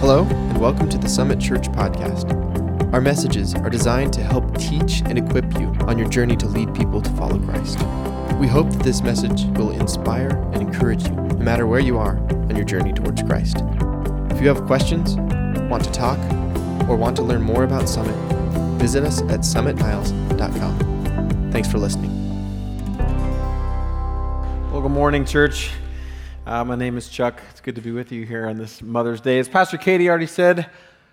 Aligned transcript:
Hello, 0.00 0.24
and 0.24 0.58
welcome 0.58 0.88
to 0.88 0.96
the 0.96 1.10
Summit 1.10 1.38
Church 1.38 1.68
podcast. 1.72 2.32
Our 2.94 3.02
messages 3.02 3.54
are 3.54 3.68
designed 3.68 4.14
to 4.14 4.22
help 4.22 4.56
teach 4.56 5.02
and 5.02 5.18
equip 5.18 5.60
you 5.60 5.66
on 5.82 5.98
your 5.98 6.08
journey 6.08 6.36
to 6.36 6.46
lead 6.46 6.74
people 6.74 7.02
to 7.02 7.10
follow 7.10 7.38
Christ. 7.38 7.78
We 8.36 8.46
hope 8.46 8.70
that 8.70 8.82
this 8.82 9.02
message 9.02 9.44
will 9.58 9.72
inspire 9.72 10.30
and 10.54 10.62
encourage 10.62 11.06
you, 11.06 11.14
no 11.14 11.44
matter 11.44 11.66
where 11.66 11.80
you 11.80 11.98
are 11.98 12.16
on 12.16 12.56
your 12.56 12.64
journey 12.64 12.94
towards 12.94 13.22
Christ. 13.24 13.58
If 14.30 14.40
you 14.40 14.48
have 14.48 14.64
questions, 14.64 15.16
want 15.68 15.84
to 15.84 15.90
talk, 15.90 16.18
or 16.88 16.96
want 16.96 17.14
to 17.16 17.22
learn 17.22 17.42
more 17.42 17.64
about 17.64 17.86
Summit, 17.86 18.16
visit 18.80 19.04
us 19.04 19.20
at 19.24 19.40
summitniles.com. 19.40 21.50
Thanks 21.52 21.70
for 21.70 21.76
listening. 21.76 22.16
Well, 24.72 24.80
good 24.80 24.92
morning, 24.92 25.26
church. 25.26 25.72
Uh, 26.50 26.64
my 26.64 26.74
name 26.74 26.96
is 26.96 27.08
Chuck. 27.08 27.40
It's 27.52 27.60
good 27.60 27.76
to 27.76 27.80
be 27.80 27.92
with 27.92 28.10
you 28.10 28.26
here 28.26 28.48
on 28.48 28.58
this 28.58 28.82
Mother's 28.82 29.20
Day. 29.20 29.38
As 29.38 29.48
Pastor 29.48 29.76
Katie 29.78 30.08
already 30.08 30.26
said, 30.26 30.68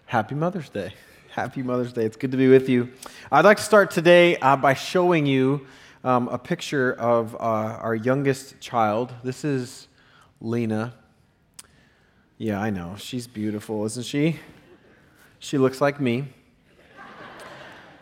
Happy 0.07 0.33
Mother's 0.33 0.67
Day. 0.67 0.95
Happy 1.29 1.61
Mother's 1.61 1.93
Day. 1.93 2.05
It's 2.05 2.17
good 2.17 2.31
to 2.31 2.37
be 2.37 2.47
with 2.47 2.67
you. 2.67 2.89
I'd 3.31 3.45
like 3.45 3.57
to 3.57 3.63
start 3.63 3.91
today 3.91 4.37
uh, 4.37 4.55
by 4.55 4.73
showing 4.73 5.27
you 5.27 5.67
um, 6.03 6.27
a 6.29 6.39
picture 6.39 6.91
of 6.93 7.35
uh, 7.35 7.37
our 7.37 7.93
youngest 7.93 8.59
child. 8.59 9.13
This 9.23 9.45
is 9.45 9.87
Lena. 10.41 10.95
Yeah, 12.39 12.59
I 12.59 12.71
know. 12.71 12.95
She's 12.97 13.27
beautiful, 13.27 13.85
isn't 13.85 14.07
she? 14.07 14.39
She 15.37 15.59
looks 15.59 15.79
like 15.79 16.01
me. 16.01 16.29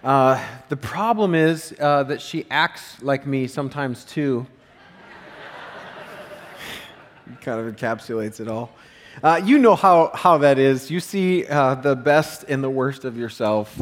Uh, 0.02 0.42
the 0.70 0.78
problem 0.78 1.36
is 1.36 1.76
uh, 1.82 2.04
that 2.04 2.22
she 2.22 2.46
acts 2.50 3.04
like 3.04 3.28
me 3.28 3.48
sometimes 3.48 4.06
too 4.06 4.48
kind 7.42 7.60
of 7.60 7.76
encapsulates 7.76 8.40
it 8.40 8.48
all. 8.48 8.72
Uh, 9.24 9.42
you 9.44 9.58
know 9.58 9.76
how, 9.76 10.12
how 10.14 10.38
that 10.40 10.60
is. 10.60 10.92
You 10.92 11.00
see 11.00 11.46
uh, 11.48 11.76
the 11.76 11.96
best 11.96 12.44
and 12.50 12.64
the 12.64 12.70
worst 12.70 13.06
of 13.06 13.18
yourself 13.18 13.82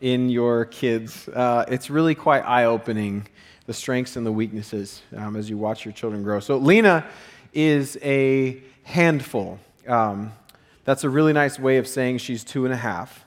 in 0.00 0.28
your 0.28 0.66
kids. 0.66 1.28
Uh, 1.28 1.64
it's 1.68 1.88
really 1.88 2.14
quite 2.14 2.40
eye 2.40 2.64
opening, 2.64 3.26
the 3.66 3.72
strengths 3.72 4.16
and 4.16 4.26
the 4.26 4.32
weaknesses 4.32 5.00
um, 5.16 5.36
as 5.36 5.48
you 5.48 5.56
watch 5.56 5.84
your 5.84 5.92
children 5.92 6.22
grow. 6.22 6.40
So, 6.40 6.58
Lena 6.58 7.06
is 7.54 7.96
a 8.02 8.62
handful. 8.82 9.58
Um, 9.88 10.32
that's 10.84 11.04
a 11.04 11.08
really 11.08 11.32
nice 11.32 11.58
way 11.58 11.78
of 11.78 11.88
saying 11.88 12.18
she's 12.18 12.44
two 12.44 12.66
and 12.66 12.74
a 12.74 12.76
half. 12.76 13.24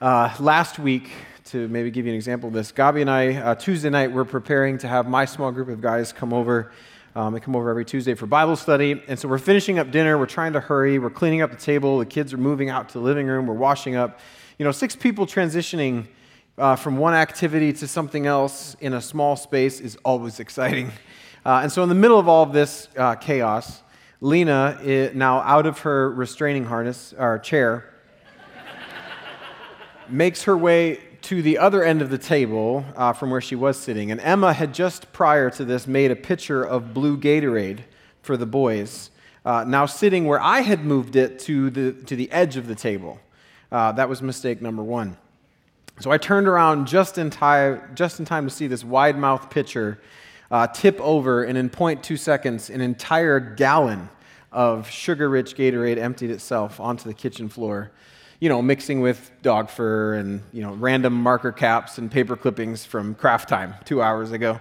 Uh, 0.00 0.32
last 0.38 0.78
week, 0.78 1.10
to 1.46 1.66
maybe 1.68 1.90
give 1.90 2.06
you 2.06 2.12
an 2.12 2.16
example 2.16 2.48
of 2.48 2.54
this, 2.54 2.70
Gabi 2.70 3.00
and 3.00 3.10
I, 3.10 3.34
uh, 3.34 3.54
Tuesday 3.54 3.90
night, 3.90 4.12
we're 4.12 4.24
preparing 4.24 4.78
to 4.78 4.88
have 4.88 5.08
my 5.08 5.24
small 5.24 5.50
group 5.50 5.68
of 5.68 5.80
guys 5.80 6.12
come 6.12 6.32
over 6.32 6.72
um, 7.16 7.32
they 7.32 7.40
come 7.40 7.56
over 7.56 7.70
every 7.70 7.86
Tuesday 7.86 8.12
for 8.12 8.26
Bible 8.26 8.56
study. 8.56 9.02
And 9.08 9.18
so 9.18 9.26
we're 9.26 9.38
finishing 9.38 9.78
up 9.78 9.90
dinner. 9.90 10.18
We're 10.18 10.26
trying 10.26 10.52
to 10.52 10.60
hurry. 10.60 10.98
We're 10.98 11.08
cleaning 11.08 11.40
up 11.40 11.50
the 11.50 11.56
table. 11.56 11.98
The 11.98 12.04
kids 12.04 12.34
are 12.34 12.36
moving 12.36 12.68
out 12.68 12.90
to 12.90 12.98
the 12.98 13.04
living 13.04 13.26
room. 13.26 13.46
We're 13.46 13.54
washing 13.54 13.96
up. 13.96 14.20
You 14.58 14.66
know, 14.66 14.70
six 14.70 14.94
people 14.94 15.24
transitioning 15.26 16.08
uh, 16.58 16.76
from 16.76 16.98
one 16.98 17.14
activity 17.14 17.72
to 17.72 17.88
something 17.88 18.26
else 18.26 18.76
in 18.80 18.92
a 18.92 19.00
small 19.00 19.34
space 19.34 19.80
is 19.80 19.96
always 20.04 20.40
exciting. 20.40 20.92
Uh, 21.46 21.60
and 21.62 21.72
so, 21.72 21.82
in 21.82 21.88
the 21.88 21.94
middle 21.94 22.18
of 22.18 22.28
all 22.28 22.42
of 22.42 22.52
this 22.52 22.88
uh, 22.98 23.14
chaos, 23.14 23.82
Lena, 24.20 24.78
is 24.82 25.14
now 25.14 25.38
out 25.38 25.64
of 25.64 25.78
her 25.80 26.10
restraining 26.12 26.64
harness 26.64 27.14
or 27.16 27.38
chair, 27.38 27.94
makes 30.10 30.42
her 30.42 30.56
way 30.56 31.00
to 31.26 31.42
the 31.42 31.58
other 31.58 31.82
end 31.82 32.02
of 32.02 32.08
the 32.08 32.18
table 32.18 32.84
uh, 32.94 33.12
from 33.12 33.32
where 33.32 33.40
she 33.40 33.56
was 33.56 33.76
sitting. 33.76 34.12
And 34.12 34.20
Emma 34.20 34.52
had 34.52 34.72
just 34.72 35.12
prior 35.12 35.50
to 35.50 35.64
this 35.64 35.88
made 35.88 36.12
a 36.12 36.14
pitcher 36.14 36.62
of 36.62 36.94
blue 36.94 37.18
Gatorade 37.18 37.80
for 38.22 38.36
the 38.36 38.46
boys, 38.46 39.10
uh, 39.44 39.64
now 39.66 39.86
sitting 39.86 40.26
where 40.26 40.40
I 40.40 40.60
had 40.60 40.84
moved 40.84 41.16
it 41.16 41.40
to 41.40 41.68
the, 41.70 41.94
to 42.04 42.14
the 42.14 42.30
edge 42.30 42.56
of 42.56 42.68
the 42.68 42.76
table. 42.76 43.18
Uh, 43.72 43.90
that 43.90 44.08
was 44.08 44.22
mistake 44.22 44.62
number 44.62 44.84
one. 44.84 45.16
So 45.98 46.12
I 46.12 46.18
turned 46.18 46.46
around 46.46 46.86
just 46.86 47.18
in 47.18 47.30
time, 47.30 47.82
just 47.96 48.20
in 48.20 48.24
time 48.24 48.46
to 48.46 48.54
see 48.54 48.68
this 48.68 48.84
wide 48.84 49.18
mouth 49.18 49.50
pitcher 49.50 50.00
uh, 50.52 50.68
tip 50.68 51.00
over, 51.00 51.42
and 51.42 51.58
in 51.58 51.70
0.2 51.70 52.16
seconds, 52.16 52.70
an 52.70 52.80
entire 52.80 53.40
gallon 53.40 54.10
of 54.52 54.88
sugar 54.88 55.28
rich 55.28 55.56
Gatorade 55.56 55.98
emptied 55.98 56.30
itself 56.30 56.78
onto 56.78 57.08
the 57.08 57.14
kitchen 57.14 57.48
floor 57.48 57.90
you 58.40 58.48
know, 58.48 58.60
mixing 58.60 59.00
with 59.00 59.30
dog 59.42 59.70
fur 59.70 60.14
and, 60.14 60.42
you 60.52 60.62
know, 60.62 60.74
random 60.74 61.12
marker 61.12 61.52
caps 61.52 61.98
and 61.98 62.10
paper 62.10 62.36
clippings 62.36 62.84
from 62.84 63.14
craft 63.14 63.48
time 63.48 63.74
two 63.84 64.02
hours 64.02 64.32
ago. 64.32 64.60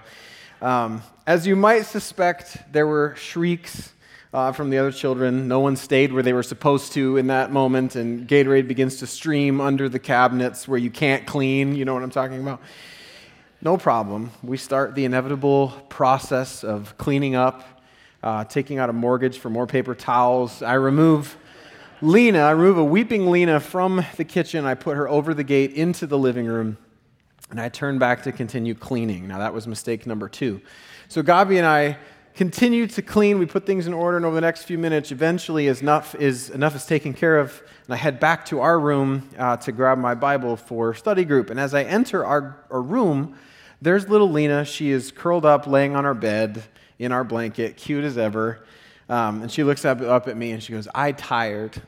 Um, 0.62 1.02
as 1.28 1.46
you 1.46 1.56
might 1.56 1.84
suspect, 1.84 2.58
there 2.72 2.88
were 2.88 3.16
shrieks 3.18 3.92
uh, 4.34 4.52
from 4.52 4.70
the 4.70 4.78
other 4.78 4.92
children. 4.92 5.48
No 5.48 5.60
one 5.60 5.76
stayed 5.76 6.14
where 6.14 6.24
they 6.24 6.34
were 6.34 6.44
supposed 6.44 6.94
to 6.94 7.18
in 7.18 7.28
that 7.28 7.52
moment, 7.52 7.96
and 7.96 8.28
Gatorade 8.28 8.68
begins 8.68 8.98
to 8.98 9.08
stream 9.08 9.60
under 9.60 9.90
the 9.90 10.00
cabinets 10.00 10.68
where 10.68 10.80
you 10.80 10.90
can't 10.90 11.26
clean. 11.26 11.76
You 11.76 11.86
know 11.86 11.94
what 11.94 12.04
I'm 12.04 12.10
talking 12.10 12.42
about? 12.42 12.62
No 13.62 13.78
problem. 13.78 14.32
We 14.44 14.58
start 14.58 14.96
the 14.96 15.06
inevitable 15.06 15.70
process 15.90 16.64
of 16.64 16.98
cleaning 16.98 17.36
up, 17.36 17.64
uh, 18.24 18.44
taking 18.44 18.78
out 18.78 18.90
a 18.90 18.94
mortgage 18.94 19.40
for 19.40 19.50
more 19.50 19.68
paper 19.68 19.96
towels. 19.96 20.62
I 20.62 20.74
remove 20.74 21.38
Lena, 22.02 22.40
I 22.40 22.52
remove 22.52 22.78
a 22.78 22.84
weeping 22.84 23.32
Lena 23.32 23.62
from 23.62 24.06
the 24.18 24.26
kitchen. 24.26 24.66
I 24.66 24.74
put 24.74 24.98
her 24.98 25.08
over 25.08 25.34
the 25.34 25.46
gate 25.46 25.72
into 25.72 26.06
the 26.06 26.18
living 26.18 26.46
room, 26.46 26.78
and 27.50 27.60
I 27.60 27.70
turn 27.70 28.00
back 28.00 28.24
to 28.24 28.34
continue 28.34 28.76
cleaning. 28.76 29.30
Now, 29.30 29.40
that 29.40 29.54
was 29.54 29.66
mistake 29.66 30.06
number 30.06 30.28
two. 30.28 30.62
So, 31.08 31.24
Gabi 31.24 31.58
and 31.58 31.66
I 31.66 31.98
continue 32.34 32.86
to 32.88 33.02
clean. 33.02 33.40
We 33.40 33.46
put 33.46 33.66
things 33.66 33.88
in 33.88 33.94
order, 33.94 34.18
and 34.18 34.26
over 34.26 34.36
the 34.36 34.42
next 34.42 34.64
few 34.64 34.78
minutes, 34.78 35.14
eventually, 35.14 35.68
enough 35.68 36.16
is, 36.16 36.50
enough 36.50 36.76
is 36.76 36.86
taken 36.86 37.14
care 37.14 37.40
of, 37.40 37.64
and 37.86 37.94
I 37.94 37.98
head 37.98 38.20
back 38.20 38.46
to 38.48 38.60
our 38.60 38.78
room 38.78 39.30
uh, 39.38 39.56
to 39.58 39.72
grab 39.72 39.98
my 39.98 40.16
Bible 40.16 40.58
for 40.58 40.94
study 40.94 41.24
group. 41.24 41.50
And 41.50 41.58
as 41.58 41.74
I 41.74 41.84
enter 41.84 42.26
our, 42.26 42.58
our 42.70 42.82
room, 42.82 43.38
there's 43.82 44.10
little 44.10 44.30
Lena. 44.30 44.66
She 44.66 44.92
is 44.92 45.12
curled 45.12 45.46
up, 45.46 45.66
laying 45.66 45.96
on 45.96 46.06
our 46.06 46.14
bed 46.14 46.62
in 47.00 47.14
our 47.14 47.24
blanket, 47.24 47.78
cute 47.78 48.04
as 48.04 48.18
ever. 48.18 48.66
Um, 49.08 49.44
and 49.44 49.52
she 49.52 49.64
looks 49.64 49.86
up, 49.86 50.02
up 50.02 50.28
at 50.28 50.36
me 50.36 50.52
and 50.52 50.62
she 50.62 50.74
goes, 50.74 50.88
I 50.94 51.12
tired. 51.12 51.82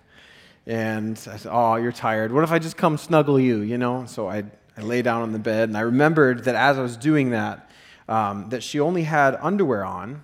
And 0.65 1.17
I 1.31 1.37
said, 1.37 1.51
Oh, 1.51 1.75
you're 1.75 1.91
tired. 1.91 2.31
What 2.31 2.43
if 2.43 2.51
I 2.51 2.59
just 2.59 2.77
come 2.77 2.97
snuggle 2.97 3.39
you, 3.39 3.61
you 3.61 3.77
know? 3.77 4.05
So 4.05 4.29
I, 4.29 4.43
I 4.77 4.81
lay 4.81 5.01
down 5.01 5.21
on 5.21 5.31
the 5.31 5.39
bed 5.39 5.69
and 5.69 5.77
I 5.77 5.81
remembered 5.81 6.43
that 6.43 6.55
as 6.55 6.77
I 6.77 6.81
was 6.81 6.97
doing 6.97 7.31
that, 7.31 7.69
um, 8.07 8.49
that 8.49 8.63
she 8.63 8.79
only 8.79 9.03
had 9.03 9.37
underwear 9.41 9.83
on, 9.83 10.23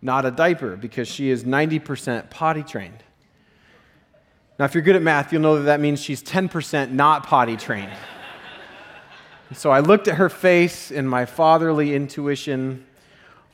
not 0.00 0.24
a 0.24 0.30
diaper, 0.30 0.76
because 0.76 1.08
she 1.08 1.30
is 1.30 1.44
90% 1.44 2.30
potty 2.30 2.62
trained. 2.62 3.02
Now, 4.58 4.64
if 4.64 4.74
you're 4.74 4.82
good 4.82 4.96
at 4.96 5.02
math, 5.02 5.32
you'll 5.32 5.42
know 5.42 5.56
that 5.56 5.62
that 5.62 5.80
means 5.80 6.00
she's 6.00 6.22
10% 6.22 6.90
not 6.90 7.26
potty 7.26 7.56
trained. 7.56 7.92
so 9.52 9.70
I 9.70 9.80
looked 9.80 10.08
at 10.08 10.16
her 10.16 10.28
face, 10.28 10.90
and 10.90 11.08
my 11.08 11.26
fatherly 11.26 11.94
intuition 11.94 12.84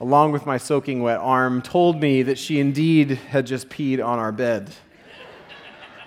along 0.04 0.32
with 0.32 0.44
my 0.44 0.58
soaking 0.58 1.00
wet 1.00 1.18
arm, 1.18 1.62
told 1.62 1.98
me 1.98 2.22
that 2.22 2.36
she 2.36 2.60
indeed 2.60 3.12
had 3.12 3.46
just 3.46 3.70
peed 3.70 4.04
on 4.04 4.18
our 4.18 4.32
bed. 4.32 4.70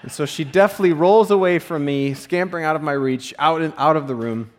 And 0.03 0.12
so 0.12 0.28
she 0.28 0.44
deftly 0.44 0.94
rolls 0.94 1.31
away 1.31 1.58
from 1.58 1.84
me, 1.84 2.13
scampering 2.13 2.63
out 2.63 2.75
of 2.75 2.84
my 2.84 2.91
reach, 2.91 3.34
out, 3.40 3.63
and 3.63 3.74
out 3.75 3.97
of 3.97 4.07
the 4.07 4.13
room. 4.13 4.52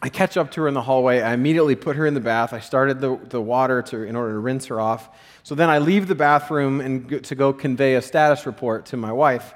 I 0.00 0.08
catch 0.08 0.36
up 0.36 0.52
to 0.52 0.60
her 0.60 0.68
in 0.68 0.74
the 0.74 0.82
hallway. 0.82 1.22
I 1.22 1.34
immediately 1.34 1.74
put 1.74 1.96
her 1.96 2.06
in 2.06 2.14
the 2.14 2.20
bath. 2.20 2.52
I 2.52 2.60
started 2.60 3.00
the, 3.00 3.18
the 3.30 3.40
water 3.40 3.82
to, 3.82 4.02
in 4.04 4.14
order 4.14 4.34
to 4.34 4.38
rinse 4.38 4.66
her 4.66 4.80
off. 4.80 5.10
So 5.42 5.56
then 5.56 5.68
I 5.68 5.78
leave 5.78 6.06
the 6.06 6.14
bathroom 6.14 6.80
and 6.80 7.08
go, 7.08 7.18
to 7.18 7.34
go 7.34 7.52
convey 7.52 7.96
a 7.96 8.02
status 8.02 8.46
report 8.46 8.86
to 8.86 8.96
my 8.96 9.10
wife. 9.10 9.54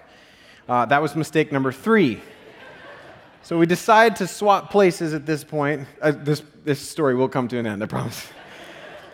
Uh, 0.69 0.85
that 0.87 1.01
was 1.01 1.15
mistake 1.15 1.53
number 1.53 1.71
three. 1.71 2.21
So 3.43 3.57
we 3.57 3.67
decide 3.67 4.17
to 4.17 4.27
swap 4.27 4.73
places 4.73 5.15
at 5.15 5.27
this 5.27 5.45
point. 5.45 5.87
Uh, 6.03 6.11
this, 6.11 6.43
this 6.65 6.81
story 6.81 7.15
will 7.15 7.29
come 7.29 7.47
to 7.49 7.59
an 7.59 7.69
end, 7.69 7.85
I 7.85 7.87
promise 7.87 8.27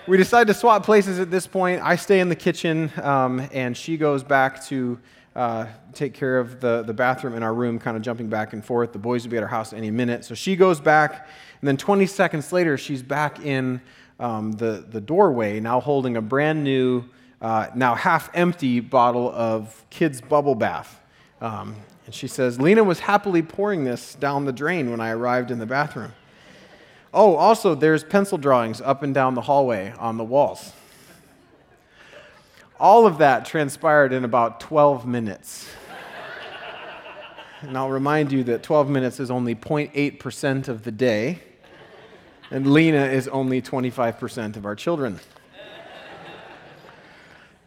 we 0.06 0.16
decide 0.19 0.47
to 0.48 0.54
swap 0.54 0.84
places 0.84 1.19
at 1.19 1.31
this 1.31 1.47
point. 1.47 1.81
I 1.82 1.97
stay 1.97 2.20
in 2.20 2.28
the 2.28 2.37
kitchen, 2.37 2.92
um, 3.03 3.47
and 3.53 3.76
she 3.76 3.97
goes 3.97 4.22
back 4.22 4.62
to 4.66 4.98
uh, 5.34 5.67
take 5.94 6.12
care 6.12 6.38
of 6.38 6.61
the, 6.61 6.82
the 6.82 6.93
bathroom 6.93 7.34
in 7.34 7.43
our 7.43 7.55
room, 7.55 7.78
kind 7.78 7.96
of 7.96 8.02
jumping 8.02 8.28
back 8.28 8.52
and 8.52 8.64
forth. 8.64 8.93
The 8.93 8.99
boys 8.99 9.25
will 9.25 9.31
be 9.31 9.38
at 9.38 9.43
our 9.43 9.49
house 9.49 9.73
any 9.73 9.90
minute. 9.90 10.25
So 10.25 10.34
she 10.34 10.56
goes 10.56 10.78
back, 10.78 11.26
and 11.61 11.69
then 11.69 11.76
20 11.76 12.06
seconds 12.06 12.52
later, 12.52 12.76
she's 12.76 13.02
back 13.02 13.44
in 13.44 13.81
um, 14.20 14.52
the, 14.52 14.84
the 14.88 15.00
doorway, 15.00 15.58
now 15.58 15.81
holding 15.81 16.17
a 16.17 16.23
brand 16.23 16.62
new, 16.62 17.05
uh, 17.40 17.69
now 17.75 17.94
half 17.94 18.31
empty 18.34 18.81
bottle 18.81 19.32
of 19.32 19.84
kids' 19.90 20.20
bubble 20.20 20.55
bath. 20.55 21.00
Um, 21.40 21.76
and 22.05 22.14
she 22.14 22.28
says, 22.28 22.61
Lena 22.61 22.84
was 22.84 23.00
happily 23.00 23.43
pouring 23.43 23.84
this 23.84 24.14
down 24.14 24.44
the 24.44 24.52
drain 24.52 24.90
when 24.90 25.00
I 25.00 25.11
arrived 25.11 25.50
in 25.50 25.58
the 25.58 25.67
bathroom. 25.67 26.12
Oh, 27.16 27.37
also, 27.37 27.76
there's 27.76 28.02
pencil 28.02 28.38
drawings 28.38 28.81
up 28.81 29.05
and 29.05 29.14
down 29.14 29.37
the 29.37 29.43
hallway 29.43 29.94
on 30.00 30.16
the 30.16 30.25
walls. 30.25 30.72
All 32.81 33.06
of 33.06 33.19
that 33.19 33.46
transpired 33.46 34.12
in 34.12 34.25
about 34.25 34.58
12 34.58 35.06
minutes. 35.06 35.69
and 37.62 37.78
I'll 37.78 37.88
remind 37.88 38.32
you 38.32 38.43
that 38.44 38.64
12 38.64 38.90
minutes 38.90 39.20
is 39.20 39.31
only 39.31 39.55
0.8% 39.55 40.66
of 40.66 40.82
the 40.82 40.90
day, 40.90 41.38
and 42.50 42.72
Lena 42.72 43.05
is 43.05 43.28
only 43.28 43.62
25% 43.62 44.56
of 44.56 44.66
our 44.66 44.75
children. 44.75 45.20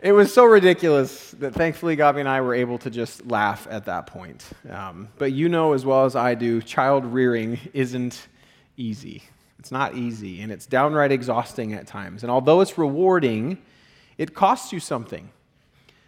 It 0.01 0.11
was 0.11 0.33
so 0.33 0.43
ridiculous 0.43 1.31
that 1.39 1.53
thankfully 1.53 1.95
Gabi 1.95 2.19
and 2.19 2.29
I 2.29 2.41
were 2.41 2.53
able 2.53 2.77
to 2.79 2.89
just 2.89 3.25
laugh 3.25 3.65
at 3.69 3.85
that 3.85 4.07
point. 4.07 4.45
Um, 4.69 5.07
but 5.17 5.31
you 5.31 5.47
know 5.47 5.71
as 5.71 5.85
well 5.85 6.03
as 6.03 6.17
I 6.17 6.35
do, 6.35 6.61
child 6.61 7.05
rearing 7.05 7.59
isn't 7.73 8.27
easy. 8.75 9.23
It's 9.67 9.71
not 9.73 9.95
easy, 9.95 10.39
and 10.39 10.49
it's 10.49 10.65
downright 10.65 11.11
exhausting 11.11 11.73
at 11.73 11.87
times. 11.87 12.23
And 12.23 12.31
although 12.31 12.61
it's 12.61 12.77
rewarding, 12.77 13.57
it 14.17 14.33
costs 14.33 14.71
you 14.71 14.79
something. 14.79 15.29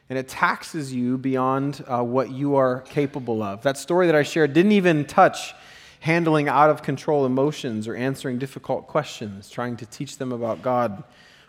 And 0.09 0.17
it 0.17 0.29
taxes 0.29 0.93
you 0.93 1.17
beyond 1.17 1.83
uh, 1.85 2.01
what 2.01 2.31
you 2.31 2.55
are 2.55 2.79
capable 2.83 3.43
of. 3.43 3.61
That 3.63 3.77
story 3.77 4.05
that 4.05 4.15
I 4.15 4.23
shared 4.23 4.53
didn't 4.53 4.71
even 4.71 5.03
touch 5.03 5.53
handling 5.99 6.47
out 6.47 6.69
of 6.69 6.83
control 6.83 7.25
emotions 7.25 7.85
or 7.85 7.97
answering 7.97 8.39
difficult 8.39 8.87
questions, 8.87 9.49
trying 9.49 9.75
to 9.75 9.85
teach 9.85 10.17
them 10.19 10.31
about 10.31 10.61
God 10.61 11.03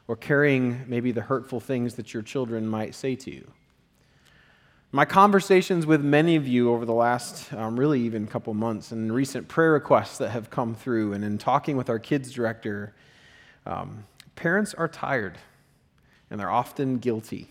or 0.09 0.17
carrying 0.17 0.81
maybe 0.89 1.13
the 1.13 1.21
hurtful 1.21 1.61
things 1.61 1.95
that 1.95 2.13
your 2.13 2.25
children 2.25 2.67
might 2.67 2.97
say 2.97 3.15
to 3.15 3.31
you. 3.31 3.47
My 4.93 5.05
conversations 5.05 5.87
with 5.87 6.03
many 6.03 6.35
of 6.35 6.49
you 6.49 6.73
over 6.73 6.85
the 6.85 6.93
last, 6.93 7.53
um, 7.53 7.79
really 7.79 8.01
even 8.01 8.27
couple 8.27 8.53
months, 8.55 8.91
and 8.91 9.15
recent 9.15 9.47
prayer 9.47 9.71
requests 9.71 10.19
that 10.19 10.31
have 10.31 10.51
come 10.51 10.75
through, 10.75 11.13
and 11.13 11.23
in 11.23 11.39
talking 11.39 11.77
with 11.77 11.89
our 11.89 12.01
kids 12.01 12.33
director, 12.33 12.93
um, 13.67 14.05
parents 14.35 14.75
are 14.75 14.89
tired 14.89 15.39
and 16.29 16.41
they're 16.41 16.51
often 16.51 16.99
guilty, 16.99 17.47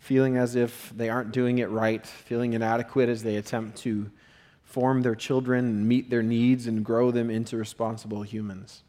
feeling 0.00 0.36
as 0.36 0.54
if 0.54 0.92
they 0.94 1.08
aren't 1.08 1.32
doing 1.32 1.58
it 1.58 1.70
right, 1.70 2.06
feeling 2.06 2.52
inadequate 2.52 3.08
as 3.08 3.22
they 3.22 3.36
attempt 3.36 3.78
to 3.78 4.10
form 4.62 5.00
their 5.00 5.14
children 5.14 5.64
and 5.64 5.88
meet 5.88 6.10
their 6.10 6.22
needs 6.22 6.66
and 6.66 6.84
grow 6.84 7.10
them 7.10 7.30
into 7.30 7.56
responsible 7.56 8.22
humans. 8.22 8.82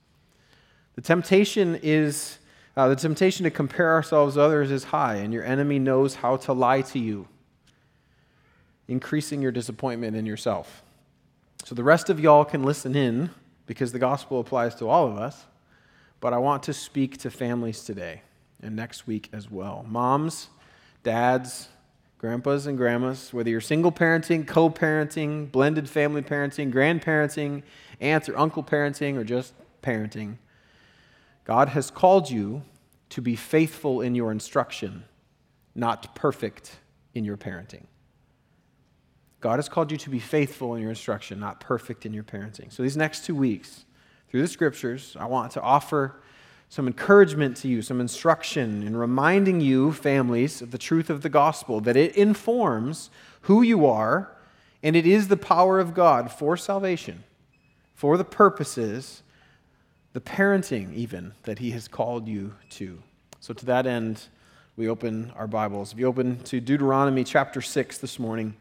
The 0.95 1.01
temptation 1.01 1.79
is 1.81 2.37
uh, 2.75 2.89
the 2.89 2.95
temptation 2.97 3.45
to 3.45 3.49
compare 3.49 3.91
ourselves 3.93 4.35
to 4.35 4.41
others 4.41 4.71
is 4.71 4.83
high, 4.85 5.15
and 5.15 5.33
your 5.33 5.45
enemy 5.45 5.79
knows 5.79 6.15
how 6.15 6.35
to 6.37 6.53
lie 6.53 6.81
to 6.81 6.99
you, 6.99 7.27
increasing 8.87 9.41
your 9.41 9.51
disappointment 9.51 10.15
in 10.15 10.25
yourself. 10.25 10.83
So 11.63 11.75
the 11.75 11.83
rest 11.83 12.09
of 12.09 12.19
y'all 12.19 12.45
can 12.45 12.63
listen 12.63 12.95
in 12.95 13.29
because 13.65 13.91
the 13.91 13.99
gospel 13.99 14.39
applies 14.39 14.75
to 14.75 14.89
all 14.89 15.07
of 15.07 15.17
us, 15.17 15.45
but 16.19 16.33
I 16.33 16.37
want 16.37 16.63
to 16.63 16.73
speak 16.73 17.17
to 17.19 17.31
families 17.31 17.83
today 17.83 18.21
and 18.61 18.75
next 18.75 19.07
week 19.07 19.29
as 19.31 19.49
well. 19.49 19.85
Moms, 19.87 20.49
dads, 21.03 21.69
grandpas 22.17 22.67
and 22.67 22.77
grandmas, 22.77 23.33
whether 23.33 23.49
you're 23.49 23.61
single 23.61 23.91
parenting, 23.91 24.45
co 24.45 24.69
parenting, 24.69 25.51
blended 25.51 25.89
family 25.89 26.21
parenting, 26.21 26.71
grandparenting, 26.71 27.63
aunts 27.99 28.29
or 28.29 28.37
uncle 28.37 28.63
parenting, 28.63 29.17
or 29.17 29.23
just 29.23 29.53
parenting. 29.81 30.37
God 31.45 31.69
has 31.69 31.89
called 31.89 32.29
you 32.29 32.63
to 33.09 33.21
be 33.21 33.35
faithful 33.35 34.01
in 34.01 34.15
your 34.15 34.31
instruction, 34.31 35.03
not 35.73 36.15
perfect 36.15 36.77
in 37.13 37.25
your 37.25 37.37
parenting. 37.37 37.85
God 39.41 39.57
has 39.57 39.67
called 39.67 39.91
you 39.91 39.97
to 39.97 40.09
be 40.09 40.19
faithful 40.19 40.75
in 40.75 40.81
your 40.81 40.91
instruction, 40.91 41.39
not 41.39 41.59
perfect 41.59 42.05
in 42.05 42.13
your 42.13 42.23
parenting. 42.23 42.71
So, 42.71 42.83
these 42.83 42.95
next 42.95 43.25
two 43.25 43.35
weeks, 43.35 43.85
through 44.29 44.41
the 44.41 44.47
scriptures, 44.47 45.17
I 45.19 45.25
want 45.25 45.51
to 45.53 45.61
offer 45.61 46.15
some 46.69 46.87
encouragement 46.87 47.57
to 47.57 47.67
you, 47.67 47.81
some 47.81 47.99
instruction 47.99 48.83
in 48.83 48.95
reminding 48.95 49.59
you, 49.59 49.91
families, 49.91 50.61
of 50.61 50.71
the 50.71 50.77
truth 50.77 51.09
of 51.09 51.21
the 51.21 51.27
gospel, 51.27 51.81
that 51.81 51.97
it 51.97 52.15
informs 52.15 53.09
who 53.41 53.61
you 53.61 53.85
are, 53.85 54.31
and 54.81 54.95
it 54.95 55.05
is 55.05 55.27
the 55.27 55.35
power 55.35 55.79
of 55.79 55.93
God 55.93 56.31
for 56.31 56.55
salvation, 56.55 57.23
for 57.93 58.17
the 58.17 58.23
purposes 58.23 59.23
the 60.13 60.21
parenting, 60.21 60.93
even, 60.93 61.33
that 61.43 61.59
He 61.59 61.71
has 61.71 61.87
called 61.87 62.27
you 62.27 62.53
to. 62.71 63.01
So, 63.39 63.53
to 63.55 63.65
that 63.65 63.87
end, 63.87 64.27
we 64.75 64.87
open 64.87 65.33
our 65.35 65.47
Bibles. 65.47 65.93
If 65.93 65.99
you 65.99 66.05
open 66.05 66.43
to 66.43 66.59
Deuteronomy 66.59 67.23
chapter 67.23 67.61
6 67.61 67.97
this 67.97 68.19
morning, 68.19 68.55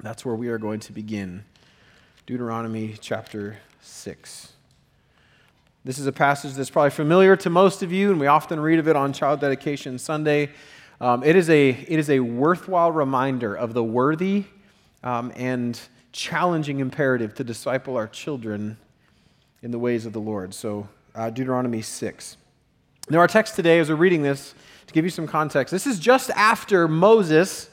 that's 0.00 0.24
where 0.24 0.34
we 0.34 0.48
are 0.48 0.58
going 0.58 0.80
to 0.80 0.92
begin. 0.92 1.44
Deuteronomy 2.26 2.96
chapter 3.00 3.58
6. 3.80 4.52
This 5.84 5.98
is 5.98 6.06
a 6.06 6.12
passage 6.12 6.54
that's 6.54 6.70
probably 6.70 6.90
familiar 6.90 7.36
to 7.36 7.48
most 7.48 7.82
of 7.82 7.92
you, 7.92 8.10
and 8.10 8.20
we 8.20 8.26
often 8.26 8.60
read 8.60 8.78
of 8.78 8.88
it 8.88 8.96
on 8.96 9.12
Child 9.12 9.40
Dedication 9.40 9.98
Sunday. 9.98 10.50
Um, 11.00 11.22
it, 11.22 11.36
is 11.36 11.48
a, 11.48 11.70
it 11.70 11.98
is 11.98 12.10
a 12.10 12.20
worthwhile 12.20 12.90
reminder 12.90 13.54
of 13.54 13.72
the 13.72 13.84
worthy 13.84 14.44
um, 15.02 15.32
and 15.36 15.80
challenging 16.12 16.80
imperative 16.80 17.34
to 17.34 17.44
disciple 17.44 17.96
our 17.96 18.08
children 18.08 18.76
in 19.62 19.70
the 19.70 19.78
ways 19.78 20.06
of 20.06 20.12
the 20.12 20.20
Lord. 20.20 20.52
So, 20.54 20.88
uh, 21.14 21.30
Deuteronomy 21.30 21.82
6. 21.82 22.36
Now, 23.08 23.18
our 23.18 23.28
text 23.28 23.54
today, 23.54 23.78
as 23.78 23.88
we're 23.88 23.96
reading 23.96 24.22
this, 24.22 24.54
to 24.88 24.92
give 24.92 25.04
you 25.04 25.10
some 25.10 25.26
context, 25.26 25.70
this 25.70 25.86
is 25.86 25.98
just 25.98 26.30
after 26.30 26.88
Moses 26.88 27.70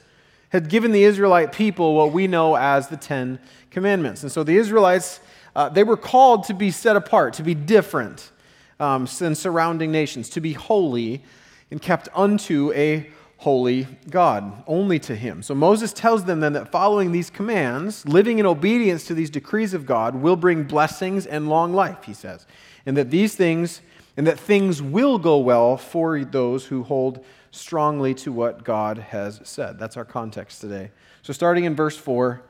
had 0.53 0.69
given 0.69 0.91
the 0.91 1.03
Israelite 1.03 1.51
people 1.51 1.95
what 1.95 2.13
we 2.13 2.27
know 2.27 2.55
as 2.55 2.87
the 2.87 2.95
Ten 2.95 3.39
Commandments. 3.71 4.21
And 4.21 4.31
so 4.31 4.43
the 4.43 4.55
Israelites, 4.55 5.19
uh, 5.55 5.67
they 5.67 5.83
were 5.83 5.97
called 5.97 6.43
to 6.45 6.53
be 6.53 6.69
set 6.69 6.95
apart, 6.95 7.33
to 7.33 7.43
be 7.43 7.55
different 7.55 8.31
um, 8.79 9.07
than 9.17 9.33
surrounding 9.33 9.91
nations, 9.91 10.29
to 10.29 10.41
be 10.41 10.53
holy 10.53 11.23
and 11.71 11.81
kept 11.81 12.07
unto 12.13 12.71
a 12.73 13.09
holy 13.37 13.87
God, 14.11 14.63
only 14.67 14.99
to 14.99 15.15
him. 15.15 15.41
So 15.41 15.55
Moses 15.55 15.91
tells 15.91 16.25
them 16.25 16.39
then 16.39 16.53
that 16.53 16.71
following 16.71 17.11
these 17.11 17.31
commands, 17.31 18.07
living 18.07 18.37
in 18.37 18.45
obedience 18.45 19.05
to 19.07 19.15
these 19.15 19.31
decrees 19.31 19.73
of 19.73 19.87
God, 19.87 20.15
will 20.15 20.35
bring 20.35 20.63
blessings 20.65 21.25
and 21.25 21.49
long 21.49 21.73
life, 21.73 22.03
he 22.03 22.13
says. 22.13 22.45
And 22.85 22.95
that 22.95 23.09
these 23.09 23.35
things, 23.35 23.81
and 24.15 24.27
that 24.27 24.39
things 24.39 24.83
will 24.83 25.17
go 25.17 25.39
well 25.39 25.77
for 25.77 26.23
those 26.23 26.65
who 26.65 26.83
hold 26.83 27.25
strongly 27.53 28.13
to 28.15 28.31
what 28.31 28.63
God 28.63 28.97
has 28.97 29.39
said. 29.43 29.77
That's 29.77 29.95
our 29.95 30.05
context 30.05 30.59
today. 30.59 30.91
So 31.21 31.33
starting 31.33 31.65
in 31.65 31.75
verse 31.75 31.95
4 31.95 32.41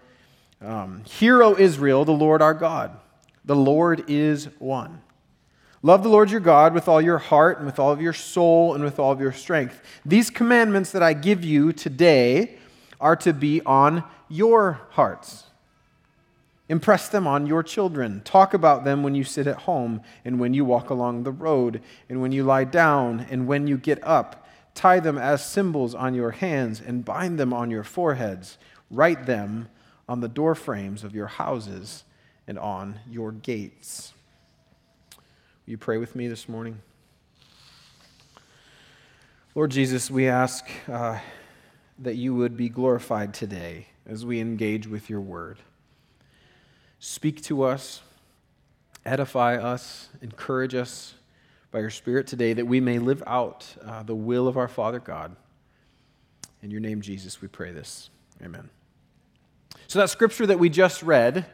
um, 0.61 1.03
Hear, 1.03 1.43
O 1.43 1.55
Israel, 1.57 2.05
the 2.05 2.13
Lord 2.13 2.41
our 2.41 2.53
God. 2.53 2.97
The 3.43 3.55
Lord 3.55 4.05
is 4.07 4.45
one. 4.59 5.01
Love 5.81 6.03
the 6.03 6.09
Lord 6.09 6.31
your 6.31 6.39
God 6.39 6.73
with 6.73 6.87
all 6.87 7.01
your 7.01 7.17
heart 7.17 7.57
and 7.57 7.65
with 7.65 7.77
all 7.77 7.91
of 7.91 8.01
your 8.01 8.13
soul 8.13 8.73
and 8.73 8.81
with 8.81 8.97
all 8.97 9.11
of 9.11 9.19
your 9.19 9.33
strength. 9.33 9.81
These 10.05 10.29
commandments 10.29 10.91
that 10.91 11.03
I 11.03 11.11
give 11.11 11.43
you 11.43 11.73
today 11.73 12.57
are 13.01 13.17
to 13.17 13.33
be 13.33 13.61
on 13.65 14.05
your 14.29 14.79
hearts. 14.91 15.43
Impress 16.69 17.09
them 17.09 17.27
on 17.27 17.45
your 17.45 17.61
children. 17.61 18.21
Talk 18.23 18.53
about 18.53 18.85
them 18.85 19.03
when 19.03 19.13
you 19.13 19.25
sit 19.25 19.45
at 19.47 19.57
home 19.57 20.01
and 20.23 20.39
when 20.39 20.53
you 20.53 20.63
walk 20.63 20.89
along 20.89 21.23
the 21.23 21.31
road 21.31 21.81
and 22.07 22.21
when 22.21 22.31
you 22.31 22.45
lie 22.45 22.63
down 22.63 23.27
and 23.29 23.45
when 23.45 23.67
you 23.67 23.77
get 23.77 24.01
up. 24.01 24.42
Tie 24.73 24.99
them 24.99 25.17
as 25.17 25.45
symbols 25.45 25.93
on 25.93 26.13
your 26.13 26.31
hands 26.31 26.81
and 26.81 27.05
bind 27.05 27.39
them 27.39 27.53
on 27.53 27.69
your 27.69 27.83
foreheads. 27.83 28.57
Write 28.89 29.25
them 29.25 29.69
on 30.09 30.19
the 30.19 30.27
doorframes 30.27 31.03
of 31.03 31.15
your 31.15 31.27
houses 31.27 32.03
and 32.47 32.57
on 32.57 32.99
your 33.09 33.31
gates. 33.31 34.13
Will 35.65 35.71
you 35.71 35.77
pray 35.77 35.97
with 35.97 36.15
me 36.15 36.27
this 36.27 36.49
morning? 36.49 36.81
Lord 39.55 39.71
Jesus, 39.71 40.09
we 40.09 40.27
ask 40.27 40.65
uh, 40.91 41.19
that 41.99 42.15
you 42.15 42.33
would 42.33 42.57
be 42.57 42.69
glorified 42.69 43.33
today 43.33 43.87
as 44.05 44.25
we 44.25 44.39
engage 44.39 44.87
with 44.87 45.09
your 45.09 45.21
word. 45.21 45.59
Speak 46.99 47.41
to 47.43 47.63
us, 47.63 48.01
edify 49.05 49.55
us, 49.55 50.09
encourage 50.21 50.73
us 50.73 51.13
by 51.73 51.79
your 51.79 51.89
Spirit 51.89 52.27
today 52.27 52.53
that 52.53 52.67
we 52.67 52.79
may 52.79 52.99
live 52.99 53.23
out 53.25 53.65
uh, 53.83 54.03
the 54.03 54.13
will 54.13 54.47
of 54.47 54.57
our 54.57 54.67
Father 54.67 54.99
God. 54.99 55.35
In 56.61 56.69
your 56.69 56.79
name, 56.79 57.01
Jesus, 57.01 57.41
we 57.41 57.47
pray 57.47 57.71
this. 57.71 58.11
Amen. 58.43 58.69
So, 59.87 59.97
that 59.97 60.11
scripture 60.11 60.45
that 60.45 60.59
we 60.59 60.69
just 60.69 61.01
read 61.01 61.47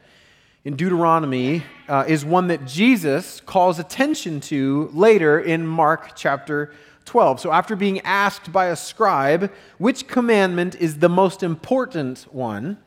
in 0.65 0.75
Deuteronomy 0.75 1.63
uh, 1.87 2.03
is 2.05 2.25
one 2.25 2.47
that 2.47 2.65
Jesus 2.65 3.39
calls 3.39 3.79
attention 3.79 4.41
to 4.41 4.89
later 4.93 5.39
in 5.39 5.65
Mark 5.65 6.17
chapter 6.17 6.73
12. 7.05 7.39
So, 7.39 7.53
after 7.53 7.77
being 7.77 8.01
asked 8.01 8.51
by 8.51 8.65
a 8.65 8.75
scribe 8.75 9.49
which 9.77 10.05
commandment 10.05 10.75
is 10.75 10.99
the 10.99 11.09
most 11.09 11.43
important 11.43 12.27
one, 12.29 12.77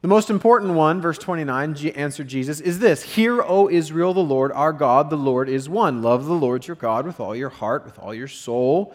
the 0.00 0.08
most 0.08 0.30
important 0.30 0.74
one, 0.74 1.00
verse 1.00 1.18
29, 1.18 1.76
answered 1.96 2.28
Jesus, 2.28 2.60
is 2.60 2.78
this 2.78 3.02
Hear, 3.02 3.42
O 3.42 3.68
Israel, 3.68 4.14
the 4.14 4.20
Lord 4.20 4.52
our 4.52 4.72
God, 4.72 5.10
the 5.10 5.16
Lord 5.16 5.48
is 5.48 5.68
one. 5.68 6.02
Love 6.02 6.26
the 6.26 6.34
Lord 6.34 6.66
your 6.66 6.76
God 6.76 7.04
with 7.04 7.18
all 7.18 7.34
your 7.34 7.48
heart, 7.48 7.84
with 7.84 7.98
all 7.98 8.14
your 8.14 8.28
soul, 8.28 8.94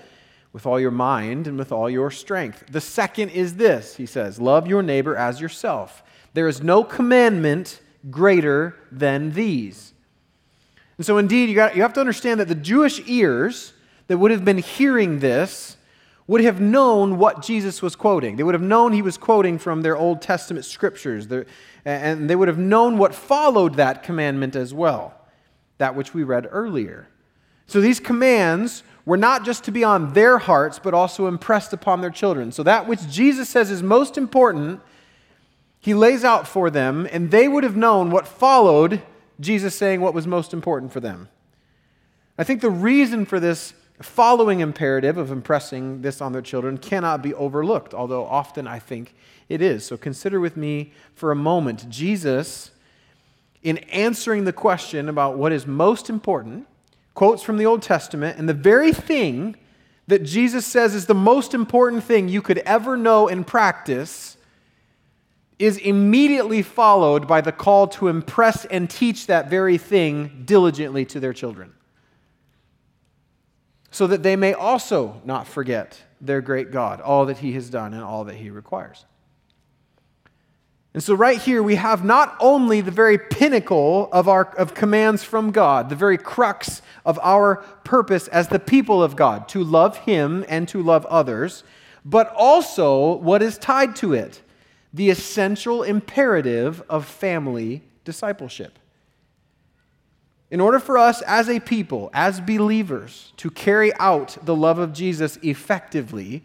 with 0.53 0.65
all 0.65 0.79
your 0.79 0.91
mind, 0.91 1.45
and 1.47 1.57
with 1.57 1.73
all 1.73 1.89
your 1.89 2.09
strength. 2.09 2.63
The 2.71 2.79
second 2.79 3.29
is 3.29 3.55
this, 3.55 3.97
he 3.97 4.05
says, 4.05 4.39
Love 4.39 4.65
your 4.65 4.81
neighbor 4.81 5.15
as 5.15 5.41
yourself. 5.41 6.03
There 6.33 6.47
is 6.47 6.63
no 6.63 6.83
commandment 6.83 7.81
greater 8.09 8.75
than 8.91 9.33
these. 9.33 9.93
And 10.97 11.05
so, 11.05 11.17
indeed, 11.17 11.49
you, 11.49 11.55
got, 11.55 11.75
you 11.75 11.81
have 11.81 11.93
to 11.93 11.99
understand 11.99 12.39
that 12.39 12.47
the 12.47 12.55
Jewish 12.55 13.01
ears 13.07 13.73
that 14.07 14.17
would 14.17 14.31
have 14.31 14.45
been 14.45 14.59
hearing 14.59 15.19
this 15.19 15.75
would 16.27 16.41
have 16.41 16.61
known 16.61 17.17
what 17.17 17.41
Jesus 17.41 17.81
was 17.81 17.95
quoting. 17.95 18.37
They 18.37 18.43
would 18.43 18.55
have 18.55 18.61
known 18.61 18.93
he 18.93 19.01
was 19.01 19.17
quoting 19.17 19.57
from 19.59 19.81
their 19.81 19.97
Old 19.97 20.21
Testament 20.21 20.65
scriptures, 20.65 21.27
and 21.85 22.29
they 22.29 22.35
would 22.35 22.47
have 22.47 22.57
known 22.57 22.97
what 22.97 23.13
followed 23.13 23.75
that 23.75 24.03
commandment 24.03 24.55
as 24.55 24.73
well, 24.73 25.13
that 25.77 25.95
which 25.95 26.13
we 26.13 26.23
read 26.23 26.47
earlier. 26.49 27.07
So, 27.67 27.81
these 27.81 27.99
commands 27.99 28.83
were 29.05 29.17
not 29.17 29.43
just 29.43 29.65
to 29.65 29.71
be 29.71 29.83
on 29.83 30.13
their 30.13 30.37
hearts, 30.37 30.79
but 30.79 30.93
also 30.93 31.27
impressed 31.27 31.73
upon 31.73 32.01
their 32.01 32.09
children. 32.09 32.51
So 32.51 32.63
that 32.63 32.87
which 32.87 33.07
Jesus 33.09 33.49
says 33.49 33.69
is 33.69 33.83
most 33.83 34.17
important, 34.17 34.81
he 35.79 35.93
lays 35.93 36.23
out 36.23 36.47
for 36.47 36.69
them, 36.69 37.07
and 37.11 37.29
they 37.29 37.47
would 37.47 37.63
have 37.63 37.75
known 37.75 38.11
what 38.11 38.27
followed 38.27 39.01
Jesus 39.39 39.75
saying 39.75 39.99
what 39.99 40.13
was 40.13 40.25
most 40.25 40.53
important 40.53 40.93
for 40.93 41.01
them. 41.01 41.27
I 42.37 42.43
think 42.43 42.61
the 42.61 42.69
reason 42.69 43.25
for 43.25 43.39
this 43.39 43.73
following 44.01 44.59
imperative 44.59 45.17
of 45.17 45.31
impressing 45.31 46.01
this 46.01 46.21
on 46.21 46.31
their 46.33 46.41
children 46.41 46.77
cannot 46.77 47.21
be 47.21 47.33
overlooked, 47.33 47.93
although 47.93 48.25
often 48.25 48.67
I 48.67 48.79
think 48.79 49.13
it 49.49 49.61
is. 49.61 49.85
So 49.85 49.97
consider 49.97 50.39
with 50.39 50.57
me 50.57 50.93
for 51.13 51.31
a 51.31 51.35
moment 51.35 51.89
Jesus, 51.89 52.71
in 53.61 53.77
answering 53.77 54.45
the 54.45 54.53
question 54.53 55.07
about 55.07 55.37
what 55.37 55.51
is 55.51 55.67
most 55.67 56.09
important, 56.09 56.67
quotes 57.13 57.43
from 57.43 57.57
the 57.57 57.65
Old 57.65 57.81
Testament, 57.81 58.37
and 58.39 58.49
the 58.49 58.53
very 58.53 58.91
thing 58.91 59.55
that 60.07 60.23
Jesus 60.23 60.65
says 60.65 60.95
is 60.95 61.05
the 61.05 61.13
most 61.13 61.53
important 61.53 62.03
thing 62.03 62.27
you 62.27 62.41
could 62.41 62.57
ever 62.59 62.97
know 62.97 63.27
and 63.27 63.45
practice 63.45 64.37
is 65.59 65.77
immediately 65.77 66.61
followed 66.61 67.27
by 67.27 67.39
the 67.39 67.51
call 67.51 67.87
to 67.87 68.07
impress 68.07 68.65
and 68.65 68.89
teach 68.89 69.27
that 69.27 69.49
very 69.49 69.77
thing 69.77 70.41
diligently 70.45 71.05
to 71.05 71.19
their 71.19 71.31
children 71.31 71.71
so 73.93 74.07
that 74.07 74.23
they 74.23 74.35
may 74.35 74.53
also 74.53 75.21
not 75.23 75.47
forget 75.47 76.01
their 76.19 76.41
great 76.41 76.71
God, 76.71 76.99
all 76.99 77.27
that 77.27 77.37
He 77.37 77.53
has 77.53 77.69
done 77.69 77.93
and 77.93 78.03
all 78.03 78.23
that 78.25 78.35
He 78.35 78.49
requires. 78.49 79.05
And 80.95 81.03
so, 81.03 81.13
right 81.13 81.39
here, 81.39 81.61
we 81.61 81.75
have 81.75 82.03
not 82.03 82.35
only 82.39 82.81
the 82.81 82.91
very 82.91 83.19
pinnacle 83.19 84.09
of, 84.11 84.27
our, 84.27 84.45
of 84.55 84.73
commands 84.73 85.23
from 85.23 85.51
God, 85.51 85.89
the 85.89 85.95
very 85.95 86.17
crux 86.17 86.81
of 87.05 87.19
our 87.21 87.57
purpose 87.83 88.27
as 88.27 88.47
the 88.47 88.59
people 88.59 89.01
of 89.01 89.15
God, 89.15 89.47
to 89.49 89.63
love 89.63 89.97
Him 89.99 90.43
and 90.49 90.67
to 90.69 90.81
love 90.81 91.05
others, 91.05 91.63
but 92.03 92.33
also 92.35 93.13
what 93.17 93.43
is 93.43 93.57
tied 93.59 93.95
to 93.97 94.13
it 94.13 94.41
the 94.91 95.09
essential 95.09 95.81
imperative 95.81 96.83
of 96.89 97.05
family 97.05 97.81
discipleship. 98.05 98.77
In 100.53 100.61
order 100.61 100.77
for 100.77 100.99
us 100.99 101.23
as 101.23 101.49
a 101.49 101.59
people, 101.59 102.11
as 102.13 102.39
believers, 102.39 103.33
to 103.37 103.49
carry 103.49 103.91
out 103.95 104.37
the 104.43 104.55
love 104.55 104.77
of 104.77 104.93
Jesus 104.93 105.39
effectively, 105.41 106.43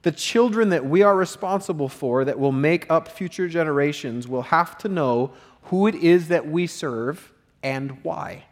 the 0.00 0.12
children 0.12 0.70
that 0.70 0.86
we 0.86 1.02
are 1.02 1.14
responsible 1.14 1.90
for, 1.90 2.24
that 2.24 2.38
will 2.38 2.52
make 2.52 2.90
up 2.90 3.06
future 3.06 3.48
generations, 3.48 4.26
will 4.26 4.44
have 4.44 4.78
to 4.78 4.88
know 4.88 5.32
who 5.64 5.86
it 5.86 5.94
is 5.94 6.28
that 6.28 6.48
we 6.48 6.66
serve 6.66 7.34
and 7.62 8.02
why. 8.02 8.44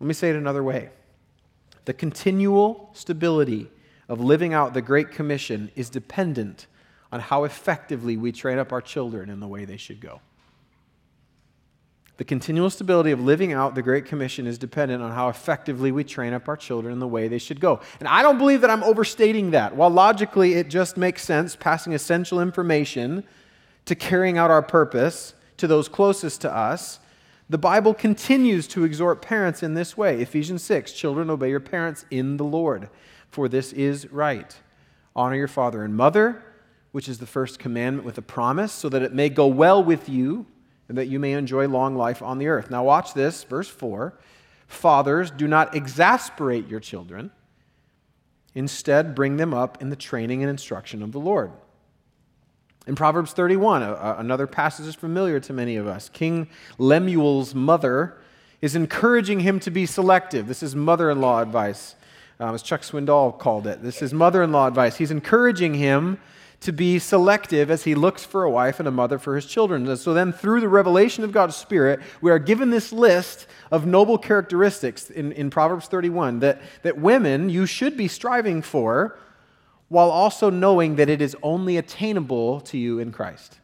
Let 0.00 0.06
me 0.06 0.14
say 0.14 0.30
it 0.30 0.36
another 0.36 0.62
way. 0.62 0.88
The 1.84 1.92
continual 1.92 2.88
stability 2.94 3.68
of 4.08 4.22
living 4.22 4.54
out 4.54 4.72
the 4.72 4.80
Great 4.80 5.10
Commission 5.10 5.70
is 5.76 5.90
dependent 5.90 6.66
on 7.12 7.20
how 7.20 7.44
effectively 7.44 8.16
we 8.16 8.32
train 8.32 8.56
up 8.56 8.72
our 8.72 8.80
children 8.80 9.28
in 9.28 9.38
the 9.38 9.48
way 9.48 9.66
they 9.66 9.76
should 9.76 10.00
go. 10.00 10.22
The 12.20 12.24
continual 12.24 12.68
stability 12.68 13.12
of 13.12 13.22
living 13.22 13.54
out 13.54 13.74
the 13.74 13.80
Great 13.80 14.04
Commission 14.04 14.46
is 14.46 14.58
dependent 14.58 15.02
on 15.02 15.10
how 15.10 15.30
effectively 15.30 15.90
we 15.90 16.04
train 16.04 16.34
up 16.34 16.48
our 16.48 16.56
children 16.58 16.92
in 16.92 16.98
the 16.98 17.08
way 17.08 17.28
they 17.28 17.38
should 17.38 17.60
go. 17.60 17.80
And 17.98 18.06
I 18.06 18.20
don't 18.20 18.36
believe 18.36 18.60
that 18.60 18.68
I'm 18.68 18.82
overstating 18.82 19.52
that. 19.52 19.74
While 19.74 19.88
logically 19.88 20.52
it 20.52 20.68
just 20.68 20.98
makes 20.98 21.24
sense, 21.24 21.56
passing 21.56 21.94
essential 21.94 22.38
information 22.38 23.24
to 23.86 23.94
carrying 23.94 24.36
out 24.36 24.50
our 24.50 24.60
purpose 24.60 25.32
to 25.56 25.66
those 25.66 25.88
closest 25.88 26.42
to 26.42 26.54
us, 26.54 27.00
the 27.48 27.56
Bible 27.56 27.94
continues 27.94 28.68
to 28.68 28.84
exhort 28.84 29.22
parents 29.22 29.62
in 29.62 29.72
this 29.72 29.96
way. 29.96 30.20
Ephesians 30.20 30.62
6 30.62 30.92
Children, 30.92 31.30
obey 31.30 31.48
your 31.48 31.58
parents 31.58 32.04
in 32.10 32.36
the 32.36 32.44
Lord, 32.44 32.90
for 33.30 33.48
this 33.48 33.72
is 33.72 34.12
right. 34.12 34.54
Honor 35.16 35.36
your 35.36 35.48
father 35.48 35.82
and 35.84 35.96
mother, 35.96 36.42
which 36.92 37.08
is 37.08 37.16
the 37.16 37.24
first 37.24 37.58
commandment 37.58 38.04
with 38.04 38.18
a 38.18 38.22
promise, 38.22 38.72
so 38.72 38.90
that 38.90 39.00
it 39.00 39.14
may 39.14 39.30
go 39.30 39.46
well 39.46 39.82
with 39.82 40.06
you 40.06 40.44
and 40.90 40.98
that 40.98 41.06
you 41.06 41.20
may 41.20 41.34
enjoy 41.34 41.68
long 41.68 41.94
life 41.94 42.20
on 42.20 42.38
the 42.38 42.48
earth. 42.48 42.68
Now, 42.68 42.82
watch 42.82 43.14
this, 43.14 43.44
verse 43.44 43.68
4. 43.68 44.12
Fathers, 44.66 45.30
do 45.30 45.46
not 45.46 45.76
exasperate 45.76 46.66
your 46.66 46.80
children. 46.80 47.30
Instead, 48.56 49.14
bring 49.14 49.36
them 49.36 49.54
up 49.54 49.80
in 49.80 49.90
the 49.90 49.94
training 49.94 50.42
and 50.42 50.50
instruction 50.50 51.00
of 51.04 51.12
the 51.12 51.20
Lord. 51.20 51.52
In 52.88 52.96
Proverbs 52.96 53.32
31, 53.32 53.84
another 53.84 54.48
passage 54.48 54.86
is 54.86 54.96
familiar 54.96 55.38
to 55.38 55.52
many 55.52 55.76
of 55.76 55.86
us. 55.86 56.08
King 56.08 56.48
Lemuel's 56.76 57.54
mother 57.54 58.18
is 58.60 58.74
encouraging 58.74 59.38
him 59.38 59.60
to 59.60 59.70
be 59.70 59.86
selective. 59.86 60.48
This 60.48 60.60
is 60.60 60.74
mother 60.74 61.08
in 61.08 61.20
law 61.20 61.40
advice, 61.40 61.94
um, 62.40 62.52
as 62.52 62.62
Chuck 62.64 62.80
Swindoll 62.80 63.38
called 63.38 63.68
it. 63.68 63.80
This 63.80 64.02
is 64.02 64.12
mother 64.12 64.42
in 64.42 64.50
law 64.50 64.66
advice. 64.66 64.96
He's 64.96 65.12
encouraging 65.12 65.74
him 65.74 66.18
to 66.60 66.72
be 66.72 66.98
selective 66.98 67.70
as 67.70 67.84
he 67.84 67.94
looks 67.94 68.24
for 68.24 68.44
a 68.44 68.50
wife 68.50 68.78
and 68.78 68.86
a 68.86 68.90
mother 68.92 69.18
for 69.18 69.34
his 69.34 69.46
children. 69.46 69.88
And 69.88 69.98
so 69.98 70.12
then, 70.12 70.32
through 70.32 70.60
the 70.60 70.68
revelation 70.68 71.24
of 71.24 71.32
God's 71.32 71.56
Spirit, 71.56 72.00
we 72.20 72.30
are 72.30 72.38
given 72.38 72.70
this 72.70 72.92
list 72.92 73.46
of 73.70 73.86
noble 73.86 74.18
characteristics 74.18 75.08
in, 75.08 75.32
in 75.32 75.48
Proverbs 75.48 75.86
31 75.86 76.40
that, 76.40 76.60
that 76.82 76.98
women 76.98 77.48
you 77.48 77.64
should 77.64 77.96
be 77.96 78.08
striving 78.08 78.60
for 78.60 79.18
while 79.88 80.10
also 80.10 80.50
knowing 80.50 80.96
that 80.96 81.08
it 81.08 81.22
is 81.22 81.36
only 81.42 81.78
attainable 81.78 82.60
to 82.60 82.76
you 82.78 82.98
in 82.98 83.10
Christ. 83.10 83.58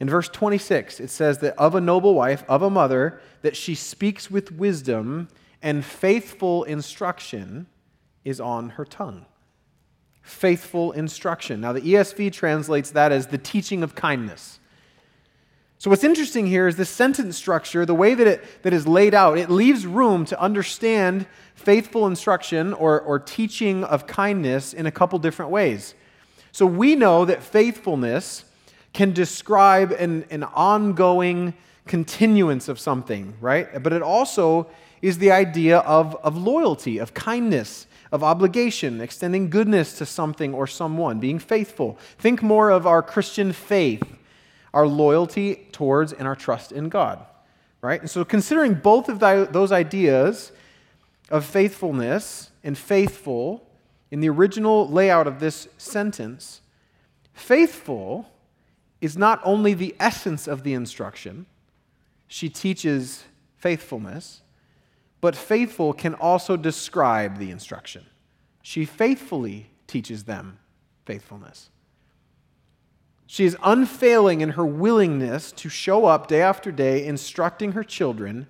In 0.00 0.10
verse 0.10 0.28
26, 0.28 0.98
it 0.98 1.08
says 1.08 1.38
that 1.38 1.56
of 1.56 1.76
a 1.76 1.80
noble 1.80 2.14
wife, 2.14 2.42
of 2.48 2.62
a 2.62 2.68
mother, 2.68 3.20
that 3.42 3.56
she 3.56 3.76
speaks 3.76 4.30
with 4.30 4.50
wisdom 4.50 5.28
and 5.62 5.84
faithful 5.84 6.64
instruction 6.64 7.68
is 8.24 8.40
on 8.40 8.70
her 8.70 8.84
tongue 8.84 9.24
faithful 10.24 10.90
instruction. 10.92 11.60
Now, 11.60 11.74
the 11.74 11.82
ESV 11.82 12.32
translates 12.32 12.90
that 12.92 13.12
as 13.12 13.26
the 13.26 13.38
teaching 13.38 13.82
of 13.82 13.94
kindness. 13.94 14.58
So, 15.78 15.90
what's 15.90 16.02
interesting 16.02 16.46
here 16.46 16.66
is 16.66 16.76
the 16.76 16.86
sentence 16.86 17.36
structure, 17.36 17.84
the 17.84 17.94
way 17.94 18.14
that 18.14 18.26
it 18.26 18.62
that 18.62 18.72
is 18.72 18.88
laid 18.88 19.12
out, 19.12 19.36
it 19.36 19.50
leaves 19.50 19.86
room 19.86 20.24
to 20.26 20.40
understand 20.40 21.26
faithful 21.54 22.06
instruction 22.06 22.72
or, 22.72 23.00
or 23.00 23.18
teaching 23.18 23.84
of 23.84 24.06
kindness 24.06 24.72
in 24.72 24.86
a 24.86 24.90
couple 24.90 25.18
different 25.18 25.50
ways. 25.50 25.94
So, 26.52 26.64
we 26.64 26.96
know 26.96 27.26
that 27.26 27.42
faithfulness 27.42 28.46
can 28.94 29.12
describe 29.12 29.92
an, 29.92 30.24
an 30.30 30.44
ongoing 30.44 31.52
continuance 31.86 32.68
of 32.68 32.80
something, 32.80 33.34
right? 33.42 33.82
But 33.82 33.92
it 33.92 34.00
also 34.00 34.68
is 35.02 35.18
the 35.18 35.32
idea 35.32 35.80
of, 35.80 36.16
of 36.22 36.34
loyalty, 36.38 36.96
of 36.96 37.12
kindness, 37.12 37.86
of 38.14 38.22
obligation, 38.22 39.00
extending 39.00 39.50
goodness 39.50 39.98
to 39.98 40.06
something 40.06 40.54
or 40.54 40.68
someone, 40.68 41.18
being 41.18 41.40
faithful. 41.40 41.98
Think 42.16 42.44
more 42.44 42.70
of 42.70 42.86
our 42.86 43.02
Christian 43.02 43.52
faith, 43.52 44.04
our 44.72 44.86
loyalty 44.86 45.66
towards 45.72 46.12
and 46.12 46.28
our 46.28 46.36
trust 46.36 46.70
in 46.70 46.88
God, 46.88 47.26
right? 47.82 48.00
And 48.00 48.08
so, 48.08 48.24
considering 48.24 48.74
both 48.74 49.08
of 49.08 49.18
those 49.18 49.72
ideas 49.72 50.52
of 51.28 51.44
faithfulness 51.44 52.50
and 52.62 52.78
faithful 52.78 53.66
in 54.12 54.20
the 54.20 54.28
original 54.28 54.88
layout 54.88 55.26
of 55.26 55.40
this 55.40 55.66
sentence, 55.76 56.60
faithful 57.32 58.30
is 59.00 59.18
not 59.18 59.40
only 59.42 59.74
the 59.74 59.92
essence 59.98 60.46
of 60.46 60.62
the 60.62 60.72
instruction, 60.72 61.46
she 62.28 62.48
teaches 62.48 63.24
faithfulness 63.56 64.42
but 65.24 65.34
faithful 65.34 65.94
can 65.94 66.12
also 66.12 66.54
describe 66.54 67.38
the 67.38 67.50
instruction. 67.50 68.04
She 68.60 68.84
faithfully 68.84 69.70
teaches 69.86 70.24
them 70.24 70.58
faithfulness. 71.06 71.70
She 73.26 73.46
is 73.46 73.56
unfailing 73.64 74.42
in 74.42 74.50
her 74.50 74.66
willingness 74.66 75.50
to 75.52 75.70
show 75.70 76.04
up 76.04 76.26
day 76.26 76.42
after 76.42 76.70
day, 76.70 77.06
instructing 77.06 77.72
her 77.72 77.82
children 77.82 78.46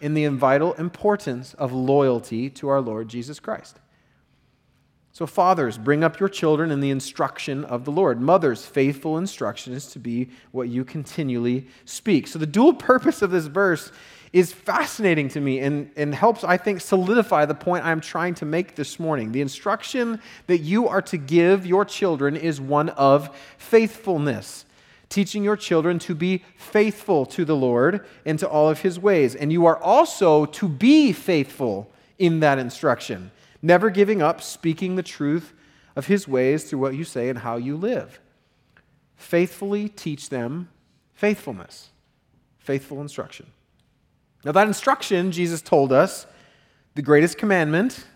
in 0.00 0.14
the 0.14 0.26
vital 0.26 0.72
importance 0.72 1.54
of 1.54 1.72
loyalty 1.72 2.50
to 2.50 2.66
our 2.70 2.80
Lord 2.80 3.06
Jesus 3.06 3.38
Christ. 3.38 3.78
So, 5.12 5.28
fathers, 5.28 5.78
bring 5.78 6.02
up 6.02 6.18
your 6.18 6.28
children 6.28 6.72
in 6.72 6.80
the 6.80 6.90
instruction 6.90 7.64
of 7.64 7.84
the 7.84 7.92
Lord. 7.92 8.20
Mothers, 8.20 8.66
faithful 8.66 9.16
instruction 9.16 9.74
is 9.74 9.86
to 9.92 10.00
be 10.00 10.30
what 10.50 10.68
you 10.68 10.84
continually 10.84 11.68
speak. 11.84 12.26
So, 12.26 12.40
the 12.40 12.46
dual 12.46 12.74
purpose 12.74 13.22
of 13.22 13.30
this 13.30 13.46
verse 13.46 13.92
is 14.32 14.52
fascinating 14.52 15.28
to 15.30 15.40
me 15.40 15.60
and, 15.60 15.90
and 15.96 16.14
helps, 16.14 16.44
I 16.44 16.56
think, 16.56 16.80
solidify 16.80 17.46
the 17.46 17.54
point 17.54 17.84
I'm 17.84 18.00
trying 18.00 18.34
to 18.36 18.44
make 18.44 18.74
this 18.74 18.98
morning. 18.98 19.32
The 19.32 19.40
instruction 19.40 20.20
that 20.46 20.58
you 20.58 20.88
are 20.88 21.02
to 21.02 21.16
give 21.16 21.66
your 21.66 21.84
children 21.84 22.36
is 22.36 22.60
one 22.60 22.90
of 22.90 23.34
faithfulness, 23.58 24.64
teaching 25.08 25.44
your 25.44 25.56
children 25.56 25.98
to 26.00 26.14
be 26.14 26.44
faithful 26.56 27.26
to 27.26 27.44
the 27.44 27.56
Lord 27.56 28.04
and 28.24 28.38
to 28.38 28.48
all 28.48 28.68
of 28.68 28.80
his 28.80 28.98
ways. 28.98 29.34
And 29.34 29.52
you 29.52 29.66
are 29.66 29.78
also 29.78 30.46
to 30.46 30.68
be 30.68 31.12
faithful 31.12 31.90
in 32.18 32.40
that 32.40 32.58
instruction, 32.58 33.30
never 33.62 33.90
giving 33.90 34.22
up 34.22 34.42
speaking 34.42 34.96
the 34.96 35.02
truth 35.02 35.52
of 35.94 36.06
his 36.06 36.28
ways 36.28 36.64
through 36.64 36.80
what 36.80 36.94
you 36.94 37.04
say 37.04 37.28
and 37.28 37.38
how 37.38 37.56
you 37.56 37.76
live. 37.76 38.20
Faithfully 39.16 39.88
teach 39.88 40.28
them 40.28 40.68
faithfulness, 41.14 41.88
faithful 42.58 43.00
instruction. 43.00 43.46
Now, 44.46 44.52
that 44.52 44.68
instruction, 44.68 45.32
Jesus 45.32 45.60
told 45.60 45.92
us, 45.92 46.24
The 46.94 47.02
greatest 47.02 47.36
commandment 47.36 48.06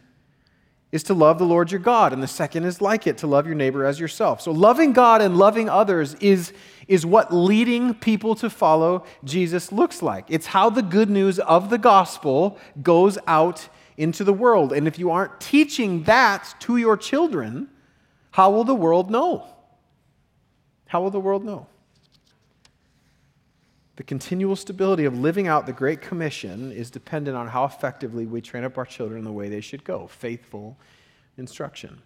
is 0.92 1.02
to 1.04 1.14
love 1.14 1.40
the 1.40 1.44
Lord 1.44 1.72
your 1.72 1.80
God, 1.80 2.12
and 2.12 2.22
the 2.22 2.28
second 2.28 2.66
is 2.66 2.80
like 2.80 3.08
it, 3.08 3.18
to 3.18 3.26
love 3.26 3.46
your 3.46 3.56
neighbor 3.56 3.84
as 3.84 3.99
yourself. 3.99 4.40
So, 4.40 4.52
loving 4.52 4.92
God 4.92 5.22
and 5.22 5.37
loving 5.37 5.68
others 5.68 6.14
is, 6.20 6.52
is 6.87 7.04
what 7.04 7.34
leading 7.34 7.94
people 7.94 8.37
to 8.37 8.49
follow 8.49 9.04
Jesus 9.25 9.72
looks 9.72 10.02
like. 10.02 10.26
It's 10.28 10.46
how 10.46 10.70
the 10.70 10.82
good 10.82 11.10
news 11.10 11.40
of 11.40 11.68
the 11.68 11.78
gospel 11.78 12.58
goes 12.80 13.18
out 13.26 13.68
into 13.96 14.22
the 14.22 14.32
world. 14.32 14.72
And 14.72 14.87
if 14.87 15.00
you 15.00 15.10
aren't 15.10 15.40
teaching 15.40 16.04
that 16.04 16.54
to 16.60 16.76
your 16.76 16.96
children, 16.96 17.66
how 18.30 18.52
will 18.52 18.62
the 18.62 18.76
world 18.76 19.10
know? 19.10 19.49
How 20.87 21.02
will 21.02 21.10
the 21.10 21.18
world 21.18 21.44
know? 21.44 21.66
The 24.00 24.04
continual 24.04 24.57
stability 24.57 25.04
of 25.04 25.19
living 25.19 25.47
out 25.47 25.66
the 25.66 25.75
Great 25.75 26.00
Commission 26.00 26.73
is 26.73 26.90
dependent 26.90 27.37
on 27.37 27.49
how 27.49 27.66
effectively 27.66 28.25
we 28.25 28.40
train 28.40 28.64
up 28.64 28.78
our 28.78 28.87
children 28.87 29.19
in 29.19 29.25
the 29.26 29.30
way 29.30 29.50
they 29.50 29.61
should 29.61 29.85
go 29.85 30.07
faithful 30.07 30.78
instruction. 31.37 32.00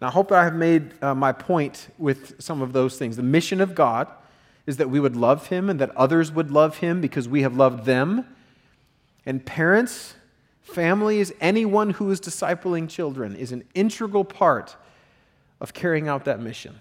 Now, 0.00 0.06
I 0.06 0.10
hope 0.12 0.30
that 0.30 0.38
I 0.38 0.44
have 0.44 0.54
made 0.54 0.94
uh, 1.02 1.14
my 1.14 1.32
point 1.32 1.88
with 1.98 2.40
some 2.42 2.62
of 2.62 2.72
those 2.72 2.96
things. 2.96 3.16
The 3.16 3.22
mission 3.22 3.60
of 3.60 3.74
God 3.74 4.08
is 4.64 4.78
that 4.78 4.88
we 4.88 4.98
would 4.98 5.14
love 5.14 5.48
Him 5.48 5.68
and 5.68 5.78
that 5.78 5.94
others 5.94 6.32
would 6.32 6.50
love 6.50 6.78
Him 6.78 7.02
because 7.02 7.28
we 7.28 7.42
have 7.42 7.54
loved 7.54 7.84
them. 7.84 8.24
And 9.26 9.44
parents, 9.44 10.14
families, 10.62 11.32
anyone 11.38 11.90
who 11.90 12.10
is 12.10 12.18
discipling 12.18 12.88
children 12.88 13.36
is 13.36 13.52
an 13.52 13.64
integral 13.74 14.24
part 14.24 14.74
of 15.60 15.74
carrying 15.74 16.08
out 16.08 16.24
that 16.24 16.40
mission. 16.40 16.80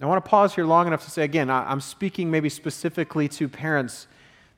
I 0.00 0.06
want 0.06 0.22
to 0.22 0.28
pause 0.28 0.54
here 0.54 0.66
long 0.66 0.86
enough 0.86 1.04
to 1.04 1.10
say 1.10 1.24
again, 1.24 1.48
I'm 1.48 1.80
speaking 1.80 2.30
maybe 2.30 2.48
specifically 2.48 3.28
to 3.28 3.48
parents 3.48 4.06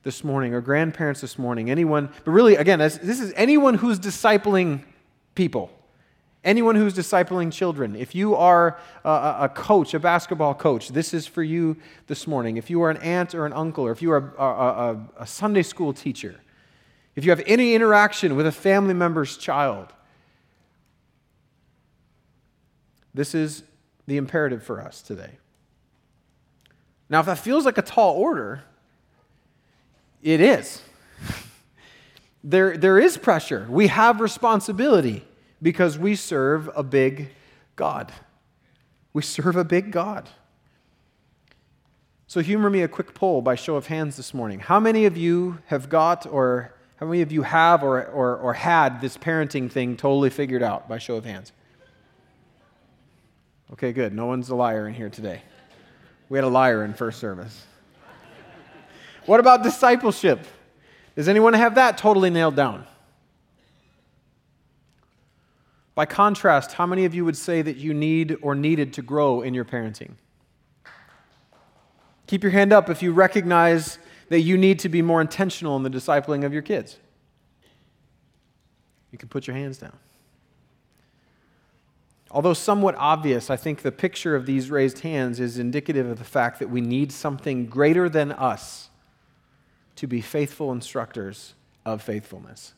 this 0.02 0.25
morning 0.25 0.52
or 0.52 0.61
grandparents 0.61 1.21
this 1.21 1.38
morning, 1.38 1.71
anyone, 1.71 2.11
but 2.25 2.30
really, 2.33 2.57
again, 2.57 2.78
this 2.78 2.99
is 2.99 3.33
anyone 3.37 3.75
who's 3.75 4.00
discipling 4.00 4.83
people, 5.35 5.71
anyone 6.42 6.75
who's 6.75 6.95
discipling 6.95 7.52
children. 7.52 7.95
If 7.95 8.14
you 8.14 8.35
are 8.35 8.78
a, 9.04 9.49
coach, 9.54 9.95
a 9.95 10.00
basketball 10.00 10.54
coach, 10.54 10.88
this 10.88 11.14
is 11.14 11.26
for 11.26 11.42
you 11.42 11.76
this 12.09 12.26
morning. 12.26 12.57
If 12.57 12.68
you 12.68 12.83
are 12.83 12.90
an 12.90 12.97
aunt 12.99 13.35
or 13.35 13.47
an 13.47 13.52
uncle, 13.52 13.87
or 13.87 13.92
if 13.92 14.02
you 14.02 14.11
are 14.11 14.35
a, 15.18 15.26
Sunday 15.26 15.62
school 15.62 15.92
teacher, 15.92 16.40
if 17.14 17.25
you 17.25 17.30
have 17.30 17.42
any 17.47 17.75
interaction 17.75 18.35
with 18.35 18.47
a 18.47 18.52
family 18.52 18.95
member's 18.95 19.37
child, 19.37 19.92
this 23.14 23.35
is 23.35 23.62
the 24.09 24.17
imperative 24.17 24.62
for 24.62 24.81
us 24.81 25.03
today. 25.03 25.33
Now, 27.11 27.21
if 27.21 27.27
that 27.27 27.38
feels 27.38 27.67
like 27.67 27.77
a 27.77 27.83
tall 27.83 28.17
order, 28.17 28.62
it 30.23 30.41
is. 30.41 30.83
there, 32.45 32.79
there 32.79 32.99
is 32.99 33.19
pressure. 33.19 33.67
We 33.69 33.88
have 33.88 34.21
responsibility 34.21 35.25
because 35.61 35.99
we 35.99 36.17
serve 36.17 36.71
a 36.75 36.83
big 36.83 37.29
God. 37.77 38.11
We 39.12 39.23
serve 39.23 39.57
a 39.57 39.65
big 39.65 39.93
God. 39.93 40.31
So, 42.27 42.41
humor 42.41 42.71
me 42.71 42.81
a 42.81 42.88
quick 42.88 43.12
poll 43.15 43.43
by 43.43 43.57
show 43.57 43.77
of 43.77 43.88
hands 43.88 44.17
this 44.17 44.33
morning. 44.33 44.61
How 44.61 44.81
many 44.81 45.05
of 45.05 45.19
you 45.19 45.59
have 45.67 45.91
got, 45.91 46.27
or 46.27 46.75
how 46.97 47.07
many 47.07 47.21
of 47.21 47.31
you 47.31 47.43
have, 47.43 47.83
or, 47.83 48.05
or, 48.07 48.37
or 48.37 48.55
had 48.55 49.03
this 49.03 49.19
parenting 49.19 49.71
thing 49.71 49.99
totally 49.99 50.31
figured 50.31 50.62
out 50.62 50.88
by 50.88 50.97
show 50.97 51.17
of 51.17 51.27
hands? 51.27 51.53
Okay, 53.73 53.93
good. 53.93 54.15
No 54.15 54.27
one's 54.27 54.49
a 54.49 54.55
liar 54.55 54.89
in 54.89 54.95
here 54.95 55.11
today. 55.11 55.43
We 56.29 56.39
had 56.39 56.45
a 56.45 56.49
liar 56.49 56.85
in 56.85 56.95
first 56.95 57.21
service. 57.21 57.67
what 59.27 59.41
about 59.41 59.63
discipleship? 59.63 60.41
Does 61.17 61.29
anyone 61.29 61.53
have 61.55 61.75
that 61.75 61.99
totally 61.99 62.31
nailed 62.31 62.57
down? 62.57 62.87
By 65.95 66.07
contrast, 66.07 66.75
how 66.75 66.87
many 66.87 67.05
of 67.05 67.15
you 67.15 67.25
would 67.25 67.37
say 67.37 67.61
that 67.61 67.77
you 67.77 67.93
need 67.93 68.37
or 68.41 68.55
needed 68.55 68.93
to 68.95 69.03
grow 69.03 69.43
in 69.43 69.53
your 69.53 69.65
parenting? 69.65 70.13
Keep 72.28 72.43
your 72.43 72.52
hand 72.52 72.73
up 72.73 72.89
if 72.89 73.02
you 73.02 73.13
recognize 73.13 73.99
that 74.28 74.41
you 74.41 74.57
need 74.57 74.78
to 74.81 74.89
be 74.89 75.02
more 75.02 75.21
intentional 75.21 75.76
in 75.76 75.83
the 75.83 75.91
discipling 75.91 76.45
of 76.45 76.52
your 76.52 76.63
kids. 76.63 76.99
You 79.11 79.19
can 79.19 79.28
put 79.28 79.47
your 79.47 79.57
hands 79.57 79.78
down. 79.78 79.97
Although 82.30 82.54
somewhat 82.54 82.95
obvious, 82.97 83.49
I 83.49 83.56
think 83.56 83.82
the 83.82 83.93
picture 83.93 84.36
of 84.36 84.45
these 84.45 84.71
raised 84.71 85.00
hands 85.00 85.41
is 85.41 85.58
indicative 85.58 86.06
of 86.06 86.19
the 86.19 86.25
fact 86.25 86.58
that 86.58 86.69
we 86.69 86.80
need 86.80 87.10
something 87.10 87.67
greater 87.67 88.08
than 88.08 88.32
us 88.32 88.91
to 89.97 90.06
be 90.06 90.21
faithful 90.21 90.71
instructors 90.71 91.54
of 91.86 92.02
faithfulness. 92.02 92.75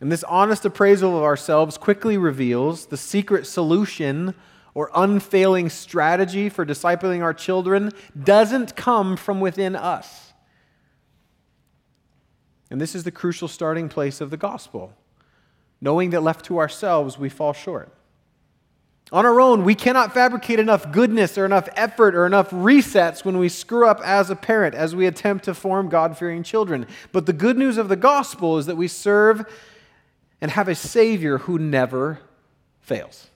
And 0.00 0.10
this 0.10 0.24
honest 0.24 0.64
appraisal 0.64 1.16
of 1.16 1.22
ourselves 1.22 1.78
quickly 1.78 2.18
reveals 2.18 2.86
the 2.86 2.96
secret 2.96 3.46
solution 3.46 4.34
or 4.74 4.90
unfailing 4.94 5.70
strategy 5.70 6.48
for 6.48 6.66
discipling 6.66 7.22
our 7.22 7.32
children 7.32 7.92
doesn't 8.22 8.76
come 8.76 9.16
from 9.16 9.40
within 9.40 9.74
us. 9.74 10.32
And 12.70 12.80
this 12.80 12.94
is 12.94 13.04
the 13.04 13.10
crucial 13.10 13.48
starting 13.48 13.88
place 13.88 14.20
of 14.20 14.30
the 14.30 14.36
gospel 14.36 14.92
knowing 15.80 16.10
that 16.10 16.22
left 16.22 16.44
to 16.46 16.58
ourselves, 16.58 17.18
we 17.18 17.28
fall 17.28 17.52
short. 17.52 17.92
On 19.12 19.24
our 19.24 19.40
own, 19.40 19.64
we 19.64 19.76
cannot 19.76 20.12
fabricate 20.12 20.58
enough 20.58 20.90
goodness 20.90 21.38
or 21.38 21.44
enough 21.44 21.68
effort 21.76 22.16
or 22.16 22.26
enough 22.26 22.50
resets 22.50 23.24
when 23.24 23.38
we 23.38 23.48
screw 23.48 23.86
up 23.86 24.00
as 24.04 24.30
a 24.30 24.36
parent, 24.36 24.74
as 24.74 24.96
we 24.96 25.06
attempt 25.06 25.44
to 25.44 25.54
form 25.54 25.88
God 25.88 26.18
fearing 26.18 26.42
children. 26.42 26.86
But 27.12 27.26
the 27.26 27.32
good 27.32 27.56
news 27.56 27.78
of 27.78 27.88
the 27.88 27.96
gospel 27.96 28.58
is 28.58 28.66
that 28.66 28.76
we 28.76 28.88
serve 28.88 29.44
and 30.40 30.50
have 30.50 30.66
a 30.66 30.74
Savior 30.74 31.38
who 31.38 31.56
never 31.56 32.18
fails. 32.80 33.28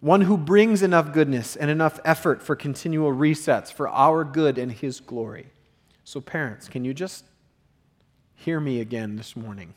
One 0.00 0.20
who 0.20 0.36
brings 0.36 0.82
enough 0.82 1.12
goodness 1.12 1.56
and 1.56 1.70
enough 1.70 1.98
effort 2.04 2.42
for 2.42 2.54
continual 2.54 3.12
resets 3.12 3.72
for 3.72 3.88
our 3.88 4.22
good 4.22 4.58
and 4.58 4.70
His 4.70 5.00
glory. 5.00 5.46
So, 6.04 6.20
parents, 6.20 6.68
can 6.68 6.84
you 6.84 6.92
just 6.92 7.24
hear 8.34 8.60
me 8.60 8.80
again 8.80 9.16
this 9.16 9.34
morning? 9.34 9.74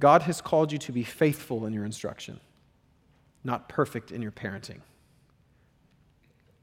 God 0.00 0.22
has 0.22 0.40
called 0.40 0.72
you 0.72 0.78
to 0.78 0.92
be 0.92 1.04
faithful 1.04 1.66
in 1.66 1.72
your 1.72 1.84
instruction, 1.84 2.40
not 3.42 3.68
perfect 3.68 4.10
in 4.10 4.22
your 4.22 4.32
parenting. 4.32 4.80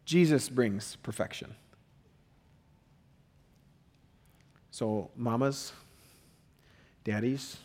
Jesus 0.05 0.49
brings 0.49 0.97
perfection. 0.97 1.55
So, 4.71 5.09
mamas, 5.15 5.73
daddies 7.03 7.57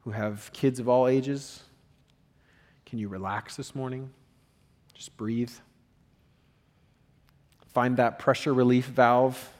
who 0.00 0.10
have 0.10 0.50
kids 0.52 0.80
of 0.80 0.88
all 0.88 1.06
ages, 1.06 1.62
can 2.84 2.98
you 2.98 3.08
relax 3.08 3.56
this 3.56 3.74
morning? 3.74 4.10
Just 4.94 5.16
breathe. 5.16 5.52
Find 7.72 7.96
that 7.96 8.18
pressure 8.18 8.52
relief 8.52 8.86
valve, 8.86 9.52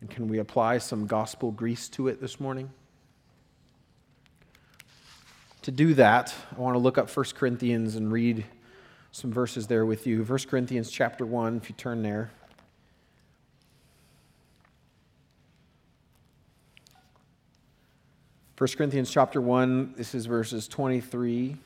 and 0.00 0.10
can 0.10 0.28
we 0.28 0.38
apply 0.38 0.78
some 0.78 1.06
gospel 1.06 1.50
grease 1.52 1.88
to 1.90 2.08
it 2.08 2.20
this 2.20 2.38
morning? 2.38 2.70
To 5.66 5.72
do 5.72 5.94
that, 5.94 6.32
I 6.56 6.60
want 6.60 6.76
to 6.76 6.78
look 6.78 6.96
up 6.96 7.10
1 7.10 7.26
Corinthians 7.34 7.96
and 7.96 8.12
read 8.12 8.44
some 9.10 9.32
verses 9.32 9.66
there 9.66 9.84
with 9.84 10.06
you. 10.06 10.22
1 10.22 10.38
Corinthians 10.48 10.92
chapter 10.92 11.26
1, 11.26 11.56
if 11.56 11.68
you 11.68 11.74
turn 11.74 12.04
there. 12.04 12.30
First 18.54 18.76
Corinthians 18.76 19.10
chapter 19.10 19.40
1, 19.40 19.94
this 19.96 20.14
is 20.14 20.26
verses 20.26 20.68
23 20.68 21.56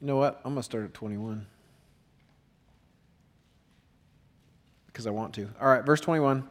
You 0.00 0.06
know 0.06 0.16
what? 0.16 0.40
I'm 0.44 0.52
going 0.52 0.56
to 0.56 0.62
start 0.62 0.84
at 0.84 0.94
21. 0.94 1.44
Because 4.92 5.06
I 5.06 5.10
want 5.10 5.34
to. 5.34 5.48
All 5.60 5.68
right, 5.68 5.84
verse 5.84 6.00
21. 6.00 6.48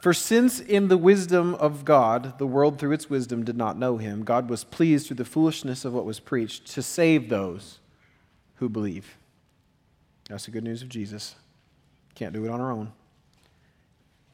For 0.00 0.12
since 0.12 0.58
in 0.58 0.88
the 0.88 0.98
wisdom 0.98 1.54
of 1.54 1.84
God, 1.84 2.38
the 2.38 2.46
world 2.46 2.78
through 2.78 2.92
its 2.92 3.08
wisdom 3.08 3.44
did 3.44 3.56
not 3.56 3.78
know 3.78 3.98
him, 3.98 4.24
God 4.24 4.50
was 4.50 4.64
pleased 4.64 5.06
through 5.06 5.16
the 5.16 5.24
foolishness 5.24 5.84
of 5.84 5.92
what 5.92 6.04
was 6.04 6.18
preached 6.18 6.66
to 6.72 6.82
save 6.82 7.28
those 7.28 7.78
who 8.56 8.68
believe. 8.68 9.16
That's 10.28 10.46
the 10.46 10.50
good 10.50 10.64
news 10.64 10.82
of 10.82 10.88
Jesus. 10.88 11.36
Can't 12.14 12.32
do 12.32 12.44
it 12.44 12.50
on 12.50 12.60
our 12.60 12.72
own. 12.72 12.92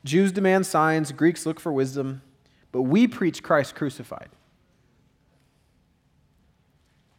Jews 0.05 0.33
demand 0.33 0.67
signs, 0.67 1.13
Greeks 1.13 1.45
look 1.45 1.61
for 1.61 1.73
wisdom, 1.73 2.23
but 2.73 2.83
we 2.83 3.07
preach 3.07 3.43
Christ 3.43 3.75
crucified. 3.75 4.29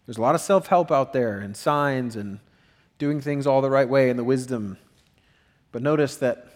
There's 0.06 0.17
a 0.17 0.22
lot 0.22 0.34
of 0.34 0.41
self 0.41 0.67
help 0.67 0.91
out 0.91 1.13
there, 1.13 1.38
and 1.38 1.56
signs, 1.56 2.15
and 2.15 2.39
doing 2.98 3.22
things 3.22 3.45
all 3.45 3.62
the 3.62 3.69
right 3.69 3.88
way, 3.88 4.10
and 4.10 4.17
the 4.17 4.24
wisdom. 4.24 4.80
But 5.72 5.82
notice 5.82 6.18
that 6.18 6.48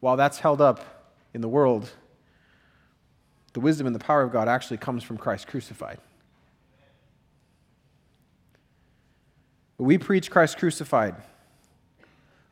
while 0.00 0.16
that's 0.16 0.38
held 0.38 0.60
up 0.60 0.80
in 1.34 1.40
the 1.40 1.48
world, 1.48 1.90
the 3.52 3.60
wisdom 3.60 3.86
and 3.86 3.94
the 3.94 4.00
power 4.00 4.22
of 4.22 4.32
God 4.32 4.48
actually 4.48 4.78
comes 4.78 5.02
from 5.02 5.16
Christ 5.16 5.46
crucified. 5.46 5.98
But 9.76 9.84
we 9.84 9.98
preach 9.98 10.30
Christ 10.30 10.58
crucified, 10.58 11.16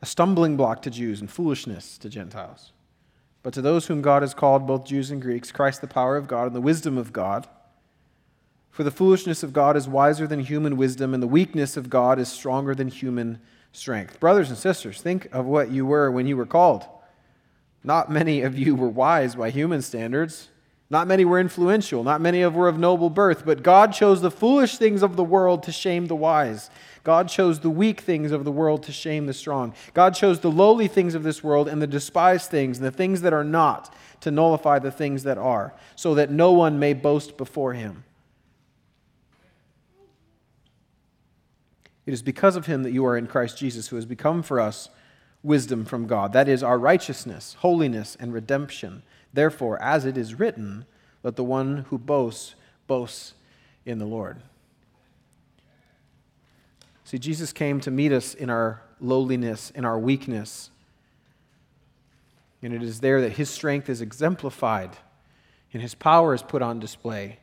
a 0.01 0.05
stumbling 0.05 0.57
block 0.57 0.81
to 0.83 0.89
Jews 0.89 1.21
and 1.21 1.29
foolishness 1.29 1.97
to 1.99 2.09
Gentiles. 2.09 2.71
But 3.41 3.53
to 3.53 3.61
those 3.61 3.87
whom 3.87 4.01
God 4.01 4.23
has 4.23 4.33
called, 4.33 4.65
both 4.65 4.85
Jews 4.85 5.11
and 5.11 5.21
Greeks, 5.21 5.51
Christ 5.51 5.81
the 5.81 5.87
power 5.87 6.17
of 6.17 6.27
God 6.27 6.47
and 6.47 6.55
the 6.55 6.61
wisdom 6.61 6.97
of 6.97 7.13
God. 7.13 7.47
For 8.71 8.83
the 8.83 8.91
foolishness 8.91 9.43
of 9.43 9.53
God 9.53 9.77
is 9.77 9.87
wiser 9.87 10.27
than 10.27 10.39
human 10.39 10.77
wisdom, 10.77 11.13
and 11.13 11.21
the 11.21 11.27
weakness 11.27 11.77
of 11.77 11.89
God 11.89 12.19
is 12.19 12.27
stronger 12.27 12.75
than 12.75 12.87
human 12.87 13.39
strength. 13.75 14.19
Brothers 14.19 14.49
and 14.49 14.57
sisters, 14.57 15.01
think 15.01 15.27
of 15.31 15.45
what 15.45 15.71
you 15.71 15.85
were 15.85 16.09
when 16.11 16.27
you 16.27 16.37
were 16.37 16.45
called. 16.45 16.85
Not 17.83 18.09
many 18.09 18.41
of 18.41 18.57
you 18.57 18.75
were 18.75 18.89
wise 18.89 19.35
by 19.35 19.51
human 19.51 19.81
standards. 19.81 20.49
Not 20.89 21.07
many 21.07 21.25
were 21.25 21.39
influential. 21.39 22.03
Not 22.03 22.21
many 22.21 22.41
of 22.41 22.55
were 22.55 22.67
of 22.67 22.79
noble 22.79 23.09
birth. 23.09 23.45
But 23.45 23.63
God 23.63 23.93
chose 23.93 24.21
the 24.21 24.31
foolish 24.31 24.77
things 24.77 25.03
of 25.03 25.15
the 25.15 25.23
world 25.23 25.63
to 25.63 25.71
shame 25.71 26.07
the 26.07 26.15
wise. 26.15 26.69
God 27.03 27.27
chose 27.27 27.59
the 27.59 27.69
weak 27.69 28.01
things 28.01 28.31
of 28.31 28.45
the 28.45 28.51
world 28.51 28.83
to 28.83 28.91
shame 28.91 29.25
the 29.25 29.33
strong. 29.33 29.73
God 29.93 30.15
chose 30.15 30.39
the 30.39 30.51
lowly 30.51 30.87
things 30.87 31.13
of 31.13 31.23
this 31.23 31.43
world 31.43 31.67
and 31.67 31.81
the 31.81 31.87
despised 31.87 32.49
things 32.49 32.77
and 32.77 32.85
the 32.85 32.91
things 32.91 33.21
that 33.21 33.33
are 33.33 33.43
not 33.43 33.93
to 34.21 34.31
nullify 34.31 34.79
the 34.79 34.91
things 34.91 35.23
that 35.23 35.37
are, 35.37 35.73
so 35.95 36.15
that 36.15 36.31
no 36.31 36.51
one 36.51 36.79
may 36.79 36.93
boast 36.93 37.37
before 37.37 37.73
him. 37.73 38.03
It 42.05 42.13
is 42.13 42.21
because 42.21 42.55
of 42.55 42.67
him 42.67 42.83
that 42.83 42.91
you 42.91 43.05
are 43.05 43.17
in 43.17 43.27
Christ 43.27 43.57
Jesus, 43.57 43.87
who 43.87 43.95
has 43.95 44.05
become 44.05 44.43
for 44.43 44.59
us 44.59 44.89
wisdom 45.41 45.85
from 45.85 46.07
God. 46.07 46.33
That 46.33 46.47
is 46.47 46.63
our 46.63 46.77
righteousness, 46.77 47.55
holiness, 47.59 48.15
and 48.19 48.33
redemption. 48.33 49.03
Therefore, 49.33 49.81
as 49.81 50.05
it 50.05 50.17
is 50.17 50.39
written, 50.39 50.85
let 51.23 51.35
the 51.35 51.43
one 51.43 51.85
who 51.89 51.97
boasts 51.97 52.55
boast 52.87 53.33
in 53.85 53.99
the 53.99 54.05
Lord. 54.05 54.37
See, 57.03 57.19
Jesus 57.19 57.53
came 57.53 57.79
to 57.81 57.91
meet 57.91 58.11
us 58.11 58.33
in 58.33 58.49
our 58.49 58.81
lowliness, 58.99 59.71
in 59.71 59.85
our 59.85 59.97
weakness. 59.97 60.71
And 62.61 62.73
it 62.73 62.81
is 62.81 62.99
there 62.99 63.21
that 63.21 63.33
his 63.33 63.49
strength 63.49 63.89
is 63.89 64.01
exemplified 64.01 64.97
and 65.71 65.81
his 65.81 65.93
power 65.93 66.33
is 66.33 66.41
put 66.41 66.61
on 66.61 66.79
display. 66.79 67.37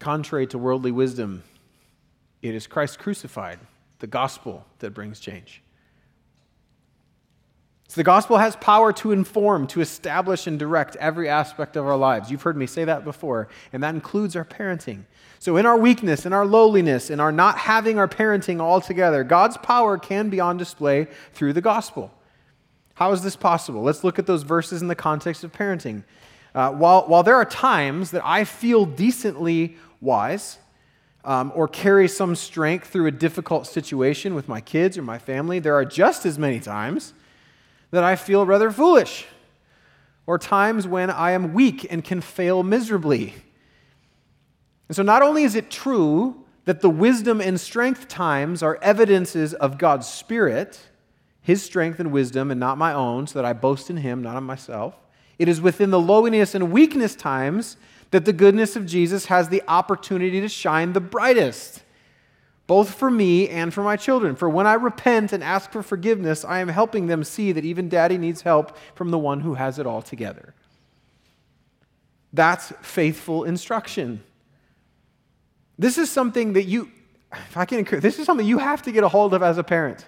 Contrary 0.00 0.46
to 0.48 0.58
worldly 0.58 0.90
wisdom, 0.90 1.44
it 2.42 2.54
is 2.54 2.66
Christ 2.66 2.98
crucified, 2.98 3.58
the 3.98 4.06
gospel, 4.06 4.64
that 4.78 4.90
brings 4.90 5.20
change. 5.20 5.62
So 7.88 7.94
the 7.98 8.04
gospel 8.04 8.36
has 8.36 8.54
power 8.56 8.92
to 8.94 9.12
inform, 9.12 9.66
to 9.68 9.80
establish, 9.80 10.46
and 10.46 10.58
direct 10.58 10.94
every 10.96 11.26
aspect 11.28 11.74
of 11.74 11.86
our 11.86 11.96
lives. 11.96 12.30
You've 12.30 12.42
heard 12.42 12.56
me 12.56 12.66
say 12.66 12.84
that 12.84 13.02
before, 13.02 13.48
and 13.72 13.82
that 13.82 13.94
includes 13.94 14.36
our 14.36 14.44
parenting. 14.44 15.04
So, 15.38 15.56
in 15.56 15.64
our 15.64 15.78
weakness, 15.78 16.26
in 16.26 16.34
our 16.34 16.44
lowliness, 16.44 17.08
in 17.08 17.18
our 17.18 17.32
not 17.32 17.56
having 17.56 17.98
our 17.98 18.08
parenting 18.08 18.60
all 18.60 18.82
together, 18.82 19.24
God's 19.24 19.56
power 19.56 19.96
can 19.96 20.28
be 20.28 20.38
on 20.38 20.58
display 20.58 21.06
through 21.32 21.54
the 21.54 21.62
gospel. 21.62 22.12
How 22.94 23.12
is 23.12 23.22
this 23.22 23.36
possible? 23.36 23.82
Let's 23.82 24.04
look 24.04 24.18
at 24.18 24.26
those 24.26 24.42
verses 24.42 24.82
in 24.82 24.88
the 24.88 24.94
context 24.94 25.42
of 25.42 25.52
parenting. 25.52 26.04
Uh, 26.54 26.72
while, 26.72 27.06
while 27.06 27.22
there 27.22 27.36
are 27.36 27.44
times 27.44 28.10
that 28.10 28.22
I 28.24 28.44
feel 28.44 28.84
decently 28.84 29.76
wise, 30.00 30.58
um, 31.24 31.52
or 31.54 31.68
carry 31.68 32.08
some 32.08 32.34
strength 32.36 32.88
through 32.88 33.06
a 33.06 33.10
difficult 33.10 33.66
situation 33.66 34.34
with 34.34 34.48
my 34.48 34.60
kids 34.60 34.96
or 34.96 35.02
my 35.02 35.18
family, 35.18 35.58
there 35.58 35.74
are 35.74 35.84
just 35.84 36.24
as 36.24 36.38
many 36.38 36.60
times 36.60 37.12
that 37.90 38.04
I 38.04 38.16
feel 38.16 38.46
rather 38.46 38.70
foolish, 38.70 39.26
or 40.26 40.38
times 40.38 40.86
when 40.86 41.10
I 41.10 41.30
am 41.30 41.54
weak 41.54 41.86
and 41.90 42.04
can 42.04 42.20
fail 42.20 42.62
miserably. 42.62 43.34
And 44.88 44.96
so, 44.96 45.02
not 45.02 45.22
only 45.22 45.42
is 45.42 45.54
it 45.54 45.70
true 45.70 46.44
that 46.66 46.82
the 46.82 46.90
wisdom 46.90 47.40
and 47.40 47.58
strength 47.58 48.08
times 48.08 48.62
are 48.62 48.78
evidences 48.82 49.54
of 49.54 49.78
God's 49.78 50.06
Spirit, 50.06 50.78
His 51.40 51.62
strength 51.62 51.98
and 51.98 52.12
wisdom, 52.12 52.50
and 52.50 52.60
not 52.60 52.76
my 52.76 52.92
own, 52.92 53.26
so 53.26 53.38
that 53.38 53.46
I 53.46 53.54
boast 53.54 53.88
in 53.88 53.96
Him, 53.98 54.22
not 54.22 54.36
in 54.36 54.44
myself, 54.44 54.94
it 55.38 55.48
is 55.48 55.60
within 55.60 55.90
the 55.90 56.00
lowliness 56.00 56.54
and 56.54 56.72
weakness 56.72 57.14
times 57.14 57.76
that 58.10 58.24
the 58.24 58.32
goodness 58.32 58.76
of 58.76 58.86
Jesus 58.86 59.26
has 59.26 59.48
the 59.48 59.62
opportunity 59.68 60.40
to 60.40 60.48
shine 60.48 60.92
the 60.92 61.00
brightest, 61.00 61.82
both 62.66 62.94
for 62.94 63.10
me 63.10 63.48
and 63.48 63.72
for 63.72 63.82
my 63.82 63.96
children. 63.96 64.36
For 64.36 64.48
when 64.48 64.66
I 64.66 64.74
repent 64.74 65.32
and 65.32 65.42
ask 65.42 65.70
for 65.70 65.82
forgiveness, 65.82 66.44
I 66.44 66.60
am 66.60 66.68
helping 66.68 67.06
them 67.06 67.24
see 67.24 67.52
that 67.52 67.64
even 67.64 67.88
daddy 67.88 68.18
needs 68.18 68.42
help 68.42 68.76
from 68.94 69.10
the 69.10 69.18
one 69.18 69.40
who 69.40 69.54
has 69.54 69.78
it 69.78 69.86
all 69.86 70.02
together. 70.02 70.54
That's 72.32 72.72
faithful 72.82 73.44
instruction. 73.44 74.22
This 75.78 75.96
is 75.96 76.10
something 76.10 76.54
that 76.54 76.64
you, 76.64 76.90
if 77.32 77.56
I 77.56 77.64
can 77.64 77.78
encourage, 77.78 78.02
this 78.02 78.18
is 78.18 78.26
something 78.26 78.46
you 78.46 78.58
have 78.58 78.82
to 78.82 78.92
get 78.92 79.04
a 79.04 79.08
hold 79.08 79.32
of 79.32 79.42
as 79.42 79.58
a 79.58 79.64
parent. 79.64 80.06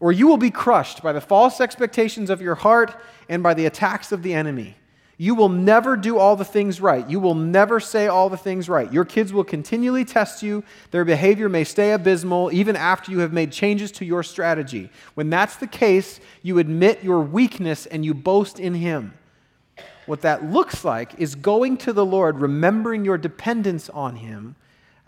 Or 0.00 0.12
you 0.12 0.26
will 0.26 0.36
be 0.36 0.50
crushed 0.50 1.02
by 1.02 1.12
the 1.12 1.20
false 1.20 1.60
expectations 1.60 2.28
of 2.28 2.42
your 2.42 2.56
heart 2.56 2.94
and 3.28 3.42
by 3.42 3.54
the 3.54 3.64
attacks 3.66 4.12
of 4.12 4.22
the 4.22 4.34
enemy. 4.34 4.76
You 5.16 5.36
will 5.36 5.48
never 5.48 5.96
do 5.96 6.18
all 6.18 6.34
the 6.34 6.44
things 6.44 6.80
right. 6.80 7.08
You 7.08 7.20
will 7.20 7.36
never 7.36 7.78
say 7.78 8.08
all 8.08 8.28
the 8.28 8.36
things 8.36 8.68
right. 8.68 8.92
Your 8.92 9.04
kids 9.04 9.32
will 9.32 9.44
continually 9.44 10.04
test 10.04 10.42
you. 10.42 10.64
Their 10.90 11.04
behavior 11.04 11.48
may 11.48 11.62
stay 11.62 11.92
abysmal 11.92 12.52
even 12.52 12.74
after 12.74 13.12
you 13.12 13.20
have 13.20 13.32
made 13.32 13.52
changes 13.52 13.92
to 13.92 14.04
your 14.04 14.24
strategy. 14.24 14.90
When 15.14 15.30
that's 15.30 15.56
the 15.56 15.68
case, 15.68 16.18
you 16.42 16.58
admit 16.58 17.04
your 17.04 17.20
weakness 17.20 17.86
and 17.86 18.04
you 18.04 18.12
boast 18.12 18.58
in 18.58 18.74
Him. 18.74 19.14
What 20.06 20.22
that 20.22 20.44
looks 20.44 20.84
like 20.84 21.18
is 21.18 21.36
going 21.36 21.76
to 21.78 21.92
the 21.92 22.04
Lord, 22.04 22.40
remembering 22.40 23.04
your 23.04 23.16
dependence 23.16 23.88
on 23.88 24.16
Him, 24.16 24.56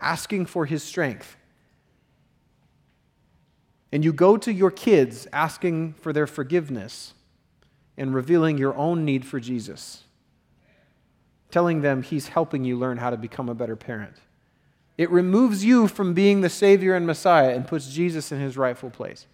asking 0.01 0.47
for 0.47 0.67
His 0.67 0.85
strength. 0.85 1.37
And 3.91 4.05
you 4.05 4.13
go 4.13 4.37
to 4.37 4.53
your 4.53 4.71
kids 4.71 5.27
asking 5.33 5.95
for 5.95 6.13
their 6.13 6.27
forgiveness 6.27 7.15
and 7.97 8.15
revealing 8.15 8.59
your 8.59 8.75
own 8.77 9.05
need 9.05 9.25
for 9.25 9.41
Jesus, 9.41 10.05
telling 11.51 11.81
them 11.81 12.03
He's 12.03 12.29
helping 12.29 12.65
you 12.65 12.77
learn 12.77 12.99
how 12.99 13.11
to 13.11 13.17
become 13.17 13.49
a 13.49 13.55
better 13.55 13.77
parent. 13.77 14.17
It 14.99 15.11
removes 15.11 15.65
you 15.65 15.89
from 15.89 16.15
being 16.15 16.41
the 16.41 16.49
Savior 16.49 16.95
and 16.95 17.07
Messiah 17.07 17.55
and 17.55 17.67
puts 17.67 17.93
Jesus 17.93 18.33
in 18.33 18.41
His 18.41 18.57
rightful 18.57 18.91
place. 18.91 19.27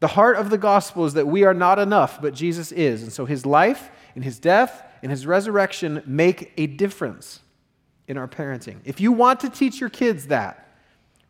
The 0.00 0.08
heart 0.08 0.36
of 0.36 0.50
the 0.50 0.58
gospel 0.58 1.04
is 1.04 1.14
that 1.14 1.26
we 1.26 1.44
are 1.44 1.54
not 1.54 1.78
enough, 1.78 2.20
but 2.20 2.34
Jesus 2.34 2.72
is. 2.72 3.02
And 3.02 3.12
so 3.12 3.26
His 3.26 3.44
life 3.44 3.90
and 4.14 4.24
His 4.24 4.38
death 4.38 4.82
and 5.02 5.10
His 5.10 5.26
resurrection 5.26 6.02
make 6.06 6.52
a 6.56 6.66
difference 6.66 7.40
in 8.08 8.16
our 8.16 8.28
parenting. 8.28 8.78
If 8.84 9.00
you 9.00 9.12
want 9.12 9.40
to 9.40 9.50
teach 9.50 9.78
your 9.78 9.90
kids 9.90 10.26
that, 10.26 10.68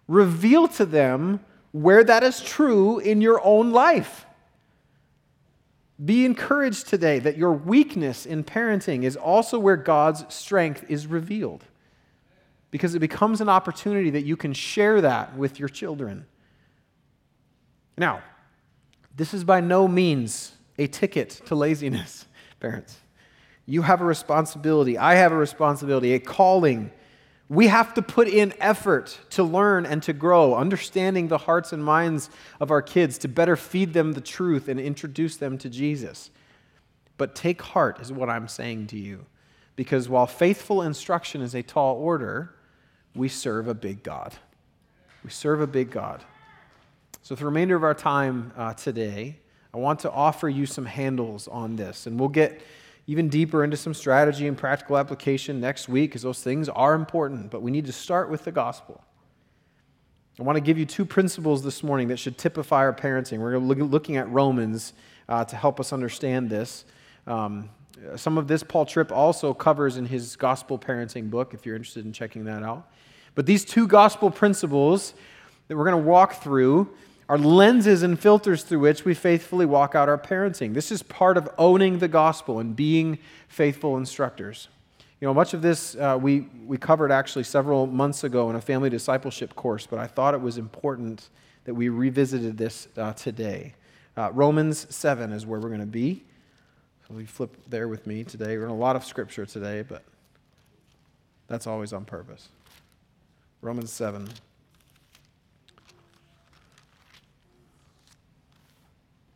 reveal 0.08 0.66
to 0.66 0.86
them 0.86 1.40
where 1.72 2.02
that 2.02 2.22
is 2.22 2.40
true 2.40 2.98
in 2.98 3.20
your 3.20 3.44
own 3.44 3.70
life. 3.70 4.24
Be 6.02 6.24
encouraged 6.24 6.88
today 6.88 7.18
that 7.18 7.36
your 7.36 7.52
weakness 7.52 8.24
in 8.24 8.44
parenting 8.44 9.02
is 9.02 9.16
also 9.16 9.58
where 9.58 9.76
God's 9.76 10.24
strength 10.34 10.84
is 10.88 11.06
revealed. 11.06 11.64
Because 12.70 12.94
it 12.94 13.00
becomes 13.00 13.40
an 13.40 13.48
opportunity 13.48 14.10
that 14.10 14.24
you 14.24 14.36
can 14.36 14.52
share 14.52 15.00
that 15.00 15.36
with 15.36 15.58
your 15.58 15.68
children. 15.68 16.26
Now, 17.98 18.22
this 19.16 19.34
is 19.34 19.44
by 19.44 19.60
no 19.60 19.88
means 19.88 20.52
a 20.78 20.86
ticket 20.86 21.42
to 21.46 21.54
laziness, 21.54 22.26
parents. 22.60 22.96
You 23.66 23.82
have 23.82 24.00
a 24.00 24.04
responsibility. 24.04 24.96
I 24.96 25.16
have 25.16 25.32
a 25.32 25.36
responsibility, 25.36 26.14
a 26.14 26.18
calling 26.18 26.90
we 27.50 27.66
have 27.66 27.92
to 27.94 28.00
put 28.00 28.28
in 28.28 28.54
effort 28.60 29.18
to 29.30 29.42
learn 29.42 29.84
and 29.84 30.00
to 30.04 30.12
grow, 30.12 30.54
understanding 30.54 31.26
the 31.26 31.36
hearts 31.36 31.72
and 31.72 31.84
minds 31.84 32.30
of 32.60 32.70
our 32.70 32.80
kids 32.80 33.18
to 33.18 33.28
better 33.28 33.56
feed 33.56 33.92
them 33.92 34.12
the 34.12 34.20
truth 34.20 34.68
and 34.68 34.78
introduce 34.78 35.36
them 35.36 35.58
to 35.58 35.68
Jesus. 35.68 36.30
But 37.16 37.34
take 37.34 37.60
heart, 37.60 38.00
is 38.00 38.12
what 38.12 38.30
I'm 38.30 38.46
saying 38.46 38.86
to 38.88 38.96
you. 38.96 39.26
Because 39.74 40.08
while 40.08 40.28
faithful 40.28 40.80
instruction 40.80 41.42
is 41.42 41.56
a 41.56 41.62
tall 41.64 41.96
order, 41.96 42.54
we 43.16 43.28
serve 43.28 43.66
a 43.66 43.74
big 43.74 44.04
God. 44.04 44.32
We 45.24 45.30
serve 45.30 45.60
a 45.60 45.66
big 45.66 45.90
God. 45.90 46.22
So, 47.22 47.34
the 47.34 47.44
remainder 47.44 47.74
of 47.74 47.82
our 47.82 47.94
time 47.94 48.52
uh, 48.56 48.74
today, 48.74 49.40
I 49.74 49.78
want 49.78 49.98
to 50.00 50.10
offer 50.10 50.48
you 50.48 50.66
some 50.66 50.86
handles 50.86 51.48
on 51.48 51.74
this. 51.74 52.06
And 52.06 52.18
we'll 52.18 52.28
get 52.28 52.60
even 53.10 53.28
deeper 53.28 53.64
into 53.64 53.76
some 53.76 53.92
strategy 53.92 54.46
and 54.46 54.56
practical 54.56 54.96
application 54.96 55.60
next 55.60 55.88
week 55.88 56.10
because 56.10 56.22
those 56.22 56.44
things 56.44 56.68
are 56.68 56.94
important, 56.94 57.50
but 57.50 57.60
we 57.60 57.72
need 57.72 57.84
to 57.86 57.92
start 57.92 58.30
with 58.30 58.44
the 58.44 58.52
gospel. 58.52 59.02
I 60.38 60.44
want 60.44 60.54
to 60.54 60.60
give 60.60 60.78
you 60.78 60.86
two 60.86 61.04
principles 61.04 61.64
this 61.64 61.82
morning 61.82 62.06
that 62.06 62.20
should 62.20 62.38
typify 62.38 62.76
our 62.76 62.92
parenting. 62.92 63.40
We're 63.40 63.58
looking 63.58 64.16
at 64.16 64.30
Romans 64.30 64.92
uh, 65.28 65.44
to 65.44 65.56
help 65.56 65.80
us 65.80 65.92
understand 65.92 66.50
this. 66.50 66.84
Um, 67.26 67.70
some 68.14 68.38
of 68.38 68.46
this 68.46 68.62
Paul 68.62 68.86
Tripp 68.86 69.10
also 69.10 69.52
covers 69.54 69.96
in 69.96 70.06
his 70.06 70.36
gospel 70.36 70.78
parenting 70.78 71.30
book, 71.30 71.52
if 71.52 71.66
you're 71.66 71.74
interested 71.74 72.06
in 72.06 72.12
checking 72.12 72.44
that 72.44 72.62
out. 72.62 72.88
But 73.34 73.44
these 73.44 73.64
two 73.64 73.88
gospel 73.88 74.30
principles 74.30 75.14
that 75.66 75.76
we're 75.76 75.90
going 75.90 76.00
to 76.00 76.08
walk 76.08 76.34
through 76.44 76.88
are 77.30 77.38
lenses 77.38 78.02
and 78.02 78.18
filters 78.18 78.64
through 78.64 78.80
which 78.80 79.04
we 79.04 79.14
faithfully 79.14 79.64
walk 79.64 79.94
out 79.94 80.08
our 80.08 80.18
parenting. 80.18 80.74
This 80.74 80.90
is 80.90 81.00
part 81.04 81.36
of 81.36 81.48
owning 81.58 82.00
the 82.00 82.08
gospel 82.08 82.58
and 82.58 82.74
being 82.74 83.20
faithful 83.46 83.96
instructors. 83.96 84.66
You 85.20 85.28
know, 85.28 85.34
much 85.34 85.54
of 85.54 85.62
this 85.62 85.94
uh, 85.94 86.18
we, 86.20 86.48
we 86.66 86.76
covered 86.76 87.12
actually 87.12 87.44
several 87.44 87.86
months 87.86 88.24
ago 88.24 88.50
in 88.50 88.56
a 88.56 88.60
family 88.60 88.90
discipleship 88.90 89.54
course, 89.54 89.86
but 89.86 90.00
I 90.00 90.08
thought 90.08 90.34
it 90.34 90.40
was 90.40 90.58
important 90.58 91.28
that 91.66 91.74
we 91.74 91.88
revisited 91.88 92.58
this 92.58 92.88
uh, 92.96 93.12
today. 93.12 93.74
Uh, 94.16 94.32
Romans 94.32 94.92
7 94.92 95.30
is 95.30 95.46
where 95.46 95.60
we're 95.60 95.68
going 95.68 95.78
to 95.78 95.86
be. 95.86 96.24
So 97.06 97.14
we 97.14 97.26
flip 97.26 97.56
there 97.68 97.86
with 97.86 98.08
me 98.08 98.24
today. 98.24 98.58
We're 98.58 98.64
in 98.64 98.70
a 98.70 98.74
lot 98.74 98.96
of 98.96 99.04
scripture 99.04 99.46
today, 99.46 99.82
but 99.82 100.02
that's 101.46 101.68
always 101.68 101.92
on 101.92 102.06
purpose. 102.06 102.48
Romans 103.62 103.92
7. 103.92 104.28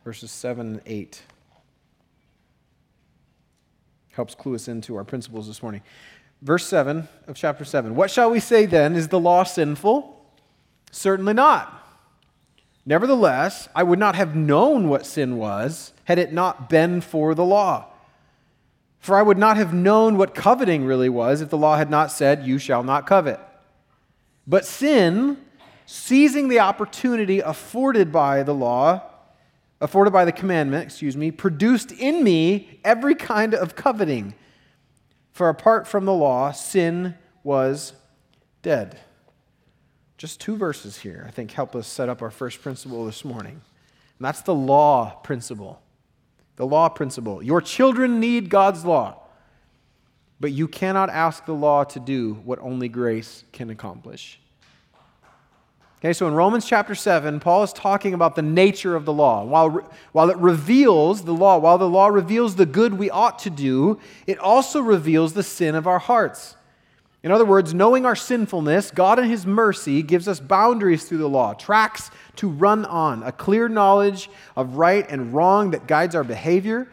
Verses 0.05 0.29
7 0.31 0.67
and 0.67 0.81
8 0.85 1.23
helps 4.13 4.35
clue 4.35 4.53
us 4.53 4.67
into 4.67 4.95
our 4.95 5.03
principles 5.03 5.47
this 5.47 5.63
morning. 5.63 5.81
Verse 6.43 6.67
7 6.67 7.07
of 7.27 7.35
chapter 7.35 7.65
7. 7.65 7.95
What 7.95 8.11
shall 8.11 8.29
we 8.29 8.39
say 8.39 8.67
then? 8.67 8.95
Is 8.95 9.07
the 9.07 9.19
law 9.19 9.43
sinful? 9.43 10.23
Certainly 10.91 11.33
not. 11.33 11.81
Nevertheless, 12.85 13.67
I 13.75 13.81
would 13.81 13.97
not 13.97 14.13
have 14.13 14.35
known 14.35 14.89
what 14.89 15.07
sin 15.07 15.37
was 15.37 15.91
had 16.03 16.19
it 16.19 16.31
not 16.31 16.69
been 16.69 17.01
for 17.01 17.33
the 17.33 17.43
law. 17.43 17.87
For 18.99 19.17
I 19.17 19.23
would 19.23 19.39
not 19.39 19.57
have 19.57 19.73
known 19.73 20.17
what 20.17 20.35
coveting 20.35 20.85
really 20.85 21.09
was 21.09 21.41
if 21.41 21.49
the 21.49 21.57
law 21.57 21.77
had 21.77 21.89
not 21.89 22.11
said, 22.11 22.45
You 22.45 22.59
shall 22.59 22.83
not 22.83 23.07
covet. 23.07 23.39
But 24.45 24.65
sin, 24.67 25.37
seizing 25.87 26.47
the 26.47 26.59
opportunity 26.59 27.39
afforded 27.39 28.11
by 28.11 28.43
the 28.43 28.53
law, 28.53 29.01
afforded 29.81 30.11
by 30.11 30.25
the 30.25 30.31
commandment, 30.31 30.83
excuse 30.83 31.17
me, 31.17 31.31
produced 31.31 31.91
in 31.91 32.23
me 32.23 32.79
every 32.83 33.15
kind 33.15 33.53
of 33.53 33.75
coveting. 33.75 34.33
For 35.31 35.49
apart 35.49 35.87
from 35.87 36.05
the 36.05 36.13
law, 36.13 36.51
sin 36.51 37.15
was 37.43 37.93
dead. 38.61 38.99
Just 40.17 40.39
two 40.39 40.55
verses 40.55 40.99
here, 40.99 41.25
I 41.27 41.31
think, 41.31 41.51
help 41.51 41.75
us 41.75 41.87
set 41.87 42.07
up 42.07 42.21
our 42.21 42.31
first 42.31 42.61
principle 42.61 43.05
this 43.05 43.25
morning. 43.25 43.61
And 44.17 44.25
that's 44.25 44.41
the 44.41 44.55
law 44.55 45.19
principle. 45.23 45.81
The 46.55 46.65
law 46.65 46.87
principle. 46.87 47.43
Your 47.43 47.59
children 47.59 48.21
need 48.21 48.49
God's 48.49 48.85
law, 48.85 49.21
but 50.39 50.53
you 50.53 50.69
cannot 50.69 51.09
ask 51.09 51.45
the 51.45 51.53
law 51.53 51.83
to 51.83 51.99
do 51.99 52.35
what 52.45 52.59
only 52.59 52.87
grace 52.87 53.43
can 53.51 53.69
accomplish. 53.69 54.39
Okay, 56.05 56.13
so 56.13 56.27
in 56.27 56.35
Romans 56.35 56.67
chapter 56.67 56.93
7, 56.93 57.39
Paul 57.39 57.63
is 57.63 57.73
talking 57.73 58.13
about 58.13 58.35
the 58.35 58.43
nature 58.43 58.95
of 58.95 59.05
the 59.05 59.11
law. 59.11 59.43
While, 59.43 59.89
while 60.11 60.29
it 60.29 60.37
reveals 60.37 61.23
the 61.23 61.33
law, 61.33 61.57
while 61.57 61.79
the 61.79 61.89
law 61.89 62.09
reveals 62.09 62.57
the 62.57 62.67
good 62.67 62.93
we 62.93 63.09
ought 63.09 63.39
to 63.39 63.49
do, 63.49 63.99
it 64.27 64.37
also 64.37 64.81
reveals 64.81 65.33
the 65.33 65.41
sin 65.41 65.73
of 65.73 65.87
our 65.87 65.97
hearts. 65.97 66.57
In 67.23 67.31
other 67.31 67.43
words, 67.43 67.73
knowing 67.73 68.05
our 68.05 68.15
sinfulness, 68.15 68.91
God 68.91 69.17
in 69.17 69.27
His 69.27 69.47
mercy 69.47 70.03
gives 70.03 70.27
us 70.27 70.39
boundaries 70.39 71.05
through 71.05 71.17
the 71.17 71.27
law, 71.27 71.55
tracks 71.55 72.11
to 72.35 72.49
run 72.49 72.85
on, 72.85 73.23
a 73.23 73.31
clear 73.31 73.67
knowledge 73.67 74.29
of 74.55 74.75
right 74.75 75.07
and 75.09 75.33
wrong 75.33 75.71
that 75.71 75.87
guides 75.87 76.13
our 76.13 76.23
behavior. 76.23 76.87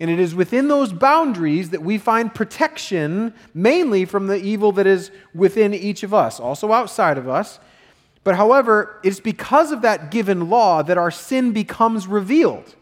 And 0.00 0.10
it 0.10 0.18
is 0.18 0.34
within 0.34 0.68
those 0.68 0.94
boundaries 0.94 1.68
that 1.68 1.82
we 1.82 1.98
find 1.98 2.34
protection, 2.34 3.34
mainly 3.52 4.06
from 4.06 4.26
the 4.26 4.42
evil 4.42 4.72
that 4.72 4.86
is 4.86 5.10
within 5.34 5.74
each 5.74 6.02
of 6.02 6.14
us, 6.14 6.40
also 6.40 6.72
outside 6.72 7.18
of 7.18 7.28
us. 7.28 7.60
But 8.24 8.36
however, 8.36 9.00
it's 9.02 9.20
because 9.20 9.72
of 9.72 9.82
that 9.82 10.10
given 10.10 10.50
law 10.50 10.82
that 10.82 10.98
our 10.98 11.10
sin 11.10 11.52
becomes 11.52 12.06
revealed. 12.06 12.74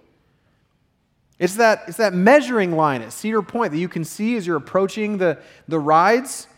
It's 1.39 1.57
that, 1.57 1.83
it's 1.87 1.99
that 1.99 2.15
measuring 2.15 2.73
line 2.73 3.03
at 3.03 3.13
Cedar 3.13 3.43
Point 3.43 3.73
that 3.73 3.79
you 3.79 3.89
can 3.89 4.05
see 4.05 4.37
as 4.37 4.47
you're 4.47 4.57
approaching 4.57 5.19
the, 5.19 5.39
the 5.69 5.79
rides. 5.79 6.49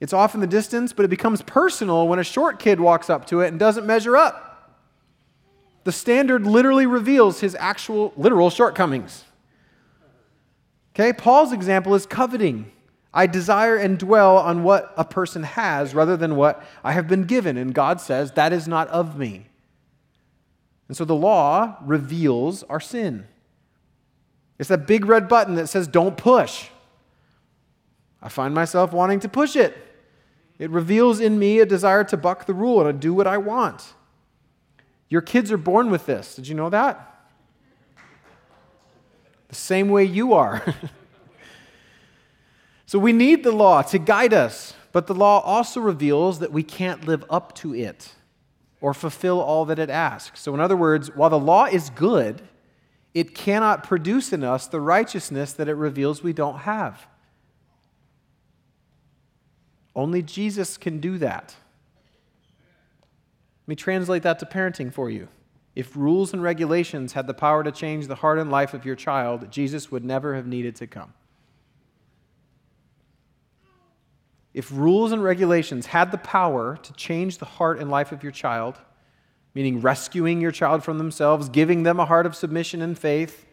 It's 0.00 0.12
off 0.12 0.34
in 0.34 0.40
the 0.40 0.46
distance, 0.46 0.92
but 0.92 1.04
it 1.04 1.08
becomes 1.08 1.40
personal 1.42 2.08
when 2.08 2.18
a 2.18 2.24
short 2.24 2.58
kid 2.58 2.80
walks 2.80 3.08
up 3.08 3.26
to 3.28 3.40
it 3.40 3.48
and 3.48 3.58
doesn't 3.58 3.86
measure 3.86 4.16
up. 4.16 4.50
The 5.84 5.92
standard 5.92 6.46
literally 6.46 6.86
reveals 6.86 7.40
his 7.40 7.54
actual, 7.60 8.12
literal 8.16 8.50
shortcomings. 8.50 9.24
Okay, 10.94 11.12
Paul's 11.12 11.52
example 11.52 11.94
is 11.94 12.06
coveting. 12.06 12.72
I 13.16 13.28
desire 13.28 13.76
and 13.76 13.96
dwell 13.96 14.36
on 14.36 14.64
what 14.64 14.92
a 14.96 15.04
person 15.04 15.44
has 15.44 15.94
rather 15.94 16.16
than 16.16 16.34
what 16.34 16.66
I 16.82 16.92
have 16.92 17.06
been 17.06 17.24
given. 17.24 17.56
And 17.56 17.72
God 17.72 18.00
says, 18.00 18.32
that 18.32 18.52
is 18.52 18.66
not 18.66 18.88
of 18.88 19.16
me. 19.16 19.46
And 20.88 20.96
so 20.96 21.04
the 21.04 21.14
law 21.14 21.76
reveals 21.82 22.64
our 22.64 22.80
sin. 22.80 23.28
It's 24.58 24.68
that 24.68 24.88
big 24.88 25.06
red 25.06 25.28
button 25.28 25.54
that 25.54 25.68
says, 25.68 25.86
don't 25.86 26.16
push. 26.16 26.68
I 28.20 28.28
find 28.28 28.52
myself 28.52 28.92
wanting 28.92 29.20
to 29.20 29.28
push 29.28 29.54
it. 29.54 29.76
It 30.58 30.70
reveals 30.70 31.20
in 31.20 31.38
me 31.38 31.60
a 31.60 31.66
desire 31.66 32.02
to 32.04 32.16
buck 32.16 32.46
the 32.46 32.54
rule 32.54 32.80
and 32.80 33.00
to 33.00 33.06
do 33.06 33.14
what 33.14 33.28
I 33.28 33.38
want. 33.38 33.94
Your 35.08 35.20
kids 35.20 35.52
are 35.52 35.56
born 35.56 35.90
with 35.90 36.06
this. 36.06 36.34
Did 36.34 36.48
you 36.48 36.54
know 36.56 36.70
that? 36.70 37.28
The 39.48 39.54
same 39.54 39.88
way 39.88 40.04
you 40.04 40.34
are. 40.34 40.64
So 42.94 43.00
we 43.00 43.12
need 43.12 43.42
the 43.42 43.50
law 43.50 43.82
to 43.82 43.98
guide 43.98 44.32
us, 44.32 44.72
but 44.92 45.08
the 45.08 45.16
law 45.16 45.40
also 45.40 45.80
reveals 45.80 46.38
that 46.38 46.52
we 46.52 46.62
can't 46.62 47.04
live 47.08 47.24
up 47.28 47.52
to 47.56 47.74
it 47.74 48.12
or 48.80 48.94
fulfill 48.94 49.40
all 49.40 49.64
that 49.64 49.80
it 49.80 49.90
asks. 49.90 50.38
So, 50.38 50.54
in 50.54 50.60
other 50.60 50.76
words, 50.76 51.10
while 51.12 51.28
the 51.28 51.36
law 51.36 51.64
is 51.64 51.90
good, 51.90 52.42
it 53.12 53.34
cannot 53.34 53.82
produce 53.82 54.32
in 54.32 54.44
us 54.44 54.68
the 54.68 54.80
righteousness 54.80 55.52
that 55.54 55.66
it 55.66 55.74
reveals 55.74 56.22
we 56.22 56.32
don't 56.32 56.58
have. 56.58 57.08
Only 59.96 60.22
Jesus 60.22 60.76
can 60.76 61.00
do 61.00 61.18
that. 61.18 61.56
Let 63.62 63.68
me 63.70 63.74
translate 63.74 64.22
that 64.22 64.38
to 64.38 64.46
parenting 64.46 64.92
for 64.92 65.10
you. 65.10 65.26
If 65.74 65.96
rules 65.96 66.32
and 66.32 66.44
regulations 66.44 67.14
had 67.14 67.26
the 67.26 67.34
power 67.34 67.64
to 67.64 67.72
change 67.72 68.06
the 68.06 68.14
heart 68.14 68.38
and 68.38 68.52
life 68.52 68.72
of 68.72 68.84
your 68.84 68.94
child, 68.94 69.50
Jesus 69.50 69.90
would 69.90 70.04
never 70.04 70.36
have 70.36 70.46
needed 70.46 70.76
to 70.76 70.86
come. 70.86 71.12
If 74.54 74.70
rules 74.72 75.10
and 75.10 75.22
regulations 75.22 75.86
had 75.86 76.12
the 76.12 76.18
power 76.18 76.78
to 76.84 76.92
change 76.92 77.38
the 77.38 77.44
heart 77.44 77.80
and 77.80 77.90
life 77.90 78.12
of 78.12 78.22
your 78.22 78.32
child, 78.32 78.78
meaning 79.52 79.80
rescuing 79.80 80.40
your 80.40 80.52
child 80.52 80.84
from 80.84 80.96
themselves, 80.98 81.48
giving 81.48 81.82
them 81.82 81.98
a 81.98 82.04
heart 82.04 82.24
of 82.24 82.36
submission 82.36 82.80
and 82.80 82.96
faith, 82.96 83.46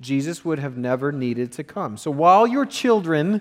Jesus 0.00 0.44
would 0.44 0.58
have 0.58 0.76
never 0.76 1.10
needed 1.10 1.52
to 1.52 1.64
come. 1.64 1.96
So 1.96 2.10
while 2.10 2.46
your 2.46 2.66
children 2.66 3.40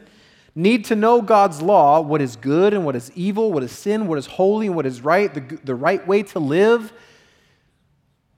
need 0.56 0.86
to 0.86 0.96
know 0.96 1.22
God's 1.22 1.62
law, 1.62 2.00
what 2.00 2.22
is 2.22 2.38
good 2.38 2.74
and 2.74 2.86
what 2.86 2.96
is 2.96 3.12
evil, 3.14 3.52
what 3.52 3.64
is 3.64 3.72
sin, 3.72 4.08
what 4.08 4.18
is 4.18 4.26
holy 4.26 4.68
and 4.68 4.76
what 4.76 4.86
is 4.86 5.02
right, 5.02 5.34
the, 5.34 5.60
the 5.64 5.76
right 5.76 6.06
way 6.08 6.24
to 6.24 6.40
live, 6.40 6.94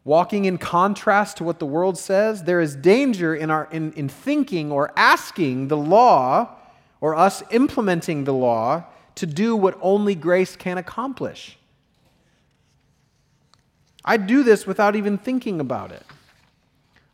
walking 0.04 0.46
in 0.46 0.58
contrast 0.58 1.38
to 1.38 1.44
what 1.44 1.60
the 1.60 1.66
world 1.66 1.98
says, 1.98 2.44
there 2.44 2.60
is 2.60 2.76
danger 2.76 3.36
in, 3.36 3.52
our, 3.52 3.68
in, 3.72 3.94
in 3.94 4.10
thinking 4.10 4.72
or 4.72 4.92
asking 4.98 5.68
the 5.68 5.78
law 5.78 6.56
or 7.04 7.14
us 7.16 7.44
implementing 7.52 8.24
the 8.24 8.34
law 8.34 8.82
to 9.14 9.26
do 9.26 9.58
what 9.58 9.78
only 9.82 10.16
grace 10.16 10.56
can 10.56 10.78
accomplish. 10.78 11.58
I 14.06 14.16
do 14.16 14.42
this 14.42 14.66
without 14.66 14.96
even 14.96 15.18
thinking 15.18 15.60
about 15.60 15.92
it. 15.92 16.04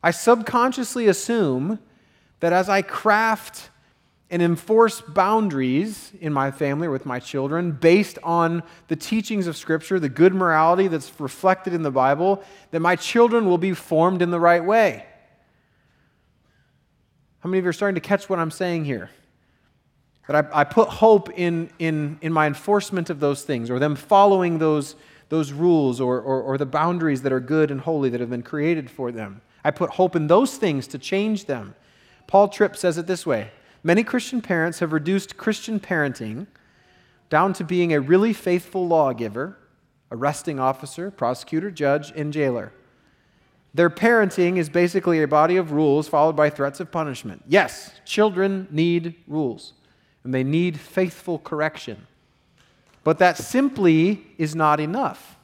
I 0.03 0.11
subconsciously 0.11 1.07
assume 1.07 1.79
that 2.39 2.53
as 2.53 2.69
I 2.69 2.83
craft 2.83 3.71
and 4.29 4.43
enforce 4.43 5.01
boundaries 5.01 6.11
in 6.21 6.33
my 6.33 6.51
family 6.51 6.85
or 6.85 6.91
with 6.91 7.07
my 7.07 7.19
children 7.19 7.71
based 7.71 8.19
on 8.21 8.61
the 8.89 8.95
teachings 8.95 9.47
of 9.47 9.57
Scripture, 9.57 9.99
the 9.99 10.07
good 10.07 10.35
morality 10.35 10.87
that's 10.87 11.19
reflected 11.19 11.73
in 11.73 11.81
the 11.81 11.89
Bible, 11.89 12.43
that 12.69 12.79
my 12.79 12.95
children 12.95 13.47
will 13.47 13.57
be 13.57 13.73
formed 13.73 14.21
in 14.21 14.29
the 14.29 14.39
right 14.39 14.63
way. 14.63 15.03
How 17.39 17.49
many 17.49 17.57
of 17.57 17.65
you 17.65 17.69
are 17.69 17.73
starting 17.73 17.95
to 17.95 18.07
catch 18.07 18.29
what 18.29 18.37
I'm 18.37 18.51
saying 18.51 18.85
here? 18.85 19.09
But 20.29 20.53
I, 20.53 20.61
I 20.61 20.63
put 20.63 20.89
hope 20.89 21.31
in, 21.31 21.71
in, 21.79 22.19
in 22.21 22.31
my 22.31 22.45
enforcement 22.45 23.09
of 23.09 23.19
those 23.19 23.41
things 23.41 23.71
or 23.71 23.79
them 23.79 23.95
following 23.95 24.59
those, 24.59 24.95
those 25.29 25.51
rules 25.51 25.99
or, 25.99 26.21
or, 26.21 26.39
or 26.43 26.55
the 26.59 26.67
boundaries 26.67 27.23
that 27.23 27.31
are 27.31 27.39
good 27.39 27.71
and 27.71 27.81
holy 27.81 28.11
that 28.11 28.19
have 28.19 28.29
been 28.29 28.43
created 28.43 28.91
for 28.91 29.11
them. 29.11 29.41
I 29.63 29.71
put 29.71 29.89
hope 29.89 30.15
in 30.15 30.27
those 30.27 30.55
things 30.55 30.85
to 30.89 30.99
change 30.99 31.45
them. 31.45 31.73
Paul 32.27 32.47
Tripp 32.47 32.77
says 32.77 32.99
it 32.99 33.07
this 33.07 33.25
way 33.25 33.49
Many 33.81 34.03
Christian 34.03 34.39
parents 34.39 34.77
have 34.81 34.93
reduced 34.93 35.35
Christian 35.35 35.79
parenting 35.79 36.45
down 37.31 37.51
to 37.53 37.63
being 37.63 37.91
a 37.91 37.99
really 37.99 38.31
faithful 38.31 38.87
lawgiver, 38.87 39.57
arresting 40.11 40.59
officer, 40.59 41.09
prosecutor, 41.09 41.71
judge, 41.71 42.11
and 42.11 42.31
jailer. 42.31 42.71
Their 43.73 43.89
parenting 43.89 44.57
is 44.57 44.69
basically 44.69 45.23
a 45.23 45.27
body 45.27 45.57
of 45.57 45.71
rules 45.71 46.07
followed 46.07 46.35
by 46.35 46.51
threats 46.51 46.79
of 46.79 46.91
punishment. 46.91 47.45
Yes, 47.47 47.93
children 48.05 48.67
need 48.69 49.15
rules 49.27 49.73
and 50.23 50.33
they 50.33 50.43
need 50.43 50.79
faithful 50.79 51.39
correction. 51.39 52.07
But 53.03 53.19
that 53.19 53.37
simply 53.37 54.27
is 54.37 54.55
not 54.55 54.79
enough. 54.79 55.37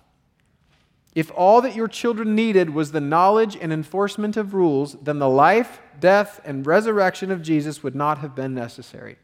If 1.13 1.31
all 1.33 1.61
that 1.61 1.75
your 1.75 1.88
children 1.88 2.35
needed 2.35 2.71
was 2.71 2.91
the 2.91 2.99
knowledge 2.99 3.55
and 3.55 3.71
enforcement 3.71 4.35
of 4.35 4.53
rules, 4.53 4.97
then 5.01 5.19
the 5.19 5.29
life, 5.29 5.79
death, 5.99 6.41
and 6.43 6.67
resurrection 6.67 7.31
of 7.31 7.41
Jesus 7.41 7.81
would 7.81 7.95
not 7.95 8.17
have 8.17 8.35
been 8.35 8.53
necessary. 8.53 9.17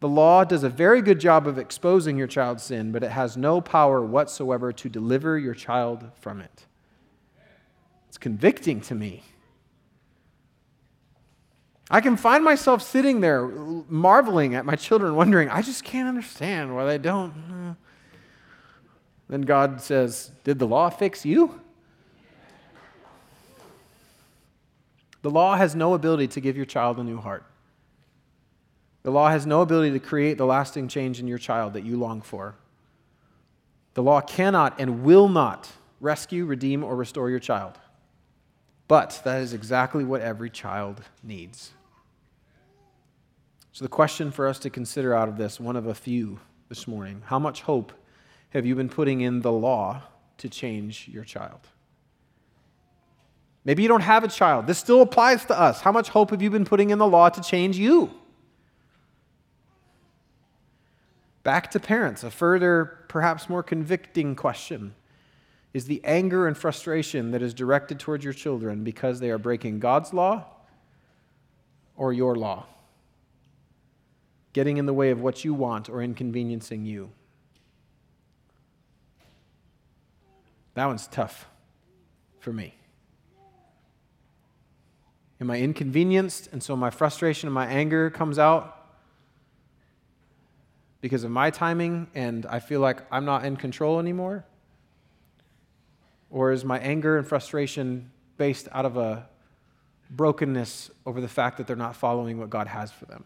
The 0.00 0.08
law 0.08 0.44
does 0.44 0.64
a 0.64 0.68
very 0.68 1.00
good 1.00 1.20
job 1.20 1.46
of 1.46 1.58
exposing 1.58 2.16
your 2.16 2.26
child's 2.26 2.64
sin, 2.64 2.90
but 2.90 3.04
it 3.04 3.12
has 3.12 3.36
no 3.36 3.60
power 3.60 4.04
whatsoever 4.04 4.72
to 4.72 4.88
deliver 4.88 5.38
your 5.38 5.54
child 5.54 6.10
from 6.18 6.40
it. 6.40 6.66
It's 8.08 8.18
convicting 8.18 8.80
to 8.82 8.94
me. 8.94 9.22
I 11.90 12.00
can 12.00 12.16
find 12.16 12.44
myself 12.44 12.82
sitting 12.82 13.20
there 13.20 13.48
marveling 13.48 14.54
at 14.54 14.64
my 14.64 14.76
children, 14.76 15.16
wondering, 15.16 15.48
I 15.48 15.60
just 15.60 15.82
can't 15.82 16.08
understand 16.08 16.74
why 16.74 16.84
they 16.84 16.98
don't. 16.98 17.32
Uh. 17.32 17.74
Then 19.28 19.42
God 19.42 19.80
says, 19.80 20.30
Did 20.44 20.58
the 20.58 20.66
law 20.66 20.88
fix 20.88 21.26
you? 21.26 21.60
The 25.22 25.30
law 25.30 25.56
has 25.56 25.74
no 25.74 25.94
ability 25.94 26.28
to 26.28 26.40
give 26.40 26.56
your 26.56 26.64
child 26.64 26.98
a 26.98 27.04
new 27.04 27.18
heart. 27.18 27.44
The 29.02 29.10
law 29.10 29.28
has 29.28 29.44
no 29.44 29.60
ability 29.60 29.92
to 29.92 29.98
create 29.98 30.38
the 30.38 30.46
lasting 30.46 30.88
change 30.88 31.20
in 31.20 31.26
your 31.26 31.38
child 31.38 31.72
that 31.72 31.84
you 31.84 31.96
long 31.96 32.22
for. 32.22 32.54
The 33.94 34.02
law 34.02 34.20
cannot 34.20 34.80
and 34.80 35.02
will 35.02 35.28
not 35.28 35.70
rescue, 36.00 36.44
redeem, 36.44 36.84
or 36.84 36.96
restore 36.96 37.28
your 37.28 37.40
child. 37.40 37.78
But 38.88 39.20
that 39.24 39.40
is 39.42 39.52
exactly 39.52 40.04
what 40.04 40.20
every 40.20 40.50
child 40.50 41.02
needs. 41.22 41.72
So, 43.80 43.86
the 43.86 43.88
question 43.88 44.30
for 44.30 44.46
us 44.46 44.58
to 44.58 44.68
consider 44.68 45.14
out 45.14 45.30
of 45.30 45.38
this, 45.38 45.58
one 45.58 45.74
of 45.74 45.86
a 45.86 45.94
few 45.94 46.38
this 46.68 46.86
morning 46.86 47.22
how 47.24 47.38
much 47.38 47.62
hope 47.62 47.94
have 48.50 48.66
you 48.66 48.74
been 48.74 48.90
putting 48.90 49.22
in 49.22 49.40
the 49.40 49.50
law 49.50 50.02
to 50.36 50.50
change 50.50 51.08
your 51.08 51.24
child? 51.24 51.60
Maybe 53.64 53.82
you 53.82 53.88
don't 53.88 54.02
have 54.02 54.22
a 54.22 54.28
child. 54.28 54.66
This 54.66 54.76
still 54.76 55.00
applies 55.00 55.46
to 55.46 55.58
us. 55.58 55.80
How 55.80 55.92
much 55.92 56.10
hope 56.10 56.28
have 56.28 56.42
you 56.42 56.50
been 56.50 56.66
putting 56.66 56.90
in 56.90 56.98
the 56.98 57.06
law 57.06 57.30
to 57.30 57.40
change 57.40 57.78
you? 57.78 58.12
Back 61.42 61.70
to 61.70 61.80
parents, 61.80 62.22
a 62.22 62.30
further, 62.30 62.98
perhaps 63.08 63.48
more 63.48 63.62
convicting 63.62 64.36
question 64.36 64.94
is 65.72 65.86
the 65.86 66.02
anger 66.04 66.46
and 66.46 66.54
frustration 66.54 67.30
that 67.30 67.40
is 67.40 67.54
directed 67.54 67.98
towards 67.98 68.24
your 68.24 68.34
children 68.34 68.84
because 68.84 69.20
they 69.20 69.30
are 69.30 69.38
breaking 69.38 69.78
God's 69.80 70.12
law 70.12 70.44
or 71.96 72.12
your 72.12 72.36
law, 72.36 72.66
getting 74.52 74.76
in 74.76 74.86
the 74.86 74.92
way 74.92 75.10
of 75.10 75.20
what 75.20 75.44
you 75.44 75.54
want 75.54 75.88
or 75.88 76.02
inconveniencing 76.02 76.84
you. 76.84 77.10
That 80.74 80.86
one's 80.86 81.06
tough 81.06 81.48
for 82.38 82.52
me. 82.52 82.74
Am 85.40 85.50
I 85.50 85.60
inconvenienced? 85.60 86.48
And 86.52 86.62
so 86.62 86.76
my 86.76 86.90
frustration 86.90 87.46
and 87.48 87.54
my 87.54 87.66
anger 87.66 88.10
comes 88.10 88.38
out 88.38 88.76
because 91.00 91.24
of 91.24 91.30
my 91.30 91.50
timing 91.50 92.08
and 92.14 92.44
I 92.46 92.58
feel 92.60 92.80
like 92.80 93.02
I'm 93.10 93.24
not 93.24 93.44
in 93.44 93.56
control 93.56 93.98
anymore? 93.98 94.44
Or 96.30 96.52
is 96.52 96.64
my 96.64 96.78
anger 96.78 97.16
and 97.16 97.26
frustration 97.26 98.10
based 98.36 98.68
out 98.72 98.84
of 98.84 98.96
a 98.96 99.26
brokenness 100.10 100.90
over 101.06 101.20
the 101.20 101.28
fact 101.28 101.56
that 101.56 101.66
they're 101.66 101.76
not 101.76 101.96
following 101.96 102.38
what 102.38 102.50
God 102.50 102.66
has 102.66 102.92
for 102.92 103.06
them? 103.06 103.24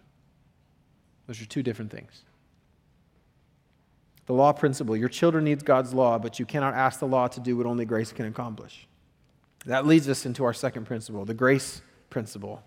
Those 1.26 1.40
are 1.40 1.46
two 1.46 1.62
different 1.62 1.90
things. 1.90 2.22
The 4.26 4.32
law 4.32 4.52
principle 4.52 4.96
your 4.96 5.08
children 5.08 5.44
needs 5.44 5.62
God's 5.62 5.92
law, 5.92 6.18
but 6.18 6.38
you 6.38 6.46
cannot 6.46 6.74
ask 6.74 7.00
the 7.00 7.06
law 7.06 7.28
to 7.28 7.40
do 7.40 7.56
what 7.56 7.66
only 7.66 7.84
grace 7.84 8.12
can 8.12 8.26
accomplish. 8.26 8.86
That 9.66 9.86
leads 9.86 10.08
us 10.08 10.26
into 10.26 10.44
our 10.44 10.52
second 10.52 10.86
principle, 10.86 11.24
the 11.24 11.34
grace 11.34 11.82
principle. 12.10 12.62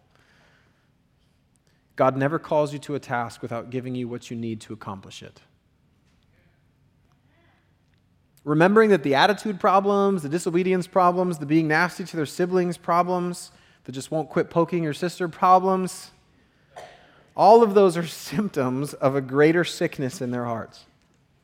God 1.96 2.16
never 2.16 2.38
calls 2.38 2.74
you 2.74 2.80
to 2.80 2.96
a 2.96 3.00
task 3.00 3.42
without 3.42 3.70
giving 3.70 3.96
you 3.96 4.08
what 4.08 4.30
you 4.30 4.38
need 4.38 4.62
to 4.62 4.74
accomplish 4.74 5.24
it. 5.24 5.42
Remembering 8.44 8.92
that 8.92 9.04
the 9.04 9.16
attitude 9.16 9.60
problems, 9.60 10.24
the 10.24 10.30
disobedience 10.30 10.88
problems, 10.88 11.38
the 11.38 11.46
being 11.46 11.68
nasty 11.68 12.06
to 12.06 12.16
their 12.16 12.26
siblings 12.26 12.78
problems, 12.78 13.52
the 13.84 13.92
just 13.92 14.12
won't 14.12 14.30
quit 14.30 14.50
poking 14.50 14.84
your 14.84 14.94
sister 14.94 15.28
problems, 15.28 16.12
all 17.38 17.62
of 17.62 17.76
those 17.76 17.96
are 17.96 18.06
symptoms 18.08 18.94
of 18.96 19.16
a 19.16 19.22
greater 19.22 19.64
sickness 19.64 20.20
in 20.20 20.32
their 20.32 20.46
hearts. 20.46 20.86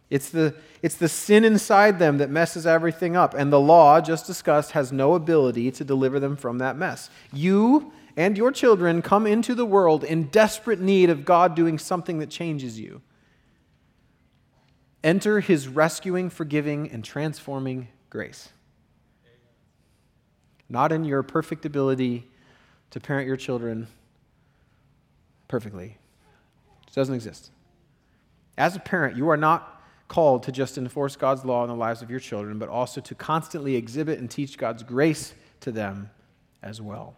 It's 0.09 0.29
the, 0.29 0.53
it's 0.81 0.95
the 0.95 1.09
sin 1.09 1.45
inside 1.45 1.97
them 1.97 2.17
that 2.17 2.29
messes 2.29 2.67
everything 2.67 3.15
up. 3.15 3.33
And 3.33 3.51
the 3.51 3.59
law, 3.59 4.01
just 4.01 4.27
discussed, 4.27 4.71
has 4.71 4.91
no 4.91 5.15
ability 5.15 5.71
to 5.71 5.83
deliver 5.83 6.19
them 6.19 6.35
from 6.35 6.57
that 6.57 6.77
mess. 6.77 7.09
You 7.31 7.93
and 8.15 8.37
your 8.37 8.51
children 8.51 9.01
come 9.01 9.25
into 9.25 9.55
the 9.55 9.65
world 9.65 10.03
in 10.03 10.25
desperate 10.25 10.79
need 10.79 11.09
of 11.09 11.25
God 11.25 11.55
doing 11.55 11.79
something 11.79 12.19
that 12.19 12.29
changes 12.29 12.79
you. 12.79 13.01
Enter 15.03 15.39
his 15.39 15.67
rescuing, 15.67 16.29
forgiving, 16.29 16.91
and 16.91 17.03
transforming 17.03 17.87
grace. 18.09 18.49
Not 20.69 20.91
in 20.91 21.05
your 21.05 21.23
perfect 21.23 21.65
ability 21.65 22.29
to 22.91 22.99
parent 22.99 23.27
your 23.27 23.37
children 23.37 23.87
perfectly. 25.53 25.99
It 26.87 26.95
doesn't 26.95 27.13
exist. 27.13 27.51
As 28.57 28.75
a 28.75 28.79
parent, 28.79 29.15
you 29.15 29.29
are 29.29 29.37
not 29.37 29.83
called 30.07 30.41
to 30.41 30.51
just 30.51 30.79
enforce 30.79 31.15
God's 31.15 31.45
law 31.45 31.61
in 31.63 31.69
the 31.69 31.75
lives 31.75 32.01
of 32.01 32.09
your 32.09 32.19
children, 32.19 32.57
but 32.57 32.69
also 32.69 32.99
to 33.01 33.13
constantly 33.13 33.75
exhibit 33.75 34.17
and 34.17 34.31
teach 34.31 34.57
God's 34.57 34.81
grace 34.81 35.35
to 35.59 35.71
them 35.71 36.09
as 36.63 36.81
well. 36.81 37.17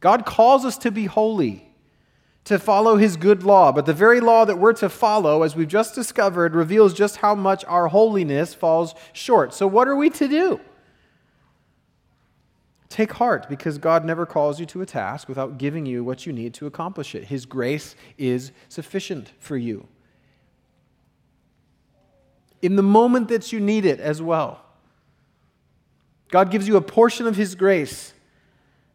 God 0.00 0.26
calls 0.26 0.66
us 0.66 0.76
to 0.76 0.90
be 0.90 1.06
holy, 1.06 1.66
to 2.44 2.58
follow 2.58 2.96
his 2.96 3.16
good 3.16 3.44
law, 3.44 3.72
but 3.72 3.86
the 3.86 3.94
very 3.94 4.20
law 4.20 4.44
that 4.44 4.58
we're 4.58 4.74
to 4.74 4.90
follow, 4.90 5.42
as 5.42 5.56
we've 5.56 5.66
just 5.66 5.94
discovered, 5.94 6.54
reveals 6.54 6.92
just 6.92 7.16
how 7.16 7.34
much 7.34 7.64
our 7.64 7.88
holiness 7.88 8.52
falls 8.52 8.94
short. 9.14 9.54
So, 9.54 9.66
what 9.66 9.88
are 9.88 9.96
we 9.96 10.10
to 10.10 10.28
do? 10.28 10.60
Take 12.92 13.14
heart 13.14 13.48
because 13.48 13.78
God 13.78 14.04
never 14.04 14.26
calls 14.26 14.60
you 14.60 14.66
to 14.66 14.82
a 14.82 14.86
task 14.86 15.26
without 15.26 15.56
giving 15.56 15.86
you 15.86 16.04
what 16.04 16.26
you 16.26 16.32
need 16.32 16.52
to 16.52 16.66
accomplish 16.66 17.14
it. 17.14 17.24
His 17.24 17.46
grace 17.46 17.96
is 18.18 18.52
sufficient 18.68 19.32
for 19.38 19.56
you. 19.56 19.88
In 22.60 22.76
the 22.76 22.82
moment 22.82 23.28
that 23.28 23.50
you 23.50 23.60
need 23.60 23.86
it 23.86 23.98
as 23.98 24.20
well. 24.20 24.60
God 26.30 26.50
gives 26.50 26.68
you 26.68 26.76
a 26.76 26.82
portion 26.82 27.26
of 27.26 27.34
His 27.34 27.54
grace 27.54 28.12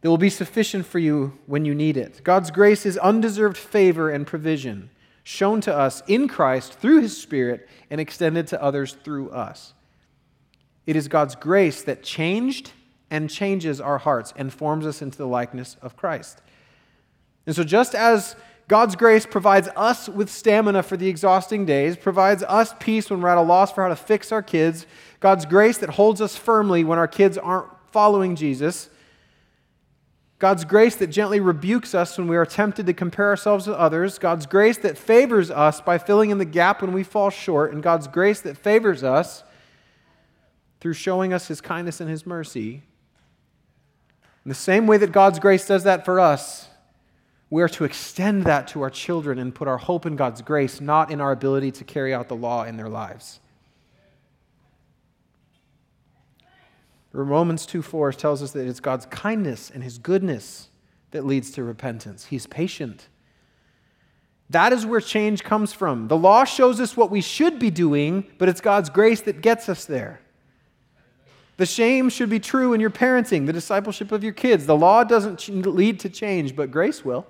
that 0.01 0.09
will 0.11 0.19
be 0.19 0.29
sufficient 0.29 0.85
for 0.85 0.99
you 0.99 1.39
when 1.47 1.65
you 1.65 1.73
need 1.73 1.97
it. 1.97 2.23
God's 2.23 2.51
grace 2.51 2.85
is 2.85 2.99
undeserved 2.99 3.57
favor 3.57 4.11
and 4.11 4.27
provision 4.27 4.91
shown 5.23 5.59
to 5.61 5.75
us 5.75 6.03
in 6.05 6.27
Christ 6.27 6.73
through 6.73 7.01
His 7.01 7.19
Spirit 7.19 7.67
and 7.89 7.99
extended 7.99 8.45
to 8.49 8.61
others 8.61 8.93
through 9.03 9.31
us. 9.31 9.73
It 10.85 10.95
is 10.95 11.07
God's 11.07 11.33
grace 11.33 11.81
that 11.81 12.03
changed 12.03 12.73
and 13.09 13.29
changes 13.29 13.79
our 13.79 13.97
hearts 13.97 14.33
and 14.35 14.51
forms 14.53 14.85
us 14.85 15.01
into 15.01 15.17
the 15.17 15.27
likeness 15.27 15.77
of 15.81 15.95
Christ. 15.95 16.41
And 17.45 17.55
so, 17.55 17.63
just 17.63 17.95
as 17.95 18.35
God's 18.67 18.95
grace 18.95 19.25
provides 19.25 19.69
us 19.75 20.09
with 20.09 20.29
stamina 20.29 20.83
for 20.83 20.97
the 20.97 21.07
exhausting 21.07 21.65
days, 21.65 21.95
provides 21.95 22.43
us 22.43 22.73
peace 22.79 23.09
when 23.09 23.21
we're 23.21 23.29
at 23.29 23.37
a 23.37 23.41
loss 23.41 23.71
for 23.71 23.83
how 23.83 23.89
to 23.89 23.95
fix 23.95 24.31
our 24.31 24.41
kids, 24.41 24.85
God's 25.19 25.45
grace 25.45 25.77
that 25.77 25.91
holds 25.91 26.21
us 26.21 26.35
firmly 26.35 26.83
when 26.83 26.99
our 26.99 27.07
kids 27.07 27.37
aren't 27.37 27.67
following 27.91 28.35
Jesus 28.35 28.89
God's 30.39 30.65
grace 30.65 30.95
that 30.97 31.07
gently 31.07 31.39
rebukes 31.39 31.95
us 31.95 32.17
when 32.17 32.27
we 32.27 32.37
are 32.37 32.45
tempted 32.45 32.85
to 32.85 32.93
compare 32.93 33.29
ourselves 33.29 33.65
to 33.65 33.77
others, 33.77 34.19
God's 34.19 34.45
grace 34.45 34.77
that 34.79 34.97
favors 34.97 35.49
us 35.49 35.81
by 35.81 35.97
filling 35.97 36.29
in 36.29 36.37
the 36.37 36.45
gap 36.45 36.81
when 36.81 36.93
we 36.93 37.03
fall 37.03 37.31
short, 37.31 37.73
and 37.73 37.81
God's 37.81 38.07
grace 38.07 38.41
that 38.41 38.55
favors 38.55 39.03
us 39.03 39.43
through 40.79 40.93
showing 40.93 41.33
us 41.33 41.47
his 41.47 41.59
kindness 41.59 41.99
and 41.99 42.09
his 42.09 42.27
mercy. 42.27 42.83
In 44.47 44.49
the 44.49 44.55
same 44.55 44.87
way 44.87 44.95
that 44.95 45.11
God's 45.11 45.39
grace 45.39 45.67
does 45.67 45.83
that 45.83 46.05
for 46.05 46.21
us, 46.21 46.69
we 47.49 47.61
are 47.61 47.67
to 47.67 47.83
extend 47.83 48.45
that 48.45 48.69
to 48.69 48.81
our 48.81 48.89
children 48.89 49.39
and 49.39 49.53
put 49.53 49.67
our 49.67 49.77
hope 49.77 50.05
in 50.05 50.15
God's 50.15 50.41
grace, 50.41 50.79
not 50.79 51.11
in 51.11 51.19
our 51.19 51.33
ability 51.33 51.71
to 51.71 51.83
carry 51.83 52.13
out 52.13 52.29
the 52.29 52.35
law 52.37 52.63
in 52.63 52.77
their 52.77 52.87
lives. 52.87 53.41
Romans 57.11 57.65
2 57.65 57.81
4 57.81 58.13
tells 58.13 58.41
us 58.41 58.51
that 58.51 58.65
it's 58.65 58.79
God's 58.79 59.05
kindness 59.07 59.69
and 59.69 59.83
his 59.83 59.97
goodness 59.97 60.69
that 61.11 61.25
leads 61.25 61.51
to 61.51 61.63
repentance. 61.65 62.27
He's 62.27 62.47
patient. 62.47 63.09
That 64.49 64.71
is 64.71 64.85
where 64.85 65.01
change 65.01 65.43
comes 65.43 65.73
from. 65.73 66.07
The 66.07 66.15
law 66.15 66.45
shows 66.45 66.79
us 66.79 66.95
what 66.95 67.11
we 67.11 67.19
should 67.19 67.59
be 67.59 67.69
doing, 67.69 68.25
but 68.37 68.47
it's 68.47 68.61
God's 68.61 68.89
grace 68.89 69.19
that 69.23 69.41
gets 69.41 69.67
us 69.67 69.83
there. 69.83 70.21
The 71.57 71.65
shame 71.65 72.09
should 72.09 72.29
be 72.29 72.39
true 72.39 72.73
in 72.73 72.79
your 72.79 72.89
parenting, 72.89 73.45
the 73.45 73.53
discipleship 73.53 74.11
of 74.11 74.23
your 74.23 74.33
kids. 74.33 74.65
The 74.65 74.75
law 74.75 75.03
doesn't 75.03 75.47
lead 75.49 75.99
to 76.01 76.09
change, 76.09 76.55
but 76.55 76.71
grace 76.71 77.03
will. 77.03 77.25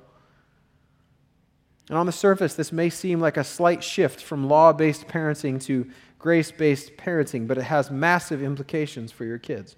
And 1.90 1.98
on 1.98 2.06
the 2.06 2.12
surface, 2.12 2.54
this 2.54 2.74
may 2.74 2.90
seem 2.90 3.22
like 3.22 3.38
a 3.38 3.44
slight 3.44 3.84
shift 3.84 4.22
from 4.22 4.50
law 4.50 4.74
based 4.74 5.08
parenting 5.08 5.64
to 5.64 5.90
grace 6.20 6.52
based 6.52 6.98
parenting, 6.98 7.48
but 7.48 7.58
it 7.58 7.64
has 7.64 7.90
massive 7.90 8.44
implications 8.44 9.12
for 9.12 9.24
your 9.24 9.38
kids. 9.38 9.78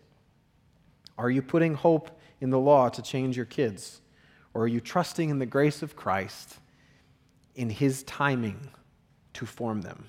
Are 1.18 1.30
you 1.30 1.44
putting 1.44 1.76
hope 1.76 2.20
in 2.42 2.50
the 2.50 2.60
law 2.60 2.90
to 2.90 3.02
change 3.02 3.38
your 3.38 3.46
kids? 3.46 4.02
Or 4.56 4.64
are 4.64 4.68
you 4.68 4.80
trusting 4.80 5.30
in 5.30 5.38
the 5.38 5.46
grace 5.46 5.84
of 5.84 5.96
Christ 5.96 6.58
in 7.60 7.70
His 7.70 8.04
timing 8.04 8.70
to 9.34 9.46
form 9.46 9.82
them. 9.82 10.06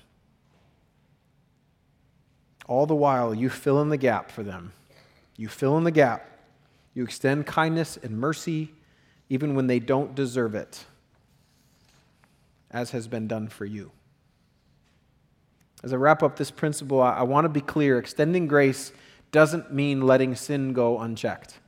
All 2.71 2.85
the 2.85 2.95
while, 2.95 3.35
you 3.35 3.49
fill 3.49 3.81
in 3.81 3.89
the 3.89 3.97
gap 3.97 4.31
for 4.31 4.43
them. 4.43 4.71
You 5.35 5.49
fill 5.49 5.77
in 5.77 5.83
the 5.83 5.91
gap. 5.91 6.25
You 6.93 7.03
extend 7.03 7.45
kindness 7.45 7.97
and 8.01 8.17
mercy 8.17 8.71
even 9.27 9.55
when 9.55 9.67
they 9.67 9.79
don't 9.79 10.15
deserve 10.15 10.55
it, 10.55 10.85
as 12.71 12.91
has 12.91 13.09
been 13.09 13.27
done 13.27 13.49
for 13.49 13.65
you. 13.65 13.91
As 15.83 15.91
I 15.91 15.97
wrap 15.97 16.23
up 16.23 16.37
this 16.37 16.49
principle, 16.49 17.01
I, 17.01 17.15
I 17.15 17.23
want 17.23 17.43
to 17.43 17.49
be 17.49 17.59
clear 17.59 17.99
extending 17.99 18.47
grace 18.47 18.93
doesn't 19.33 19.73
mean 19.73 20.07
letting 20.07 20.33
sin 20.33 20.71
go 20.71 20.97
unchecked. 20.97 21.59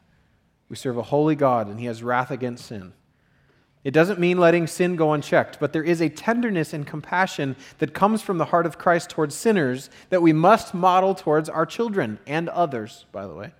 We 0.69 0.77
serve 0.77 0.97
a 0.97 1.03
holy 1.03 1.35
God, 1.35 1.67
and 1.67 1.81
He 1.81 1.87
has 1.87 2.01
wrath 2.01 2.31
against 2.31 2.67
sin. 2.67 2.93
It 3.83 3.91
doesn't 3.91 4.19
mean 4.19 4.37
letting 4.37 4.67
sin 4.67 4.95
go 4.95 5.11
unchecked, 5.11 5.59
but 5.59 5.73
there 5.73 5.83
is 5.83 6.01
a 6.01 6.07
tenderness 6.07 6.73
and 6.73 6.87
compassion 6.87 7.57
that 7.79 7.93
comes 7.93 8.21
from 8.21 8.37
the 8.37 8.45
heart 8.45 8.65
of 8.65 8.77
Christ 8.77 9.09
towards 9.09 9.35
sinners 9.35 9.89
that 10.09 10.21
we 10.21 10.31
must 10.31 10.73
model 10.73 11.13
towards 11.13 11.49
our 11.49 11.65
children 11.65 12.17
and 12.25 12.47
others, 12.49 13.05
by 13.11 13.27
the 13.27 13.33
way. 13.33 13.51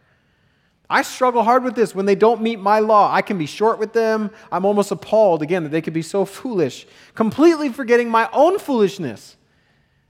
I 0.90 1.02
struggle 1.02 1.44
hard 1.44 1.64
with 1.64 1.76
this 1.76 1.94
when 1.94 2.06
they 2.06 2.16
don't 2.16 2.42
meet 2.42 2.60
my 2.60 2.80
law. 2.80 3.12
I 3.14 3.22
can 3.22 3.38
be 3.38 3.46
short 3.46 3.80
with 3.80 3.94
them. 3.94 4.32
I'm 4.52 4.64
almost 4.64 4.92
appalled, 4.92 5.42
again, 5.42 5.64
that 5.64 5.70
they 5.70 5.82
could 5.82 5.94
be 5.94 6.02
so 6.02 6.24
foolish, 6.24 6.86
completely 7.16 7.70
forgetting 7.70 8.10
my 8.10 8.30
own 8.32 8.60
foolishness 8.60 9.36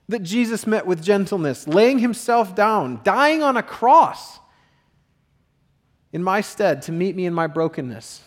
that 0.10 0.22
Jesus 0.22 0.68
met 0.68 0.86
with 0.86 1.02
gentleness, 1.02 1.68
laying 1.68 2.00
himself 2.00 2.54
down, 2.54 3.00
dying 3.04 3.42
on 3.42 3.58
a 3.58 3.64
cross 3.64 4.40
in 6.12 6.22
my 6.22 6.42
stead 6.42 6.84
to 6.84 6.92
meet 6.92 7.16
me 7.16 7.26
in 7.26 7.34
my 7.34 7.48
brokenness. 7.48 8.22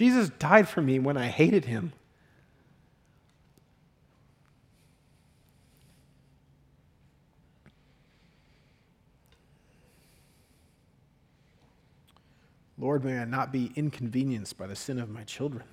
Jesus 0.00 0.30
died 0.30 0.66
for 0.66 0.80
me 0.80 0.98
when 0.98 1.18
I 1.18 1.26
hated 1.26 1.66
him. 1.66 1.92
Lord, 12.78 13.04
may 13.04 13.18
I 13.18 13.26
not 13.26 13.52
be 13.52 13.72
inconvenienced 13.76 14.56
by 14.56 14.66
the 14.66 14.74
sin 14.74 14.98
of 14.98 15.10
my 15.10 15.22
children. 15.24 15.64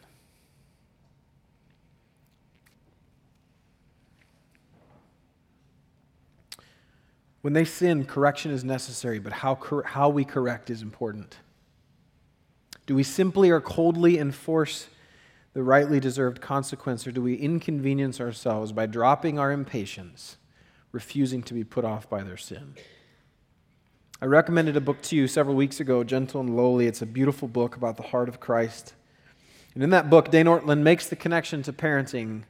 When 7.43 7.53
they 7.53 7.63
sin, 7.63 8.03
correction 8.03 8.51
is 8.51 8.65
necessary, 8.65 9.19
but 9.19 9.31
how, 9.31 9.55
cor- 9.55 9.83
how 9.83 10.09
we 10.09 10.25
correct 10.25 10.69
is 10.69 10.81
important. 10.81 11.37
Do 12.87 12.95
we 12.95 13.03
simply 13.03 13.51
or 13.51 13.61
coldly 13.61 14.17
enforce 14.17 14.87
the 15.53 15.61
rightly 15.61 15.99
deserved 15.99 16.41
consequence, 16.41 17.05
or 17.05 17.11
do 17.11 17.21
we 17.21 17.35
inconvenience 17.35 18.21
ourselves 18.21 18.71
by 18.71 18.85
dropping 18.85 19.37
our 19.37 19.51
impatience, 19.51 20.37
refusing 20.91 21.43
to 21.43 21.53
be 21.53 21.63
put 21.63 21.83
off 21.83 22.09
by 22.09 22.23
their 22.23 22.37
sin? 22.37 22.75
I 24.21 24.25
recommended 24.25 24.77
a 24.77 24.81
book 24.81 25.01
to 25.03 25.15
you 25.15 25.27
several 25.27 25.55
weeks 25.55 25.79
ago, 25.79 26.03
Gentle 26.03 26.41
and 26.41 26.55
Lowly. 26.55 26.87
It's 26.87 27.01
a 27.01 27.05
beautiful 27.05 27.47
book 27.47 27.75
about 27.75 27.97
the 27.97 28.03
heart 28.03 28.29
of 28.29 28.39
Christ. 28.39 28.93
And 29.73 29.83
in 29.83 29.89
that 29.91 30.09
book, 30.09 30.31
Dane 30.31 30.47
Ortlund 30.47 30.81
makes 30.81 31.07
the 31.07 31.15
connection 31.15 31.61
to 31.63 31.73
parenting. 31.73 32.43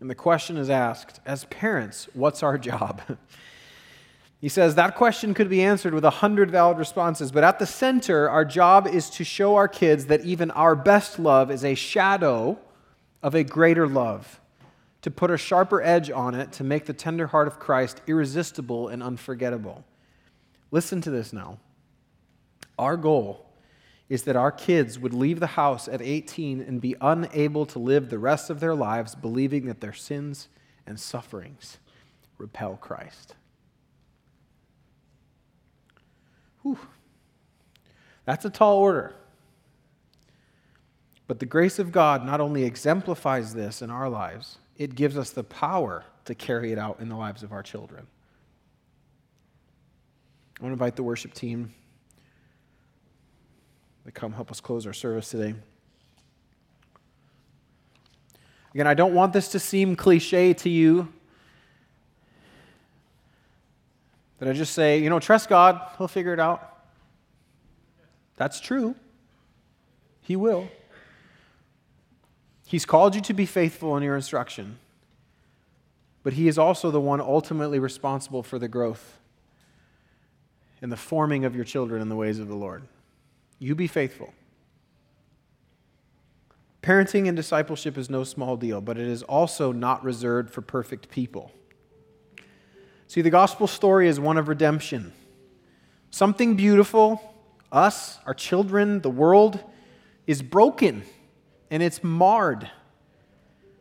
And 0.00 0.10
the 0.10 0.14
question 0.16 0.56
is 0.56 0.70
asked 0.70 1.20
As 1.26 1.44
parents, 1.44 2.08
what's 2.14 2.42
our 2.42 2.58
job? 2.58 3.02
he 4.42 4.48
says 4.48 4.74
that 4.74 4.96
question 4.96 5.34
could 5.34 5.48
be 5.48 5.62
answered 5.62 5.94
with 5.94 6.04
a 6.04 6.10
hundred 6.10 6.50
valid 6.50 6.76
responses, 6.76 7.30
but 7.30 7.44
at 7.44 7.60
the 7.60 7.64
center, 7.64 8.28
our 8.28 8.44
job 8.44 8.88
is 8.88 9.08
to 9.10 9.22
show 9.22 9.54
our 9.54 9.68
kids 9.68 10.06
that 10.06 10.24
even 10.24 10.50
our 10.50 10.74
best 10.74 11.20
love 11.20 11.48
is 11.48 11.64
a 11.64 11.76
shadow 11.76 12.58
of 13.22 13.36
a 13.36 13.44
greater 13.44 13.86
love, 13.86 14.40
to 15.02 15.12
put 15.12 15.30
a 15.30 15.38
sharper 15.38 15.80
edge 15.80 16.10
on 16.10 16.34
it 16.34 16.50
to 16.54 16.64
make 16.64 16.86
the 16.86 16.92
tender 16.92 17.28
heart 17.28 17.46
of 17.46 17.60
Christ 17.60 18.00
irresistible 18.08 18.88
and 18.88 19.00
unforgettable. 19.00 19.84
Listen 20.72 21.00
to 21.02 21.10
this 21.10 21.32
now. 21.32 21.60
Our 22.80 22.96
goal 22.96 23.46
is 24.08 24.24
that 24.24 24.34
our 24.34 24.50
kids 24.50 24.98
would 24.98 25.14
leave 25.14 25.38
the 25.38 25.46
house 25.46 25.86
at 25.86 26.02
18 26.02 26.60
and 26.60 26.80
be 26.80 26.96
unable 27.00 27.64
to 27.66 27.78
live 27.78 28.10
the 28.10 28.18
rest 28.18 28.50
of 28.50 28.58
their 28.58 28.74
lives 28.74 29.14
believing 29.14 29.66
that 29.66 29.80
their 29.80 29.92
sins 29.92 30.48
and 30.84 30.98
sufferings 30.98 31.78
repel 32.38 32.74
Christ. 32.74 33.36
Whew. 36.62 36.78
That's 38.24 38.44
a 38.44 38.50
tall 38.50 38.78
order. 38.78 39.14
But 41.26 41.38
the 41.38 41.46
grace 41.46 41.78
of 41.78 41.92
God 41.92 42.24
not 42.24 42.40
only 42.40 42.64
exemplifies 42.64 43.54
this 43.54 43.82
in 43.82 43.90
our 43.90 44.08
lives, 44.08 44.58
it 44.76 44.94
gives 44.94 45.16
us 45.16 45.30
the 45.30 45.44
power 45.44 46.04
to 46.24 46.34
carry 46.34 46.72
it 46.72 46.78
out 46.78 47.00
in 47.00 47.08
the 47.08 47.16
lives 47.16 47.42
of 47.42 47.52
our 47.52 47.62
children. 47.62 48.06
I 50.58 50.62
want 50.62 50.70
to 50.70 50.74
invite 50.74 50.96
the 50.96 51.02
worship 51.02 51.34
team 51.34 51.72
to 54.04 54.12
come 54.12 54.32
help 54.32 54.50
us 54.50 54.60
close 54.60 54.86
our 54.86 54.92
service 54.92 55.30
today. 55.30 55.54
Again, 58.74 58.86
I 58.86 58.94
don't 58.94 59.14
want 59.14 59.32
this 59.32 59.48
to 59.48 59.58
seem 59.58 59.96
cliche 59.96 60.54
to 60.54 60.70
you. 60.70 61.12
That 64.42 64.50
I 64.50 64.54
just 64.54 64.74
say, 64.74 64.98
you 64.98 65.08
know, 65.08 65.20
trust 65.20 65.48
God, 65.48 65.80
He'll 65.98 66.08
figure 66.08 66.32
it 66.32 66.40
out. 66.40 66.76
That's 68.34 68.58
true. 68.58 68.96
He 70.20 70.34
will. 70.34 70.68
He's 72.66 72.84
called 72.84 73.14
you 73.14 73.20
to 73.20 73.34
be 73.34 73.46
faithful 73.46 73.96
in 73.96 74.02
your 74.02 74.16
instruction, 74.16 74.80
but 76.24 76.32
He 76.32 76.48
is 76.48 76.58
also 76.58 76.90
the 76.90 77.00
one 77.00 77.20
ultimately 77.20 77.78
responsible 77.78 78.42
for 78.42 78.58
the 78.58 78.66
growth 78.66 79.20
and 80.80 80.90
the 80.90 80.96
forming 80.96 81.44
of 81.44 81.54
your 81.54 81.64
children 81.64 82.02
in 82.02 82.08
the 82.08 82.16
ways 82.16 82.40
of 82.40 82.48
the 82.48 82.56
Lord. 82.56 82.82
You 83.60 83.76
be 83.76 83.86
faithful. 83.86 84.34
Parenting 86.82 87.28
and 87.28 87.36
discipleship 87.36 87.96
is 87.96 88.10
no 88.10 88.24
small 88.24 88.56
deal, 88.56 88.80
but 88.80 88.98
it 88.98 89.06
is 89.06 89.22
also 89.22 89.70
not 89.70 90.02
reserved 90.02 90.50
for 90.50 90.62
perfect 90.62 91.10
people. 91.10 91.52
See, 93.12 93.20
the 93.20 93.28
gospel 93.28 93.66
story 93.66 94.08
is 94.08 94.18
one 94.18 94.38
of 94.38 94.48
redemption. 94.48 95.12
Something 96.10 96.56
beautiful, 96.56 97.20
us, 97.70 98.18
our 98.24 98.32
children, 98.32 99.02
the 99.02 99.10
world, 99.10 99.60
is 100.26 100.40
broken 100.40 101.02
and 101.70 101.82
it's 101.82 102.02
marred 102.02 102.70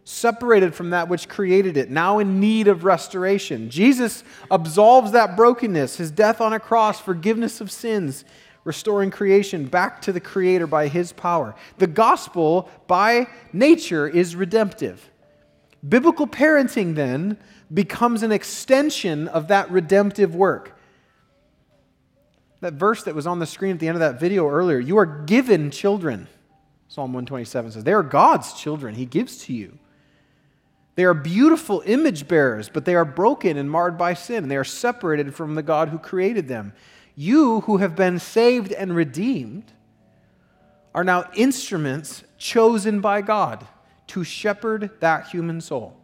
separated 0.03 0.75
from 0.75 0.89
that 0.89 1.07
which 1.07 1.29
created 1.29 1.77
it, 1.77 1.89
now 1.89 2.19
in 2.19 2.41
need 2.41 2.67
of 2.67 2.83
restoration. 2.83 3.69
Jesus 3.69 4.25
absolves 4.51 5.13
that 5.13 5.37
brokenness, 5.37 5.95
his 5.95 6.11
death 6.11 6.41
on 6.41 6.51
a 6.51 6.59
cross, 6.59 6.99
forgiveness 6.99 7.61
of 7.61 7.71
sins, 7.71 8.25
restoring 8.65 9.11
creation 9.11 9.65
back 9.65 10.01
to 10.01 10.11
the 10.11 10.19
Creator 10.19 10.67
by 10.67 10.89
his 10.89 11.13
power. 11.13 11.55
The 11.77 11.87
gospel, 11.87 12.69
by 12.85 13.27
nature, 13.53 14.09
is 14.09 14.35
redemptive. 14.35 15.09
Biblical 15.87 16.27
parenting, 16.27 16.95
then, 16.95 17.37
becomes 17.73 18.23
an 18.23 18.31
extension 18.31 19.27
of 19.27 19.47
that 19.47 19.69
redemptive 19.71 20.35
work. 20.35 20.77
That 22.59 22.73
verse 22.73 23.03
that 23.03 23.15
was 23.15 23.25
on 23.25 23.39
the 23.39 23.45
screen 23.45 23.71
at 23.73 23.79
the 23.79 23.87
end 23.87 23.95
of 23.95 24.01
that 24.01 24.19
video 24.19 24.47
earlier 24.47 24.79
you 24.79 24.97
are 24.97 25.05
given 25.05 25.71
children. 25.71 26.27
Psalm 26.87 27.13
127 27.13 27.71
says, 27.71 27.83
They 27.83 27.93
are 27.93 28.03
God's 28.03 28.53
children, 28.53 28.95
He 28.95 29.05
gives 29.05 29.37
to 29.45 29.53
you. 29.53 29.77
They 30.95 31.05
are 31.05 31.13
beautiful 31.13 31.81
image 31.85 32.27
bearers, 32.27 32.69
but 32.69 32.83
they 32.83 32.95
are 32.95 33.05
broken 33.05 33.57
and 33.57 33.71
marred 33.71 33.97
by 33.97 34.13
sin. 34.13 34.49
They 34.49 34.57
are 34.57 34.65
separated 34.65 35.33
from 35.33 35.55
the 35.55 35.63
God 35.63 35.89
who 35.89 35.97
created 35.97 36.47
them. 36.47 36.73
You 37.15 37.61
who 37.61 37.77
have 37.77 37.95
been 37.95 38.19
saved 38.19 38.73
and 38.73 38.93
redeemed 38.93 39.71
are 40.93 41.05
now 41.05 41.29
instruments 41.33 42.23
chosen 42.37 42.99
by 42.99 43.21
God 43.21 43.65
to 44.07 44.25
shepherd 44.25 44.91
that 44.99 45.29
human 45.29 45.61
soul. 45.61 46.00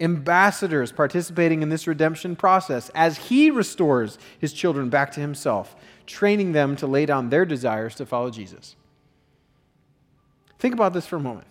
Ambassadors 0.00 0.92
participating 0.92 1.62
in 1.62 1.70
this 1.70 1.86
redemption 1.86 2.36
process 2.36 2.88
as 2.90 3.18
He 3.18 3.50
restores 3.50 4.18
His 4.38 4.52
children 4.52 4.88
back 4.88 5.10
to 5.12 5.20
Himself, 5.20 5.74
training 6.06 6.52
them 6.52 6.76
to 6.76 6.86
lay 6.86 7.04
down 7.04 7.30
their 7.30 7.44
desires 7.44 7.94
to 7.96 8.06
follow 8.06 8.30
Jesus. 8.30 8.76
Think 10.58 10.74
about 10.74 10.92
this 10.92 11.06
for 11.06 11.16
a 11.16 11.20
moment. 11.20 11.46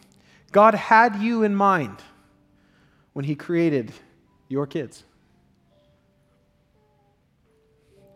God 0.52 0.74
had 0.74 1.18
you 1.18 1.44
in 1.44 1.56
mind 1.56 1.98
when 3.14 3.26
He 3.26 3.36
created 3.36 3.92
your 4.48 4.66
kids. 4.66 5.04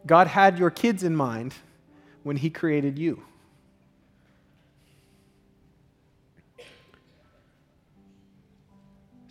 God 0.06 0.28
had 0.28 0.58
your 0.58 0.72
kids 0.72 1.04
in 1.04 1.16
mind 1.16 1.54
when 2.24 2.38
He 2.38 2.50
created 2.50 2.98
you. 2.98 3.24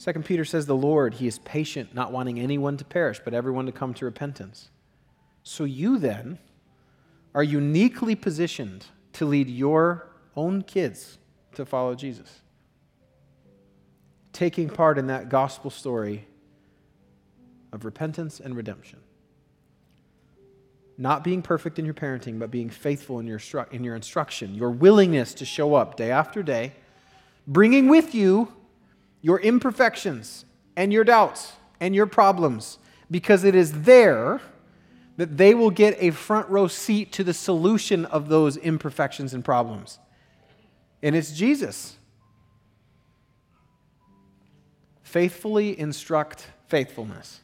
Second 0.01 0.25
Peter 0.25 0.47
says 0.47 0.65
the 0.65 0.75
Lord, 0.75 1.13
he 1.13 1.27
is 1.27 1.41
patient, 1.41 1.95
not 1.95 2.11
wanting 2.11 2.41
anyone 2.41 2.79
to 2.79 2.87
perish, 2.87 3.21
but 3.23 3.35
everyone 3.35 3.67
to 3.67 3.73
come 3.73 3.93
to 3.93 4.07
repentance. 4.07 4.71
So 5.43 5.65
you 5.65 5.99
then 5.99 6.39
are 7.35 7.43
uniquely 7.43 8.15
positioned 8.15 8.87
to 9.13 9.27
lead 9.27 9.51
your 9.51 10.09
own 10.35 10.63
kids 10.63 11.19
to 11.55 11.67
follow 11.67 11.95
Jesus. 11.95 12.41
Taking 14.33 14.71
part 14.71 14.97
in 14.97 15.09
that 15.09 15.29
gospel 15.29 15.71
story 15.71 16.27
of 17.71 17.85
repentance 17.85 18.41
and 18.41 18.57
redemption. 18.57 19.01
Not 20.97 21.23
being 21.23 21.43
perfect 21.43 21.79
in 21.79 21.85
your 21.85 21.93
parenting, 21.93 22.39
but 22.39 22.51
being 22.51 22.71
faithful 22.71 23.19
in 23.19 23.27
your, 23.27 23.41
in 23.71 23.85
your 23.85 23.97
instruction, 23.97 24.55
your 24.55 24.71
willingness 24.71 25.35
to 25.35 25.45
show 25.45 25.75
up 25.75 25.99
day 25.99 26.11
after 26.11 26.43
day, 26.43 26.73
bringing 27.47 27.91
with 27.91 28.15
you 28.15 28.55
your 29.23 29.41
imperfections 29.41 30.45
and 30.77 30.93
your 30.93 31.05
doubts 31.05 31.53
and 31.81 31.95
your 31.95 32.07
problems, 32.07 32.79
because 33.11 33.45
it 33.45 33.55
is 33.55 33.83
there 33.83 34.41
that 35.17 35.37
they 35.37 35.55
will 35.55 35.71
get 35.71 35.97
a 35.99 36.11
front 36.11 36.49
row 36.49 36.67
seat 36.67 37.13
to 37.13 37.25
the 37.25 37.35
solution 37.35 38.07
of 38.07 38.29
those 38.29 38.57
imperfections 38.57 39.35
and 39.35 39.45
problems. 39.45 39.99
And 41.03 41.15
it's 41.15 41.33
Jesus. 41.33 41.97
Faithfully 45.03 45.79
instruct 45.79 46.47
faithfulness, 46.69 47.41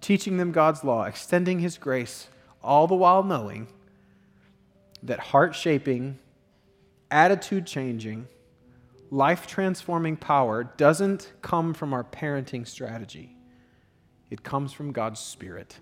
teaching 0.00 0.36
them 0.36 0.52
God's 0.52 0.84
law, 0.84 1.04
extending 1.04 1.60
His 1.60 1.78
grace, 1.78 2.28
all 2.62 2.86
the 2.86 2.94
while 2.94 3.22
knowing 3.22 3.66
that 5.02 5.18
heart 5.18 5.54
shaping, 5.54 6.18
attitude 7.10 7.66
changing, 7.66 8.28
life 9.12 9.46
transforming 9.46 10.16
power 10.16 10.64
doesn't 10.64 11.30
come 11.42 11.74
from 11.74 11.92
our 11.92 12.02
parenting 12.02 12.66
strategy, 12.66 13.36
it 14.30 14.42
comes 14.42 14.72
from 14.72 14.90
God's 14.90 15.20
Spirit. 15.20 15.78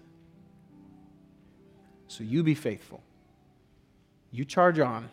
So 2.09 2.25
you 2.25 2.43
be 2.43 2.57
faithful. 2.57 3.05
You 4.33 4.45
charge 4.45 4.81
on. 4.81 5.11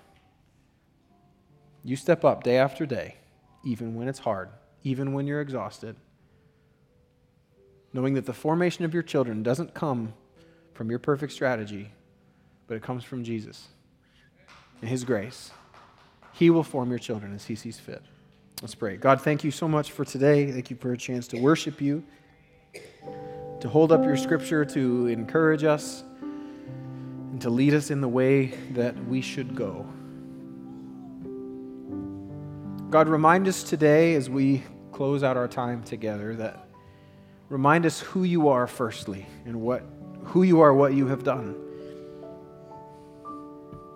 You 1.84 1.96
step 1.96 2.26
up 2.26 2.44
day 2.44 2.58
after 2.58 2.88
day, 2.88 3.18
even 3.64 3.94
when 3.94 4.08
it's 4.08 4.20
hard, 4.20 4.50
even 4.84 5.14
when 5.14 5.28
you're 5.28 5.40
exhausted, 5.40 5.96
knowing 7.94 8.16
that 8.16 8.26
the 8.26 8.34
formation 8.34 8.84
of 8.84 8.96
your 8.96 9.04
children 9.04 9.44
doesn't 9.44 9.76
come 9.76 10.16
from 10.74 10.90
your 10.90 11.00
perfect 11.00 11.34
strategy, 11.34 11.92
but 12.66 12.76
it 12.76 12.82
comes 12.82 13.04
from 13.04 13.24
Jesus 13.24 13.68
and 14.82 14.90
His 14.90 15.04
grace. 15.04 15.52
He 16.38 16.52
will 16.52 16.64
form 16.64 16.92
your 16.92 17.00
children 17.00 17.34
as 17.34 17.46
He 17.46 17.56
sees 17.56 17.80
fit. 17.80 18.04
Let's 18.62 18.76
pray. 18.76 18.96
God, 18.96 19.22
thank 19.22 19.44
you 19.44 19.50
so 19.50 19.68
much 19.68 19.92
for 19.92 20.06
today. 20.06 20.52
Thank 20.52 20.70
you 20.70 20.76
for 20.76 20.94
a 20.94 20.98
chance 20.98 21.28
to 21.30 21.42
worship 21.42 21.82
you, 21.82 22.04
to 23.60 23.68
hold 23.68 23.92
up 23.92 24.04
your 24.04 24.18
scripture, 24.18 24.64
to 24.64 25.08
encourage 25.08 25.64
us 25.64 26.04
and 26.22 27.42
to 27.42 27.50
lead 27.50 27.74
us 27.74 27.90
in 27.90 28.02
the 28.02 28.08
way 28.08 28.48
that 28.74 28.96
we 29.08 29.20
should 29.20 29.56
go. 29.56 29.84
God, 32.92 33.08
remind 33.08 33.48
us 33.48 33.64
today 33.64 34.14
as 34.14 34.30
we 34.30 34.64
close 34.92 35.24
out 35.24 35.38
our 35.38 35.48
time 35.48 35.82
together 35.82 36.36
that 36.36 36.68
remind 37.50 37.84
us 37.86 38.00
who 38.00 38.24
you 38.24 38.50
are 38.50 38.68
firstly 38.68 39.26
and 39.46 39.60
what 39.60 39.84
who 40.24 40.44
you 40.44 40.62
are, 40.62 40.74
what 40.74 40.94
you 40.94 41.08
have 41.08 41.24
done. 41.24 41.56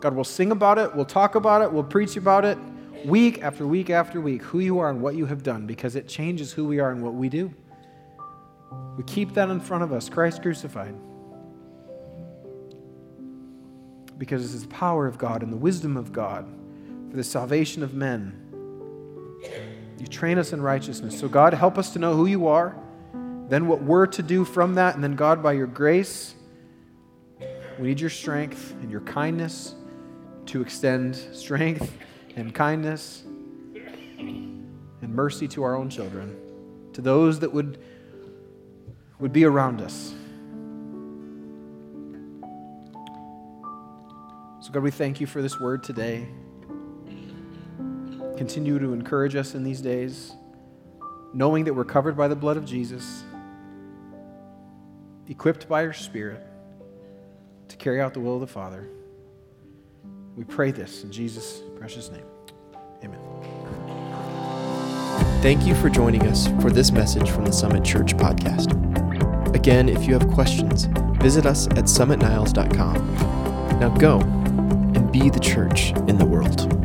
God, 0.02 0.16
we'll 0.16 0.24
sing 0.24 0.52
about 0.52 0.78
it, 0.78 0.96
we'll 0.96 1.06
talk 1.06 1.36
about 1.36 1.62
it, 1.62 1.72
we'll 1.72 1.84
preach 1.84 2.18
about 2.18 2.46
it 2.46 2.58
week 3.06 3.42
after 3.42 3.66
week 3.66 3.90
after 3.90 4.20
week, 4.20 4.42
who 4.44 4.60
you 4.60 4.80
are 4.80 4.90
and 4.90 5.02
what 5.02 5.16
you 5.16 5.26
have 5.26 5.44
done, 5.44 5.66
because 5.66 5.96
it 5.96 6.08
changes 6.08 6.52
who 6.52 6.66
we 6.66 6.80
are 6.80 6.92
and 6.92 7.02
what 7.02 7.14
we 7.14 7.30
do. 7.30 7.54
We 8.98 9.04
keep 9.04 9.34
that 9.34 9.50
in 9.50 9.60
front 9.60 9.84
of 9.84 9.94
us, 9.94 10.10
Christ 10.10 10.42
crucified. 10.42 10.96
because 14.22 14.54
it 14.54 14.56
is 14.56 14.62
the 14.62 14.68
power 14.68 15.08
of 15.08 15.18
God 15.18 15.42
and 15.42 15.52
the 15.52 15.58
wisdom 15.58 15.98
of 15.98 16.14
God 16.14 16.48
for 17.10 17.18
the 17.18 17.24
salvation 17.24 17.82
of 17.82 17.96
men. 17.96 18.40
You 19.98 20.06
train 20.06 20.38
us 20.38 20.54
in 20.54 20.62
righteousness. 20.62 21.20
So, 21.20 21.28
God, 21.28 21.56
help 21.56 21.80
us 21.80 21.92
to 21.94 22.00
know 22.00 22.14
who 22.14 22.28
you 22.28 22.46
are, 22.46 22.78
then 23.50 23.66
what 23.66 23.82
we're 23.82 24.06
to 24.06 24.22
do 24.22 24.46
from 24.46 24.76
that, 24.76 24.94
and 24.94 25.04
then, 25.04 25.16
God, 25.16 25.42
by 25.42 25.54
your 25.54 25.66
grace, 25.66 26.36
we 27.80 27.88
need 27.88 28.00
your 28.00 28.12
strength 28.12 28.76
and 28.84 28.92
your 28.92 29.02
kindness 29.02 29.74
to 30.48 30.62
extend 30.62 31.16
strength 31.16 31.98
and 32.36 32.54
kindness 32.54 33.24
and 33.76 35.16
mercy 35.16 35.48
to 35.50 35.64
our 35.64 35.76
own 35.76 35.90
children, 35.90 36.36
to 36.94 37.02
those 37.02 37.40
that 37.40 37.52
would, 37.52 37.80
would 39.20 39.34
be 39.34 39.46
around 39.46 39.82
us. 39.82 40.14
So, 44.62 44.72
God, 44.72 44.84
we 44.84 44.92
thank 44.92 45.20
you 45.20 45.28
for 45.28 45.42
this 45.42 45.60
word 45.60 45.84
today. 45.84 46.28
Continue 48.38 48.80
to 48.80 48.94
encourage 48.94 49.36
us 49.36 49.56
in 49.56 49.64
these 49.64 49.82
days, 49.82 50.34
knowing 51.34 51.66
that 51.66 51.74
we're 51.74 51.84
covered 51.84 52.16
by 52.16 52.28
the 52.28 52.36
blood 52.36 52.58
of 52.58 52.66
Jesus, 52.66 53.24
equipped 55.28 55.68
by 55.68 55.82
your 55.84 55.94
Spirit 55.94 56.46
to 57.70 57.76
carry 57.78 58.02
out 58.02 58.14
the 58.14 58.20
will 58.20 58.36
of 58.36 58.42
the 58.42 58.48
Father. 58.48 58.88
We 60.36 60.44
pray 60.44 60.72
this 60.72 61.04
in 61.04 61.12
Jesus' 61.12 61.62
precious 61.78 62.10
name. 62.10 62.26
Amen. 63.04 63.20
Thank 65.42 65.66
you 65.66 65.76
for 65.76 65.90
joining 65.90 66.28
us 66.28 66.48
for 66.62 66.70
this 66.70 66.92
message 66.92 67.30
from 67.30 67.46
the 67.46 67.52
Summit 67.52 67.84
Church 67.84 68.16
podcast. 68.16 68.76
Again, 69.56 69.90
if 69.90 70.08
you 70.08 70.14
have 70.14 70.28
questions, 70.30 70.86
visit 71.22 71.46
us 71.46 71.68
at 71.68 71.86
summitniles.com. 71.86 72.96
Now 73.80 73.90
go 73.98 74.20
and 74.20 75.12
be 75.12 75.30
the 75.30 75.40
church 75.40 75.92
in 76.08 76.18
the 76.18 76.26
world. 76.26 76.81